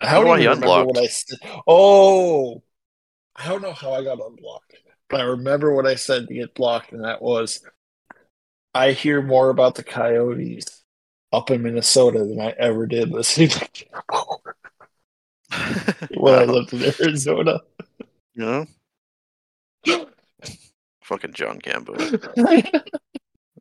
how, 0.00 0.24
wonder 0.24 0.44
don't 0.44 0.60
why 0.60 0.80
he 0.80 0.86
what. 0.86 0.98
I 0.98 1.06
said. 1.06 1.38
Oh, 1.66 2.62
I 3.36 3.48
don't 3.48 3.62
know 3.62 3.72
how 3.72 3.92
I 3.92 4.02
got 4.02 4.18
unblocked, 4.20 4.76
but 5.08 5.20
I 5.20 5.24
remember 5.24 5.74
what 5.74 5.86
I 5.86 5.94
said 5.94 6.28
to 6.28 6.34
get 6.34 6.54
blocked, 6.54 6.92
and 6.92 7.04
that 7.04 7.20
was, 7.22 7.62
"I 8.74 8.92
hear 8.92 9.22
more 9.22 9.50
about 9.50 9.74
the 9.74 9.84
Coyotes 9.84 10.84
up 11.32 11.50
in 11.50 11.62
Minnesota 11.62 12.20
than 12.20 12.40
I 12.40 12.50
ever 12.58 12.86
did 12.86 13.10
listening 13.10 13.48
to 13.50 13.68
Gambo 13.68 14.38
when 16.18 16.34
I 16.34 16.44
lived 16.44 16.72
in 16.72 16.82
Arizona." 16.82 17.60
Know? 18.34 18.66
Fucking 21.02 21.34
John 21.34 21.60
Gambo. 21.60 21.94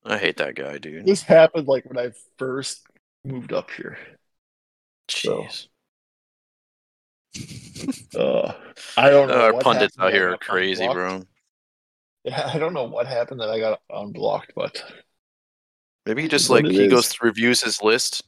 I 0.05 0.17
hate 0.17 0.37
that 0.37 0.55
guy, 0.55 0.77
dude. 0.77 1.05
this 1.05 1.21
happened 1.21 1.67
like 1.67 1.85
when 1.85 1.97
I 1.97 2.11
first 2.37 2.85
moved 3.23 3.53
up 3.53 3.71
here. 3.71 3.97
So, 5.09 5.43
Jeez. 5.43 5.67
Uh, 8.15 8.53
I 8.97 9.09
don't 9.09 9.27
know. 9.27 9.41
Our 9.41 9.53
what 9.53 9.63
pundits 9.63 9.97
out 9.99 10.13
here 10.13 10.33
are 10.33 10.37
crazy, 10.37 10.85
unblocked. 10.85 10.95
bro. 10.95 11.21
Yeah, 12.27 12.49
I 12.51 12.57
don't 12.57 12.73
know 12.73 12.85
what 12.85 13.05
happened 13.05 13.39
that 13.41 13.49
I 13.49 13.59
got 13.59 13.81
unblocked, 13.91 14.53
but 14.55 14.81
Maybe 16.05 16.21
he 16.21 16.27
just 16.27 16.49
like 16.49 16.65
it 16.65 16.71
he 16.71 16.87
goes 16.87 17.07
through, 17.07 17.29
reviews 17.29 17.61
his 17.61 17.81
list 17.81 18.23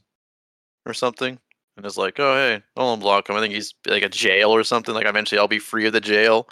or 0.84 0.92
something, 0.92 1.38
and 1.76 1.86
is 1.86 1.96
like, 1.96 2.18
"Oh 2.18 2.34
hey, 2.34 2.62
I'll 2.76 2.96
unblock 2.96 3.28
him." 3.28 3.36
I 3.36 3.40
think 3.40 3.54
he's 3.54 3.74
like 3.86 4.02
a 4.02 4.08
jail 4.08 4.50
or 4.50 4.64
something. 4.64 4.94
Like 4.94 5.06
eventually, 5.06 5.38
I'll 5.38 5.48
be 5.48 5.60
free 5.60 5.86
of 5.86 5.92
the 5.92 6.00
jail. 6.00 6.48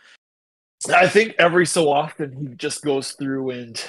I 0.95 1.09
think 1.09 1.35
every 1.39 1.67
so 1.67 1.91
often 1.91 2.33
he 2.37 2.55
just 2.55 2.85
goes 2.85 3.13
through 3.13 3.51
and 3.51 3.85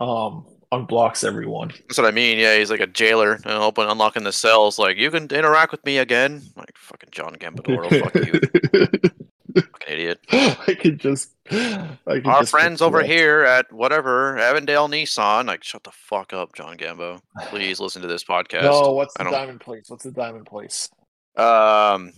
um 0.00 0.46
unblocks 0.74 1.24
everyone. 1.24 1.68
That's 1.68 1.98
what 1.98 2.06
I 2.06 2.10
mean. 2.10 2.38
Yeah, 2.38 2.56
he's 2.56 2.70
like 2.70 2.80
a 2.80 2.86
jailer, 2.86 3.34
and 3.34 3.46
open 3.46 3.88
unlocking 3.88 4.24
the 4.24 4.32
cells. 4.32 4.78
Like 4.78 4.96
you 4.96 5.10
can 5.10 5.24
interact 5.30 5.72
with 5.72 5.84
me 5.84 5.98
again. 5.98 6.42
like 6.56 6.76
fucking 6.76 7.10
John 7.12 7.34
Gambadoro, 7.36 7.88
fuck 8.00 8.14
you, 8.14 9.62
fucking 9.62 9.88
idiot. 9.88 10.20
I 10.30 10.76
could 10.80 10.98
just 10.98 11.30
I 11.50 11.96
could 12.06 12.26
Our 12.26 12.40
just 12.40 12.50
friends 12.50 12.82
over 12.82 12.98
that. 13.02 13.06
here 13.06 13.42
at 13.42 13.72
whatever 13.72 14.38
Avondale 14.38 14.88
Nissan. 14.88 15.46
Like, 15.46 15.62
shut 15.62 15.84
the 15.84 15.92
fuck 15.92 16.32
up, 16.32 16.54
John 16.54 16.76
Gambo. 16.76 17.20
Please 17.48 17.80
listen 17.80 18.02
to 18.02 18.08
this 18.08 18.24
podcast. 18.24 18.62
No, 18.62 18.92
what's 18.92 19.14
the 19.14 19.24
diamond 19.24 19.60
place? 19.60 19.84
What's 19.88 20.04
the 20.04 20.10
diamond 20.12 20.46
place? 20.46 20.88
Um, 21.36 22.12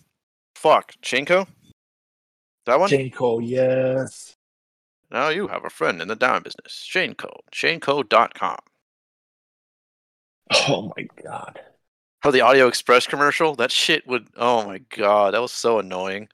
fuck, 0.54 0.92
Chinko. 1.02 1.46
That 2.66 2.80
one. 2.80 2.88
Janko, 2.90 3.38
yes. 3.38 4.34
Now 5.11 5.28
you 5.28 5.48
have 5.48 5.64
a 5.64 5.70
friend 5.70 6.02
in 6.02 6.09
the 6.09 6.16
diamond 6.16 6.44
business. 6.44 6.86
Shaneco. 6.90 7.30
Shaneco.com. 7.52 8.59
Oh 10.68 10.92
my 10.96 11.07
god. 11.22 11.61
Oh, 12.24 12.30
the 12.30 12.40
Audio 12.40 12.66
Express 12.66 13.07
commercial? 13.07 13.54
That 13.54 13.70
shit 13.70 14.07
would. 14.07 14.28
Oh 14.36 14.66
my 14.66 14.78
god, 14.78 15.34
that 15.34 15.40
was 15.40 15.52
so 15.52 15.78
annoying. 15.78 16.28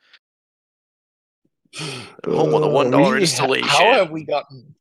Home 1.79 2.53
with 2.53 2.63
a 2.63 2.67
Uh, 2.67 2.85
$1 2.85 3.21
installation. 3.21 3.69
How 3.69 3.93
have 3.95 4.11
we 4.11 4.25
gotten? 4.25 4.75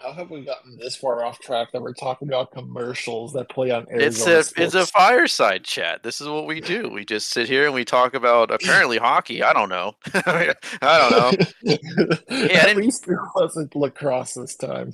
How 0.00 0.12
have 0.12 0.30
we 0.30 0.44
gotten 0.44 0.76
this 0.78 0.94
far 0.94 1.24
off 1.24 1.40
track 1.40 1.72
that 1.72 1.80
we're 1.80 1.94
talking 1.94 2.28
about 2.28 2.52
commercials 2.52 3.32
that 3.32 3.48
play 3.48 3.70
on 3.70 3.86
Arizona 3.90 4.38
It's 4.40 4.52
a 4.58 4.62
it's 4.62 4.74
a 4.74 4.86
fireside 4.86 5.64
chat. 5.64 6.02
This 6.02 6.20
is 6.20 6.28
what 6.28 6.46
we 6.46 6.60
do. 6.60 6.88
We 6.90 7.04
just 7.04 7.30
sit 7.30 7.48
here 7.48 7.64
and 7.64 7.74
we 7.74 7.84
talk 7.84 8.14
about 8.14 8.50
apparently 8.50 8.98
hockey. 8.98 9.42
I 9.42 9.52
don't 9.54 9.68
know. 9.70 9.94
I 10.14 10.54
don't 10.82 11.10
know. 11.10 11.72
At 12.28 12.66
didn't- 12.66 12.76
least 12.76 13.08
it 13.08 13.18
wasn't 13.34 13.74
lacrosse 13.74 14.34
this 14.34 14.54
time. 14.54 14.92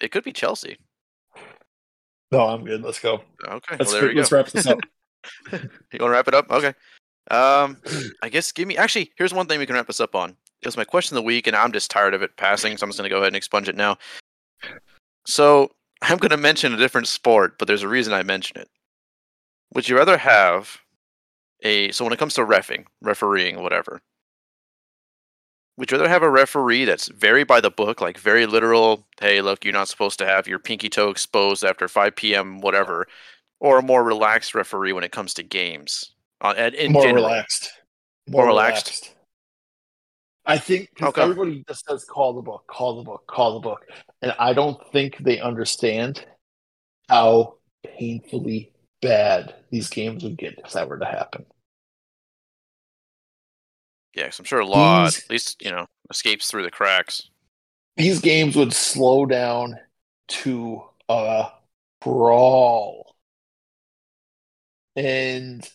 It 0.00 0.12
could 0.12 0.24
be 0.24 0.32
Chelsea. 0.32 0.76
No, 2.30 2.46
I'm 2.46 2.64
good. 2.64 2.82
Let's 2.82 3.00
go. 3.00 3.22
Okay, 3.44 3.76
Let's, 3.78 3.92
well, 3.92 4.00
there 4.02 4.10
we 4.10 4.14
let's 4.16 4.30
go. 4.30 4.36
wrap 4.36 4.46
this 4.48 4.66
up. 4.66 4.78
You 5.52 5.58
want 5.58 6.00
to 6.00 6.08
wrap 6.10 6.28
it 6.28 6.34
up? 6.34 6.50
Okay. 6.50 6.72
Um, 7.30 7.76
I 8.22 8.28
guess 8.30 8.52
give 8.52 8.66
me. 8.68 8.76
Actually, 8.76 9.12
here's 9.16 9.34
one 9.34 9.46
thing 9.46 9.58
we 9.58 9.66
can 9.66 9.74
wrap 9.74 9.86
this 9.86 10.00
up 10.00 10.14
on. 10.14 10.36
It 10.62 10.68
was 10.68 10.76
my 10.76 10.84
question 10.84 11.16
of 11.16 11.22
the 11.22 11.26
week, 11.26 11.46
and 11.46 11.56
I'm 11.56 11.72
just 11.72 11.90
tired 11.90 12.14
of 12.14 12.22
it 12.22 12.36
passing, 12.36 12.76
so 12.76 12.84
I'm 12.84 12.90
just 12.90 12.98
going 12.98 13.08
to 13.08 13.14
go 13.14 13.18
ahead 13.18 13.28
and 13.28 13.36
expunge 13.36 13.68
it 13.68 13.76
now. 13.76 13.96
So 15.26 15.70
I'm 16.02 16.18
going 16.18 16.30
to 16.30 16.36
mention 16.36 16.74
a 16.74 16.78
different 16.78 17.08
sport, 17.08 17.58
but 17.58 17.66
there's 17.68 17.82
a 17.82 17.88
reason 17.88 18.12
I 18.12 18.22
mention 18.22 18.58
it. 18.58 18.68
Would 19.74 19.88
you 19.88 19.96
rather 19.96 20.18
have 20.18 20.78
a 21.62 21.92
so 21.92 22.04
when 22.04 22.12
it 22.12 22.18
comes 22.18 22.34
to 22.34 22.44
refing, 22.44 22.86
refereeing, 23.00 23.62
whatever? 23.62 24.00
Would 25.76 25.90
you 25.90 25.96
rather 25.96 26.10
have 26.10 26.22
a 26.22 26.30
referee 26.30 26.84
that's 26.84 27.08
very 27.08 27.44
by 27.44 27.60
the 27.60 27.70
book, 27.70 28.00
like 28.00 28.18
very 28.18 28.44
literal? 28.44 29.06
Hey, 29.20 29.40
look, 29.40 29.64
you're 29.64 29.72
not 29.72 29.88
supposed 29.88 30.18
to 30.18 30.26
have 30.26 30.46
your 30.46 30.58
pinky 30.58 30.90
toe 30.90 31.08
exposed 31.08 31.64
after 31.64 31.88
5 31.88 32.16
p.m. 32.16 32.60
whatever, 32.60 33.06
or 33.60 33.78
a 33.78 33.82
more 33.82 34.04
relaxed 34.04 34.54
referee 34.54 34.92
when 34.92 35.04
it 35.04 35.12
comes 35.12 35.32
to 35.34 35.42
games? 35.42 36.12
Uh, 36.42 36.54
and 36.56 36.74
in 36.74 36.92
More 36.92 37.02
general. 37.04 37.24
relaxed. 37.24 37.70
More 38.28 38.46
relaxed? 38.46 39.14
I 40.50 40.58
think 40.58 40.94
come? 40.96 41.12
everybody 41.16 41.64
just 41.68 41.86
says 41.86 42.04
call 42.04 42.34
the 42.34 42.42
book, 42.42 42.64
call 42.66 42.96
the 42.96 43.04
book, 43.04 43.24
call 43.28 43.54
the 43.54 43.60
book. 43.60 43.86
And 44.20 44.34
I 44.38 44.52
don't 44.52 44.80
think 44.92 45.18
they 45.18 45.38
understand 45.40 46.26
how 47.08 47.58
painfully 47.86 48.72
bad 49.00 49.54
these 49.70 49.88
games 49.88 50.24
would 50.24 50.36
get 50.36 50.58
if 50.58 50.72
that 50.72 50.88
were 50.88 50.98
to 50.98 51.04
happen. 51.04 51.46
Yeah, 54.14 54.24
'cause 54.24 54.40
I'm 54.40 54.44
sure 54.44 54.58
a 54.58 54.66
lot, 54.66 55.12
These- 55.12 55.24
at 55.24 55.30
least 55.30 55.62
you 55.62 55.70
know, 55.70 55.86
escapes 56.10 56.50
through 56.50 56.64
the 56.64 56.70
cracks. 56.72 57.30
These 57.96 58.20
games 58.20 58.56
would 58.56 58.72
slow 58.72 59.24
down 59.26 59.78
to 60.28 60.82
a 61.08 61.52
brawl. 62.00 63.14
And 64.96 65.68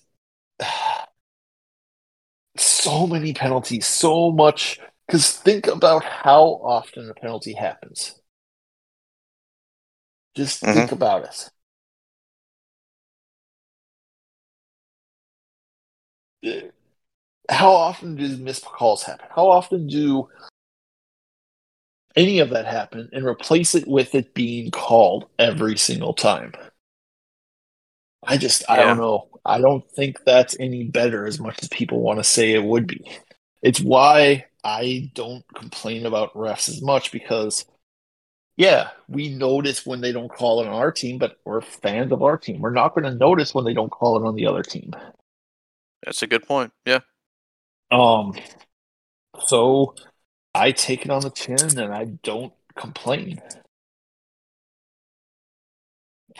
so 2.85 3.07
many 3.07 3.33
penalties, 3.33 3.85
so 3.85 4.31
much. 4.31 4.79
Because 5.07 5.31
think 5.31 5.67
about 5.67 6.03
how 6.03 6.59
often 6.63 7.09
a 7.09 7.13
penalty 7.13 7.53
happens. 7.53 8.19
Just 10.35 10.69
think 10.71 10.91
about 10.91 11.23
it. 11.25 11.49
Uh, 16.45 16.69
How 17.53 17.71
often 17.73 18.15
do 18.15 18.37
missed 18.37 18.65
calls 18.65 19.03
happen? 19.03 19.27
How 19.31 19.49
often 19.49 19.87
do 19.87 20.29
any 22.15 22.39
of 22.39 22.49
that 22.49 22.65
happen 22.65 23.09
and 23.13 23.25
replace 23.25 23.75
it 23.75 23.87
with 23.87 24.15
it 24.15 24.33
being 24.33 24.71
called 24.71 25.27
every 25.39 25.77
single 25.77 26.13
time? 26.13 26.53
I 28.27 28.37
just, 28.37 28.63
I 28.69 28.77
Yeah. 28.77 28.83
don't 28.83 28.97
know. 28.97 29.29
I 29.45 29.59
don't 29.59 29.89
think 29.91 30.23
that's 30.25 30.57
any 30.59 30.85
better 30.85 31.25
as 31.27 31.39
much 31.39 31.61
as 31.61 31.69
people 31.69 32.01
want 32.01 32.19
to 32.19 32.23
say 32.23 32.51
it 32.53 32.63
would 32.63 32.87
be. 32.87 33.09
It's 33.61 33.79
why 33.79 34.45
I 34.63 35.11
don't 35.13 35.45
complain 35.55 36.05
about 36.05 36.33
refs 36.33 36.69
as 36.69 36.81
much 36.81 37.11
because, 37.11 37.65
yeah, 38.57 38.89
we 39.07 39.29
notice 39.29 39.85
when 39.85 40.01
they 40.01 40.11
don't 40.11 40.31
call 40.31 40.61
it 40.61 40.67
on 40.67 40.73
our 40.73 40.91
team, 40.91 41.19
but 41.19 41.37
we're 41.45 41.61
fans 41.61 42.11
of 42.11 42.23
our 42.23 42.37
team. 42.37 42.61
We're 42.61 42.71
not 42.71 42.95
going 42.95 43.03
to 43.05 43.15
notice 43.15 43.53
when 43.53 43.65
they 43.65 43.73
don't 43.73 43.91
call 43.91 44.17
it 44.17 44.27
on 44.27 44.35
the 44.35 44.47
other 44.47 44.63
team. 44.63 44.91
That's 46.03 46.21
a 46.21 46.27
good 46.27 46.43
point. 46.47 46.71
Yeah, 46.85 46.99
Um, 47.91 48.33
so 49.45 49.95
I 50.53 50.71
take 50.71 51.05
it 51.05 51.11
on 51.11 51.21
the 51.21 51.29
chin 51.29 51.77
and 51.77 51.93
I 51.93 52.05
don't 52.05 52.53
complain. 52.75 53.41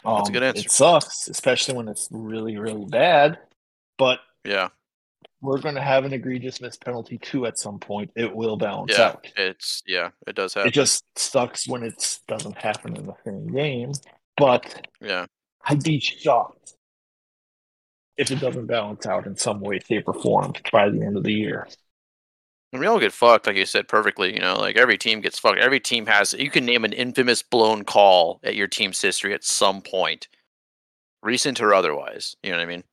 Um, 0.04 0.18
That's 0.18 0.30
a 0.30 0.34
good 0.34 0.43
answer. 0.43 0.62
It 0.62 0.72
sucks, 0.72 1.28
especially 1.28 1.76
when 1.76 1.88
it's 1.88 2.08
really, 2.12 2.58
really 2.58 2.86
bad. 2.86 3.39
But 3.98 4.20
yeah. 4.43 4.70
we're 5.41 5.60
going 5.60 5.76
to 5.76 5.82
have 5.82 6.06
an 6.06 6.14
egregious 6.14 6.60
missed 6.60 6.84
penalty 6.84 7.18
too 7.18 7.46
at 7.46 7.58
some 7.58 7.80
point. 7.80 8.12
It 8.16 8.36
will 8.36 8.58
balance 8.58 8.91
Yeah, 8.98 9.06
out. 9.08 9.28
it's 9.38 9.84
yeah, 9.88 10.10
it 10.28 10.36
does 10.36 10.54
happen. 10.54 10.68
It 10.68 10.74
just 10.74 11.04
sucks 11.16 11.68
when 11.68 11.84
it 11.84 12.20
doesn't 12.28 12.58
happen 12.58 12.98
in 12.98 13.06
the 13.06 13.16
same 13.24 13.48
game. 13.48 13.93
But 14.38 14.88
yeah, 15.02 15.28
I'd 15.64 15.84
be 15.84 16.00
shocked 16.00 16.74
if 18.18 18.32
it 18.32 18.39
doesn't 18.39 18.66
balance 18.68 19.06
out 19.06 19.26
in 19.28 19.36
some 19.38 19.62
way, 19.62 19.80
shape, 19.80 20.08
or 20.08 20.14
form 20.14 20.54
by 20.72 20.89
the 20.89 21.02
end 21.02 21.18
of 21.18 21.24
the 21.24 21.34
year. 21.34 21.68
And 22.72 22.82
we 22.82 22.88
all 22.88 22.99
get 22.99 23.13
fucked, 23.13 23.47
like 23.47 23.55
you 23.55 23.66
said 23.66 23.88
perfectly. 23.88 24.34
You 24.34 24.41
know, 24.41 24.55
like 24.59 24.76
every 24.76 24.97
team 24.97 25.22
gets 25.22 25.39
fucked. 25.39 25.59
Every 25.59 25.80
team 25.80 26.05
has. 26.07 26.34
You 26.34 26.49
can 26.49 26.66
name 26.66 26.84
an 26.84 26.93
infamous 26.93 27.41
blown 27.41 27.84
call 27.86 28.39
at 28.43 28.55
your 28.55 28.68
team's 28.68 29.01
history 29.01 29.34
at 29.34 29.43
some 29.43 29.82
point, 29.82 30.28
recent 31.22 31.61
or 31.61 31.74
otherwise. 31.74 32.36
You 32.43 32.51
know 32.51 32.57
what 32.57 32.63
I 32.63 32.68
mean? 32.68 32.84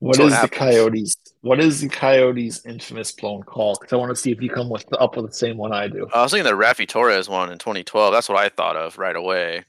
What 0.00 0.16
So 0.16 0.26
is 0.26 0.40
the. 0.40 0.48
Coyotes? 0.48 1.16
What 1.40 1.60
is 1.60 1.80
the 1.80 1.88
Coyotes' 1.88 2.64
infamous 2.66 3.12
blown 3.12 3.42
call? 3.42 3.76
Because 3.78 3.92
I 3.92 3.96
want 3.96 4.10
to 4.10 4.16
see 4.16 4.32
if 4.32 4.40
you 4.40 4.50
come 4.50 4.68
with 4.68 4.86
up 4.98 5.16
with 5.16 5.26
the 5.26 5.32
same 5.32 5.56
one 5.56 5.72
I 5.72 5.88
do. 5.88 6.08
I 6.12 6.22
was 6.22 6.32
thinking 6.32 6.50
the 6.50 6.56
Raffi 6.56 6.86
Torres 6.86 7.28
one 7.28 7.50
in 7.50 7.58
2012. 7.58 8.12
That's 8.12 8.28
what 8.28 8.38
I 8.38 8.48
thought 8.48 8.76
of 8.76 8.98
right 8.98 9.16
away. 9.16 9.64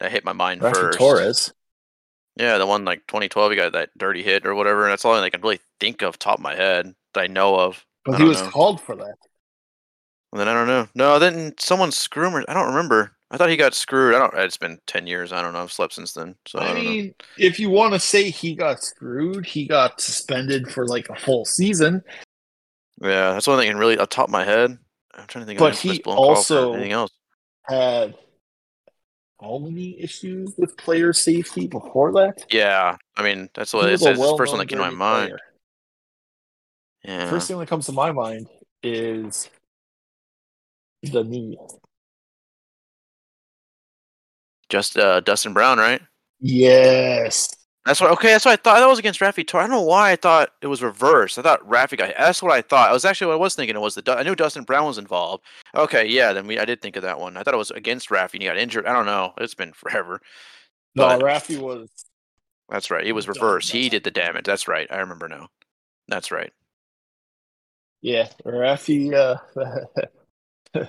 That 0.00 0.12
hit 0.12 0.24
my 0.24 0.32
mind 0.32 0.60
Raffi 0.60 0.74
first. 0.74 0.98
Torres. 0.98 1.52
Yeah, 2.36 2.58
the 2.58 2.66
one 2.66 2.84
like 2.84 3.04
2012, 3.08 3.50
he 3.50 3.56
got 3.56 3.72
that 3.72 3.90
dirty 3.98 4.22
hit 4.22 4.46
or 4.46 4.54
whatever. 4.54 4.84
And 4.84 4.92
that's 4.92 5.04
all 5.04 5.14
I 5.14 5.30
can 5.30 5.40
really 5.40 5.58
think 5.80 6.02
of 6.02 6.18
top 6.18 6.38
of 6.38 6.42
my 6.42 6.54
head 6.54 6.94
that 7.14 7.20
I 7.20 7.26
know 7.26 7.58
of. 7.58 7.84
But 8.04 8.18
he 8.20 8.24
was 8.24 8.42
know. 8.42 8.48
called 8.50 8.80
for 8.80 8.96
that. 8.96 9.14
And 10.32 10.40
then 10.40 10.48
I 10.48 10.54
don't 10.54 10.66
know. 10.66 10.88
No, 10.94 11.18
then 11.18 11.54
someone 11.58 11.90
screwed 11.92 12.44
I 12.48 12.54
don't 12.54 12.68
remember. 12.68 13.12
I 13.30 13.36
thought 13.36 13.50
he 13.50 13.56
got 13.56 13.74
screwed. 13.74 14.14
I 14.14 14.18
don't. 14.18 14.34
It's 14.34 14.56
been 14.56 14.78
10 14.86 15.06
years. 15.06 15.32
I 15.32 15.42
don't 15.42 15.52
know. 15.52 15.62
I've 15.62 15.72
slept 15.72 15.92
since 15.92 16.12
then. 16.12 16.34
So 16.46 16.58
I, 16.58 16.68
I 16.68 16.74
mean, 16.74 17.14
if 17.36 17.60
you 17.60 17.68
want 17.68 17.92
to 17.92 18.00
say 18.00 18.30
he 18.30 18.54
got 18.54 18.82
screwed, 18.82 19.44
he 19.44 19.66
got 19.66 20.00
suspended 20.00 20.70
for 20.70 20.86
like 20.86 21.08
a 21.10 21.14
full 21.16 21.44
season. 21.44 22.02
Yeah, 23.02 23.32
that's 23.32 23.46
only 23.46 23.64
thing 23.64 23.72
can 23.72 23.78
really, 23.78 23.96
top 23.96 24.28
of 24.28 24.30
my 24.30 24.44
head. 24.44 24.78
I'm 25.14 25.26
trying 25.26 25.42
to 25.42 25.46
think 25.46 25.58
But 25.58 25.72
of 25.74 25.80
he 25.80 25.90
infamous 25.90 26.02
blown 26.04 26.16
call 26.16 26.34
for 26.34 26.36
also- 26.36 26.72
anything 26.72 26.92
else. 26.92 27.10
Had 27.68 28.14
many 29.58 30.00
issues 30.00 30.54
with 30.56 30.76
player 30.76 31.12
safety 31.12 31.66
before 31.66 32.12
that? 32.12 32.46
Yeah, 32.50 32.96
I 33.16 33.22
mean, 33.22 33.48
that's 33.54 33.72
what 33.72 33.84
He 33.84 33.90
it 33.90 33.92
was 33.92 34.02
a 34.02 34.04
says. 34.06 34.18
It's 34.18 34.30
the 34.30 34.36
first 34.36 34.52
one 34.52 34.58
that 34.58 34.68
came 34.68 34.78
to 34.78 34.84
my 34.84 34.88
dirty 34.88 34.96
mind. 34.96 35.40
Yeah. 37.04 37.30
First 37.30 37.48
thing 37.48 37.58
that 37.58 37.68
comes 37.68 37.86
to 37.86 37.92
my 37.92 38.12
mind 38.12 38.48
is 38.82 39.48
the 41.02 41.24
knee. 41.24 41.58
Just 44.68 44.98
uh, 44.98 45.20
Dustin 45.20 45.54
Brown, 45.54 45.78
right? 45.78 46.00
Yes. 46.40 47.54
That's 47.86 48.00
what. 48.02 48.10
Okay, 48.12 48.28
that's 48.28 48.44
what 48.44 48.52
I 48.52 48.56
thought. 48.56 48.80
That 48.80 48.86
was 48.86 48.98
against 48.98 49.20
Raffi 49.20 49.46
Torres. 49.46 49.64
I 49.64 49.68
don't 49.68 49.78
know 49.78 49.82
why 49.82 50.10
I 50.12 50.16
thought 50.16 50.50
it 50.60 50.66
was 50.66 50.82
reversed. 50.82 51.38
I 51.38 51.42
thought 51.42 51.66
Raffi 51.66 51.96
got. 51.96 52.12
That's 52.18 52.42
what 52.42 52.52
I 52.52 52.60
thought. 52.60 52.90
I 52.90 52.92
was 52.92 53.06
actually 53.06 53.28
what 53.28 53.34
I 53.34 53.36
was 53.38 53.54
thinking. 53.54 53.76
It 53.76 53.80
was 53.80 53.94
the. 53.94 54.14
I 54.14 54.22
knew 54.22 54.34
Dustin 54.34 54.64
Brown 54.64 54.84
was 54.86 54.98
involved. 54.98 55.42
Okay, 55.74 56.06
yeah. 56.06 56.34
Then 56.34 56.46
we. 56.46 56.58
I 56.58 56.66
did 56.66 56.82
think 56.82 56.96
of 56.96 57.02
that 57.02 57.18
one. 57.18 57.38
I 57.38 57.42
thought 57.42 57.54
it 57.54 57.58
was 57.58 57.70
against 57.70 58.10
Raffi 58.10 58.34
and 58.34 58.42
he 58.42 58.48
got 58.48 58.58
injured. 58.58 58.84
I 58.86 58.92
don't 58.92 59.06
know. 59.06 59.32
It's 59.38 59.54
been 59.54 59.72
forever. 59.74 60.20
No, 60.94 61.06
But- 61.06 61.20
Raffi 61.22 61.58
was 61.58 61.88
That's 62.68 62.90
right. 62.90 63.06
It 63.06 63.12
was 63.12 63.26
reversed. 63.26 63.72
He 63.72 63.88
did 63.88 64.04
the 64.04 64.10
damage. 64.10 64.44
That's 64.44 64.68
right. 64.68 64.86
I 64.90 64.98
remember 64.98 65.26
now. 65.28 65.48
That's 66.08 66.30
right. 66.30 66.52
Yeah, 68.00 68.28
Raffi. 68.44 69.12
Uh, 69.14 69.36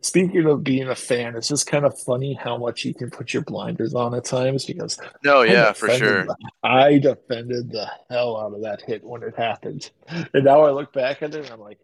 speaking 0.00 0.46
of 0.46 0.64
being 0.64 0.88
a 0.88 0.94
fan, 0.94 1.36
it's 1.36 1.48
just 1.48 1.66
kind 1.66 1.84
of 1.84 1.98
funny 2.00 2.34
how 2.34 2.56
much 2.56 2.84
you 2.84 2.94
can 2.94 3.10
put 3.10 3.32
your 3.32 3.42
blinders 3.42 3.94
on 3.94 4.14
at 4.14 4.24
times 4.24 4.64
because 4.64 4.98
No, 5.24 5.42
I 5.42 5.46
yeah, 5.46 5.72
for 5.72 5.88
sure. 5.90 6.24
the- 6.24 6.36
I 6.62 6.98
defended 6.98 7.70
the 7.70 7.90
hell 8.08 8.36
out 8.36 8.54
of 8.54 8.62
that 8.62 8.82
hit 8.82 9.04
when 9.04 9.22
it 9.22 9.36
happened, 9.36 9.90
and 10.08 10.44
now 10.44 10.62
I 10.62 10.70
look 10.70 10.92
back 10.92 11.22
at 11.22 11.34
it 11.34 11.44
and 11.44 11.50
I'm 11.50 11.60
like, 11.60 11.78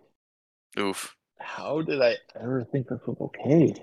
Oof. 0.78 1.14
how 1.38 1.82
did 1.82 2.02
I 2.02 2.16
ever 2.34 2.64
think 2.64 2.88
this 2.88 3.00
was 3.06 3.16
okay? 3.20 3.74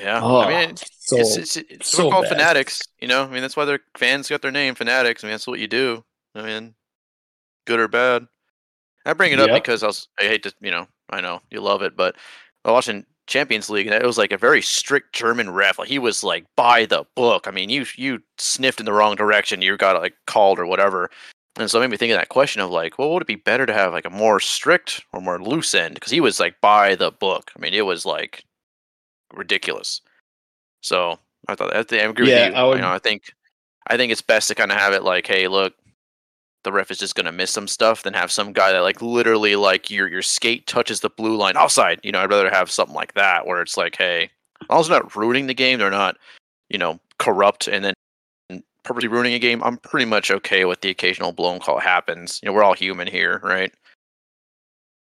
Yeah. 0.00 0.20
Oh, 0.22 0.40
I 0.42 0.66
mean, 0.66 0.76
so 0.76 1.16
it's, 1.18 1.36
it's, 1.36 1.56
it's 1.56 1.88
so 1.88 2.04
we're 2.04 2.10
called 2.12 2.24
bad. 2.24 2.38
fanatics. 2.38 2.82
You 3.00 3.08
know, 3.08 3.24
I 3.24 3.28
mean, 3.28 3.42
that's 3.42 3.56
why 3.56 3.64
their 3.64 3.80
fans 3.96 4.28
got 4.28 4.42
their 4.42 4.52
name, 4.52 4.74
fanatics. 4.74 5.24
I 5.24 5.26
mean, 5.26 5.32
that's 5.32 5.46
what 5.46 5.58
you 5.58 5.66
do. 5.66 6.04
I 6.34 6.42
mean, 6.42 6.74
good 7.68 7.78
or 7.80 7.86
bad. 7.88 8.26
I 9.06 9.12
bring 9.12 9.32
it 9.32 9.38
up 9.40 9.48
Yep. 9.48 9.62
because 9.62 9.82
I 9.82 9.86
was. 9.86 10.08
I 10.20 10.24
hate 10.24 10.42
to, 10.42 10.52
you 10.60 10.70
know, 10.70 10.88
I 11.10 11.20
know 11.20 11.40
you 11.50 11.60
love 11.60 11.82
it, 11.82 11.96
but 11.96 12.16
I 12.64 12.70
was 12.70 12.74
watching 12.86 13.06
Champions 13.26 13.70
League, 13.70 13.86
and 13.86 13.94
it 13.94 14.04
was 14.04 14.18
like 14.18 14.32
a 14.32 14.38
very 14.38 14.60
strict 14.62 15.14
German 15.14 15.50
ref. 15.50 15.78
Like 15.78 15.88
he 15.88 15.98
was 15.98 16.24
like 16.24 16.44
by 16.56 16.84
the 16.86 17.04
book. 17.14 17.46
I 17.46 17.50
mean, 17.52 17.70
you 17.70 17.86
you 17.96 18.20
sniffed 18.38 18.80
in 18.80 18.86
the 18.86 18.92
wrong 18.92 19.14
direction, 19.16 19.62
you 19.62 19.76
got 19.76 20.00
like 20.00 20.14
called 20.26 20.58
or 20.58 20.66
whatever. 20.66 21.10
And 21.56 21.68
so 21.70 21.78
it 21.78 21.82
made 21.82 21.90
me 21.90 21.96
think 21.96 22.12
of 22.12 22.18
that 22.18 22.28
question 22.28 22.62
of 22.62 22.70
like, 22.70 22.98
well, 22.98 23.10
would 23.12 23.22
it 23.22 23.26
be 23.26 23.34
better 23.34 23.66
to 23.66 23.72
have 23.72 23.92
like 23.92 24.04
a 24.06 24.10
more 24.10 24.38
strict 24.40 25.02
or 25.12 25.20
more 25.20 25.42
loose 25.42 25.74
end? 25.74 25.94
Because 25.94 26.12
he 26.12 26.20
was 26.20 26.38
like 26.38 26.60
by 26.60 26.94
the 26.94 27.10
book. 27.10 27.50
I 27.56 27.60
mean, 27.60 27.74
it 27.74 27.82
was 27.86 28.06
like 28.06 28.44
ridiculous. 29.34 30.00
So 30.82 31.18
I 31.48 31.54
thought 31.54 31.74
I 31.74 31.82
think- 31.82 32.02
I 32.02 32.06
agree 32.06 32.30
Yeah, 32.30 32.46
with 32.46 32.54
you. 32.54 32.60
I 32.60 32.64
would- 32.64 32.76
You 32.76 32.82
know, 32.82 32.92
I 32.92 32.98
think 32.98 33.32
I 33.90 33.96
think 33.96 34.12
it's 34.12 34.22
best 34.22 34.48
to 34.48 34.54
kind 34.54 34.70
of 34.70 34.76
have 34.78 34.92
it 34.92 35.02
like, 35.02 35.26
hey, 35.26 35.48
look, 35.48 35.74
the 36.64 36.72
ref 36.72 36.90
is 36.90 36.98
just 36.98 37.14
gonna 37.14 37.32
miss 37.32 37.50
some 37.50 37.68
stuff 37.68 38.02
than 38.02 38.14
have 38.14 38.32
some 38.32 38.52
guy 38.52 38.72
that 38.72 38.80
like 38.80 39.00
literally 39.00 39.56
like 39.56 39.90
your 39.90 40.08
your 40.08 40.22
skate 40.22 40.66
touches 40.66 41.00
the 41.00 41.10
blue 41.10 41.36
line 41.36 41.56
offside. 41.56 42.00
You 42.02 42.12
know, 42.12 42.20
I'd 42.20 42.30
rather 42.30 42.50
have 42.50 42.70
something 42.70 42.94
like 42.94 43.14
that 43.14 43.46
where 43.46 43.62
it's 43.62 43.76
like, 43.76 43.96
hey, 43.96 44.30
as 44.70 44.88
not 44.88 45.14
ruining 45.16 45.46
the 45.46 45.54
game, 45.54 45.78
they're 45.78 45.90
not, 45.90 46.16
you 46.68 46.78
know, 46.78 46.98
corrupt 47.18 47.68
and 47.68 47.84
then 47.84 47.94
purposely 48.84 49.08
ruining 49.08 49.34
a 49.34 49.38
game. 49.38 49.62
I'm 49.62 49.76
pretty 49.76 50.06
much 50.06 50.30
okay 50.30 50.64
with 50.64 50.80
the 50.80 50.90
occasional 50.90 51.32
blown 51.32 51.60
call 51.60 51.78
happens. 51.78 52.40
You 52.42 52.48
know, 52.48 52.52
we're 52.52 52.62
all 52.62 52.74
human 52.74 53.06
here, 53.06 53.40
right? 53.42 53.72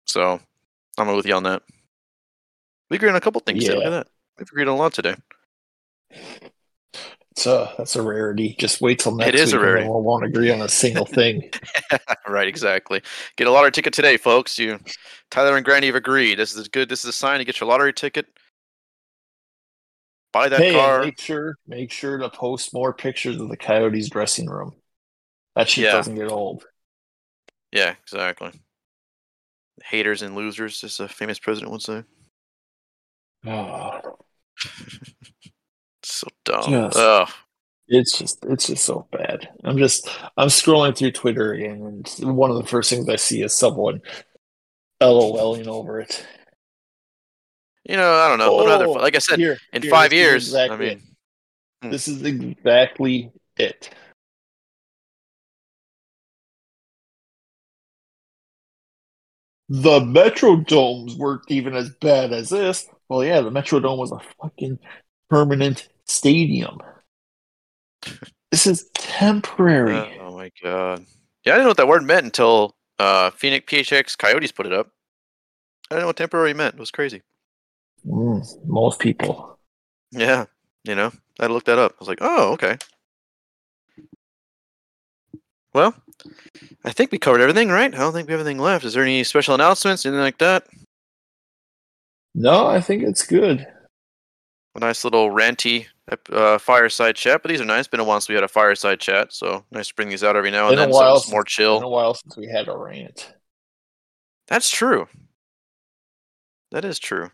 So 0.05 0.39
I'm 0.97 1.15
with 1.15 1.25
you 1.25 1.35
on 1.35 1.43
that. 1.43 1.63
We 2.89 2.95
agree 2.97 3.09
on 3.09 3.15
a 3.15 3.21
couple 3.21 3.41
things. 3.41 3.63
today. 3.63 3.75
Look 3.75 3.85
at 3.85 3.89
that. 3.89 4.07
We've 4.37 4.47
agreed 4.47 4.67
on 4.67 4.75
a 4.75 4.77
lot 4.77 4.93
today. 4.93 5.15
It's 7.37 7.45
a 7.45 7.71
that's 7.77 7.95
a 7.95 8.01
rarity. 8.01 8.55
Just 8.57 8.81
wait 8.81 8.97
till 8.97 9.15
next 9.15 9.39
is 9.39 9.53
a 9.53 9.57
week 9.57 9.63
and 9.63 9.73
rarity. 9.75 9.89
we 9.91 10.01
won't 10.01 10.25
agree 10.25 10.51
on 10.51 10.59
a 10.59 10.67
single 10.67 11.05
thing. 11.05 11.51
right, 12.27 12.47
exactly. 12.47 12.99
Get 13.35 13.45
a 13.45 13.51
lottery 13.51 13.71
ticket 13.71 13.93
today, 13.93 14.17
folks. 14.17 14.57
You, 14.57 14.79
Tyler 15.29 15.55
and 15.55 15.63
Grandy 15.63 15.85
have 15.85 15.95
agreed. 15.95 16.39
This 16.39 16.55
is 16.55 16.67
good. 16.67 16.89
This 16.89 17.03
is 17.03 17.09
a 17.09 17.13
sign 17.13 17.37
to 17.37 17.45
get 17.45 17.59
your 17.59 17.69
lottery 17.69 17.93
ticket. 17.93 18.25
Buy 20.33 20.49
that 20.49 20.59
hey, 20.59 20.73
car. 20.73 21.03
make 21.03 21.21
sure 21.21 21.53
make 21.67 21.91
sure 21.91 22.17
to 22.17 22.27
post 22.31 22.73
more 22.73 22.91
pictures 22.91 23.39
of 23.39 23.49
the 23.49 23.57
Coyotes 23.57 24.09
dressing 24.09 24.47
room. 24.49 24.73
That 25.55 25.69
shit 25.69 25.83
Yeah. 25.83 25.91
doesn't 25.91 26.15
get 26.15 26.31
old. 26.31 26.65
Yeah, 27.71 27.93
exactly. 28.01 28.49
Haters 29.85 30.23
and 30.23 30.35
losers, 30.35 30.83
as 30.83 30.99
a 30.99 31.07
famous 31.07 31.37
president 31.37 31.71
would 31.71 31.83
say. 31.83 32.03
Oh, 33.45 34.17
So 36.09 36.27
dumb. 36.45 36.71
Yes. 36.71 36.95
Ugh. 36.95 37.29
it's 37.89 38.17
just 38.17 38.45
it's 38.45 38.67
just 38.67 38.85
so 38.85 39.07
bad. 39.11 39.49
I'm 39.65 39.77
just 39.77 40.07
I'm 40.37 40.47
scrolling 40.47 40.97
through 40.97 41.11
Twitter 41.11 41.51
again, 41.51 41.81
and 42.21 42.37
one 42.37 42.49
of 42.49 42.55
the 42.55 42.65
first 42.65 42.89
things 42.89 43.09
I 43.09 43.17
see 43.17 43.41
is 43.41 43.53
someone 43.53 44.01
LOLing 45.01 45.67
over 45.67 45.99
it. 45.99 46.25
You 47.83 47.97
know, 47.97 48.13
I 48.13 48.29
don't 48.29 48.39
know. 48.39 48.57
Oh, 48.57 48.91
like 48.93 49.15
I 49.15 49.19
said, 49.19 49.37
Here, 49.37 49.57
in 49.73 49.81
here, 49.81 49.91
five 49.91 50.13
years, 50.13 50.55
I 50.55 50.69
mean, 50.77 50.81
it. 50.81 51.01
Hmm. 51.83 51.89
this 51.91 52.07
is 52.07 52.23
exactly 52.23 53.29
it. 53.57 53.89
The 59.67 59.99
Metrodomes 59.99 61.17
weren't 61.17 61.43
even 61.49 61.75
as 61.75 61.89
bad 61.89 62.31
as 62.31 62.47
this. 62.47 62.87
Well, 63.09 63.25
yeah, 63.25 63.41
the 63.41 63.51
Metrodome 63.51 63.97
was 63.97 64.13
a 64.13 64.21
fucking 64.41 64.79
permanent 65.29 65.89
stadium. 66.07 66.79
This 68.51 68.65
is 68.67 68.89
temporary. 68.93 69.95
uh, 69.95 70.07
oh 70.21 70.37
my 70.37 70.51
god. 70.63 71.05
Yeah, 71.43 71.53
I 71.53 71.55
didn't 71.55 71.63
know 71.63 71.69
what 71.69 71.77
that 71.77 71.87
word 71.87 72.03
meant 72.03 72.25
until 72.25 72.75
uh, 72.99 73.29
Phoenix 73.31 73.71
PHX 73.71 74.17
Coyotes 74.17 74.51
put 74.51 74.65
it 74.65 74.73
up. 74.73 74.89
I 75.89 75.95
didn't 75.95 76.03
know 76.03 76.07
what 76.07 76.17
temporary 76.17 76.53
meant. 76.53 76.75
It 76.75 76.79
was 76.79 76.91
crazy. 76.91 77.21
Mm, 78.05 78.45
most 78.65 78.99
people. 78.99 79.57
Yeah, 80.11 80.45
you 80.83 80.95
know, 80.95 81.11
I 81.39 81.47
looked 81.47 81.65
that 81.65 81.79
up. 81.79 81.93
I 81.93 81.95
was 81.99 82.07
like, 82.07 82.19
oh, 82.21 82.53
okay. 82.53 82.77
Well, 85.73 85.93
I 86.83 86.91
think 86.91 87.11
we 87.11 87.19
covered 87.19 87.41
everything, 87.41 87.69
right? 87.69 87.93
I 87.93 87.97
don't 87.97 88.13
think 88.13 88.27
we 88.27 88.31
have 88.31 88.41
anything 88.41 88.59
left. 88.59 88.85
Is 88.85 88.93
there 88.93 89.03
any 89.03 89.23
special 89.23 89.53
announcements, 89.53 90.05
anything 90.05 90.21
like 90.21 90.39
that? 90.39 90.65
No, 92.33 92.67
I 92.67 92.81
think 92.81 93.03
it's 93.03 93.25
good. 93.25 93.67
A 94.75 94.79
nice 94.79 95.03
little 95.03 95.29
ranty 95.29 95.87
uh, 96.31 96.57
fireside 96.57 97.15
chat, 97.15 97.41
but 97.41 97.49
these 97.49 97.61
are 97.61 97.65
nice. 97.65 97.87
Been 97.87 97.99
a 97.99 98.03
while 98.03 98.19
since 98.21 98.29
we 98.29 98.35
had 98.35 98.43
a 98.43 98.47
fireside 98.47 98.99
chat, 98.99 99.33
so 99.33 99.65
nice 99.71 99.89
to 99.89 99.95
bring 99.95 100.09
these 100.09 100.23
out 100.23 100.35
every 100.35 100.51
now 100.51 100.67
and 100.69 100.77
Been 100.77 100.79
a 100.79 100.83
then. 100.83 100.93
So 100.93 100.99
while 100.99 101.17
it's 101.17 101.31
more 101.31 101.43
chill. 101.43 101.79
been 101.79 101.83
a 101.83 101.89
while 101.89 102.13
since 102.13 102.37
we 102.37 102.47
had 102.47 102.67
a 102.67 102.77
rant. 102.77 103.33
That's 104.47 104.69
true. 104.69 105.07
That 106.71 106.85
is 106.85 106.97
true. 106.99 107.31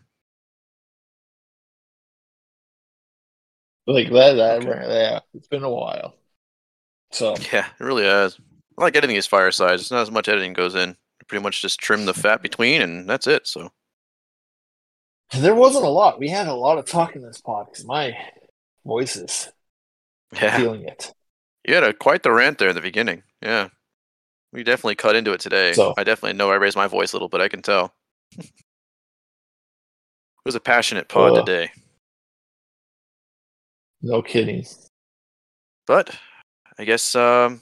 Like 3.86 4.10
that, 4.10 4.34
that 4.34 4.62
Okay. 4.62 4.80
yeah, 4.88 5.20
it's 5.34 5.48
been 5.48 5.62
a 5.64 5.70
while. 5.70 6.14
So 7.12 7.36
Yeah, 7.52 7.66
it 7.78 7.84
really 7.84 8.04
has. 8.04 8.38
I 8.78 8.82
like 8.82 8.96
editing 8.96 9.14
these 9.14 9.26
firesides. 9.26 9.82
It's 9.82 9.90
not 9.90 10.02
as 10.02 10.10
much 10.10 10.28
editing 10.28 10.52
goes 10.52 10.74
in. 10.74 10.90
You 10.90 11.26
pretty 11.28 11.42
much 11.42 11.62
just 11.62 11.78
trim 11.80 12.06
the 12.06 12.14
fat 12.14 12.42
between, 12.42 12.82
and 12.82 13.08
that's 13.08 13.26
it. 13.26 13.46
So 13.46 13.70
there 15.38 15.54
wasn't 15.54 15.84
a 15.84 15.88
lot. 15.88 16.18
We 16.18 16.28
had 16.28 16.48
a 16.48 16.54
lot 16.54 16.78
of 16.78 16.86
talk 16.86 17.14
in 17.16 17.22
this 17.22 17.40
pod 17.40 17.66
because 17.66 17.84
my 17.84 18.16
voice 18.86 19.16
is 19.16 19.48
yeah, 20.32 20.56
feeling 20.58 20.84
it. 20.84 21.12
you 21.66 21.74
had 21.74 21.84
a 21.84 21.92
quite 21.92 22.22
the 22.22 22.32
rant 22.32 22.58
there 22.58 22.68
in 22.68 22.74
the 22.74 22.80
beginning. 22.80 23.22
Yeah, 23.42 23.68
we 24.52 24.62
definitely 24.64 24.94
cut 24.96 25.16
into 25.16 25.32
it 25.32 25.40
today. 25.40 25.72
So- 25.72 25.94
I 25.96 26.04
definitely 26.04 26.36
know 26.36 26.50
I 26.50 26.56
raised 26.56 26.76
my 26.76 26.86
voice 26.86 27.12
a 27.12 27.16
little 27.16 27.28
bit. 27.28 27.40
I 27.40 27.48
can 27.48 27.62
tell. 27.62 27.94
it 28.38 28.50
was 30.44 30.54
a 30.54 30.60
passionate 30.60 31.08
pod 31.08 31.32
Uh, 31.32 31.44
today, 31.44 31.70
No 34.02 34.22
kidding. 34.22 34.64
but 35.86 36.14
I 36.78 36.84
guess 36.84 37.14
um, 37.14 37.60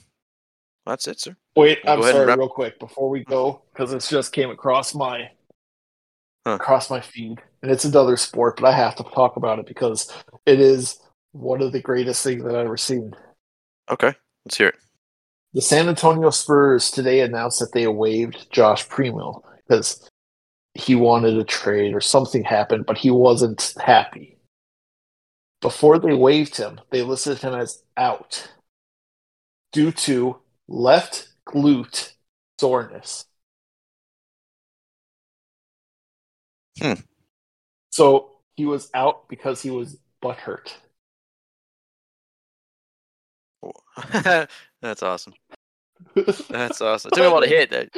that's 0.85 1.07
it, 1.07 1.19
sir. 1.19 1.35
Wait, 1.55 1.79
We'll 1.83 1.93
I'm 1.93 1.99
go 1.99 2.03
ahead 2.05 2.15
and 2.15 2.17
sorry, 2.21 2.27
wrap- 2.27 2.39
real 2.39 2.49
quick 2.49 2.79
before 2.79 3.09
we 3.09 3.23
go, 3.23 3.61
because 3.71 3.91
this 3.91 4.09
just 4.09 4.33
came 4.33 4.49
across 4.49 4.93
my 4.95 5.29
Huh. 6.45 6.55
across 6.55 6.89
my 6.89 6.99
feed, 6.99 7.39
and 7.61 7.71
it's 7.71 7.85
another 7.85 8.17
sport, 8.17 8.57
but 8.59 8.67
I 8.67 8.73
have 8.73 8.95
to 8.97 9.03
talk 9.03 9.37
about 9.37 9.59
it 9.59 9.65
because 9.65 10.11
it 10.45 10.59
is 10.59 10.99
one 11.33 11.61
of 11.61 11.71
the 11.71 11.81
greatest 11.81 12.23
things 12.23 12.43
that 12.43 12.55
I've 12.55 12.65
ever 12.65 12.77
seen. 12.77 13.13
Okay, 13.91 14.13
let's 14.45 14.57
hear 14.57 14.69
it. 14.69 14.75
The 15.53 15.61
San 15.61 15.89
Antonio 15.89 16.29
Spurs 16.29 16.89
today 16.89 17.19
announced 17.19 17.59
that 17.59 17.73
they 17.73 17.85
waived 17.87 18.49
Josh 18.51 18.87
Primo 18.87 19.43
because 19.67 20.09
he 20.73 20.95
wanted 20.95 21.37
a 21.37 21.43
trade 21.43 21.93
or 21.93 22.01
something 22.01 22.43
happened, 22.43 22.85
but 22.85 22.97
he 22.97 23.11
wasn't 23.11 23.75
happy. 23.83 24.39
Before 25.61 25.99
they 25.99 26.13
waived 26.13 26.57
him, 26.57 26.81
they 26.89 27.03
listed 27.03 27.37
him 27.39 27.53
as 27.53 27.83
out 27.95 28.51
due 29.71 29.91
to 29.91 30.37
left 30.67 31.29
glute 31.47 32.13
soreness. 32.59 33.25
Hmm. 36.79 36.93
So 37.91 38.31
he 38.55 38.65
was 38.65 38.89
out 38.93 39.29
because 39.29 39.61
he 39.61 39.69
was 39.69 39.97
butthurt. 40.21 40.73
that's 44.81 45.03
awesome. 45.03 45.33
That's 46.49 46.81
awesome. 46.81 47.09
It 47.09 47.15
took 47.15 47.23
me 47.23 47.27
a 47.27 47.31
while 47.31 47.41
to 47.41 47.47
hit 47.47 47.69
that. 47.71 47.89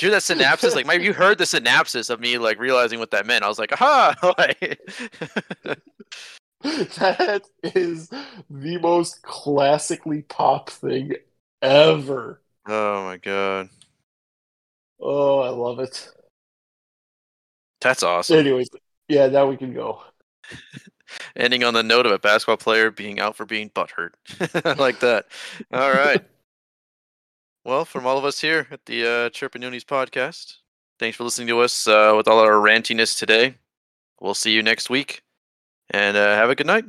You 0.00 0.10
that 0.10 0.22
synapses? 0.22 0.74
Like, 0.74 0.86
maybe 0.86 1.04
you 1.04 1.12
heard 1.12 1.36
the 1.36 1.44
synapses 1.44 2.08
of 2.08 2.20
me 2.20 2.38
like 2.38 2.58
realizing 2.58 2.98
what 2.98 3.10
that 3.10 3.26
meant. 3.26 3.44
I 3.44 3.48
was 3.48 3.58
like, 3.58 3.72
aha! 3.72 4.14
Like- 4.38 4.80
that 6.62 7.42
is 7.62 8.08
the 8.50 8.78
most 8.82 9.22
classically 9.22 10.22
pop 10.22 10.68
thing 10.70 11.14
ever. 11.62 12.40
oh 12.66 13.04
my 13.04 13.16
god, 13.16 13.68
Oh, 15.00 15.40
I 15.40 15.48
love 15.50 15.80
it. 15.80 16.10
that's 17.80 18.02
awesome. 18.02 18.38
Anyways, 18.38 18.68
yeah, 19.08 19.26
now 19.28 19.46
we 19.46 19.56
can 19.56 19.72
go. 19.72 20.02
Ending 21.36 21.64
on 21.64 21.74
the 21.74 21.82
note 21.82 22.06
of 22.06 22.12
a 22.12 22.18
basketball 22.18 22.56
player 22.56 22.90
being 22.90 23.20
out 23.20 23.36
for 23.36 23.46
being 23.46 23.70
butthurt. 23.70 24.12
I 24.64 24.72
like 24.78 25.00
that. 25.00 25.26
All 25.72 25.90
right. 25.90 26.24
Well, 27.64 27.84
from 27.84 28.06
all 28.06 28.18
of 28.18 28.24
us 28.24 28.40
here 28.40 28.66
at 28.70 28.86
the 28.86 29.06
uh, 29.06 29.30
Chirpin 29.30 29.62
Yotes 29.62 29.84
podcast, 29.84 30.56
thanks 30.98 31.16
for 31.16 31.24
listening 31.24 31.48
to 31.48 31.60
us 31.60 31.86
uh, 31.86 32.14
with 32.16 32.26
all 32.26 32.40
our 32.40 32.52
rantiness 32.52 33.18
today. 33.18 33.56
We'll 34.20 34.34
see 34.34 34.52
you 34.52 34.62
next 34.62 34.88
week, 34.90 35.22
and 35.90 36.16
uh, 36.16 36.34
have 36.36 36.50
a 36.50 36.54
good 36.54 36.66
night. 36.66 36.84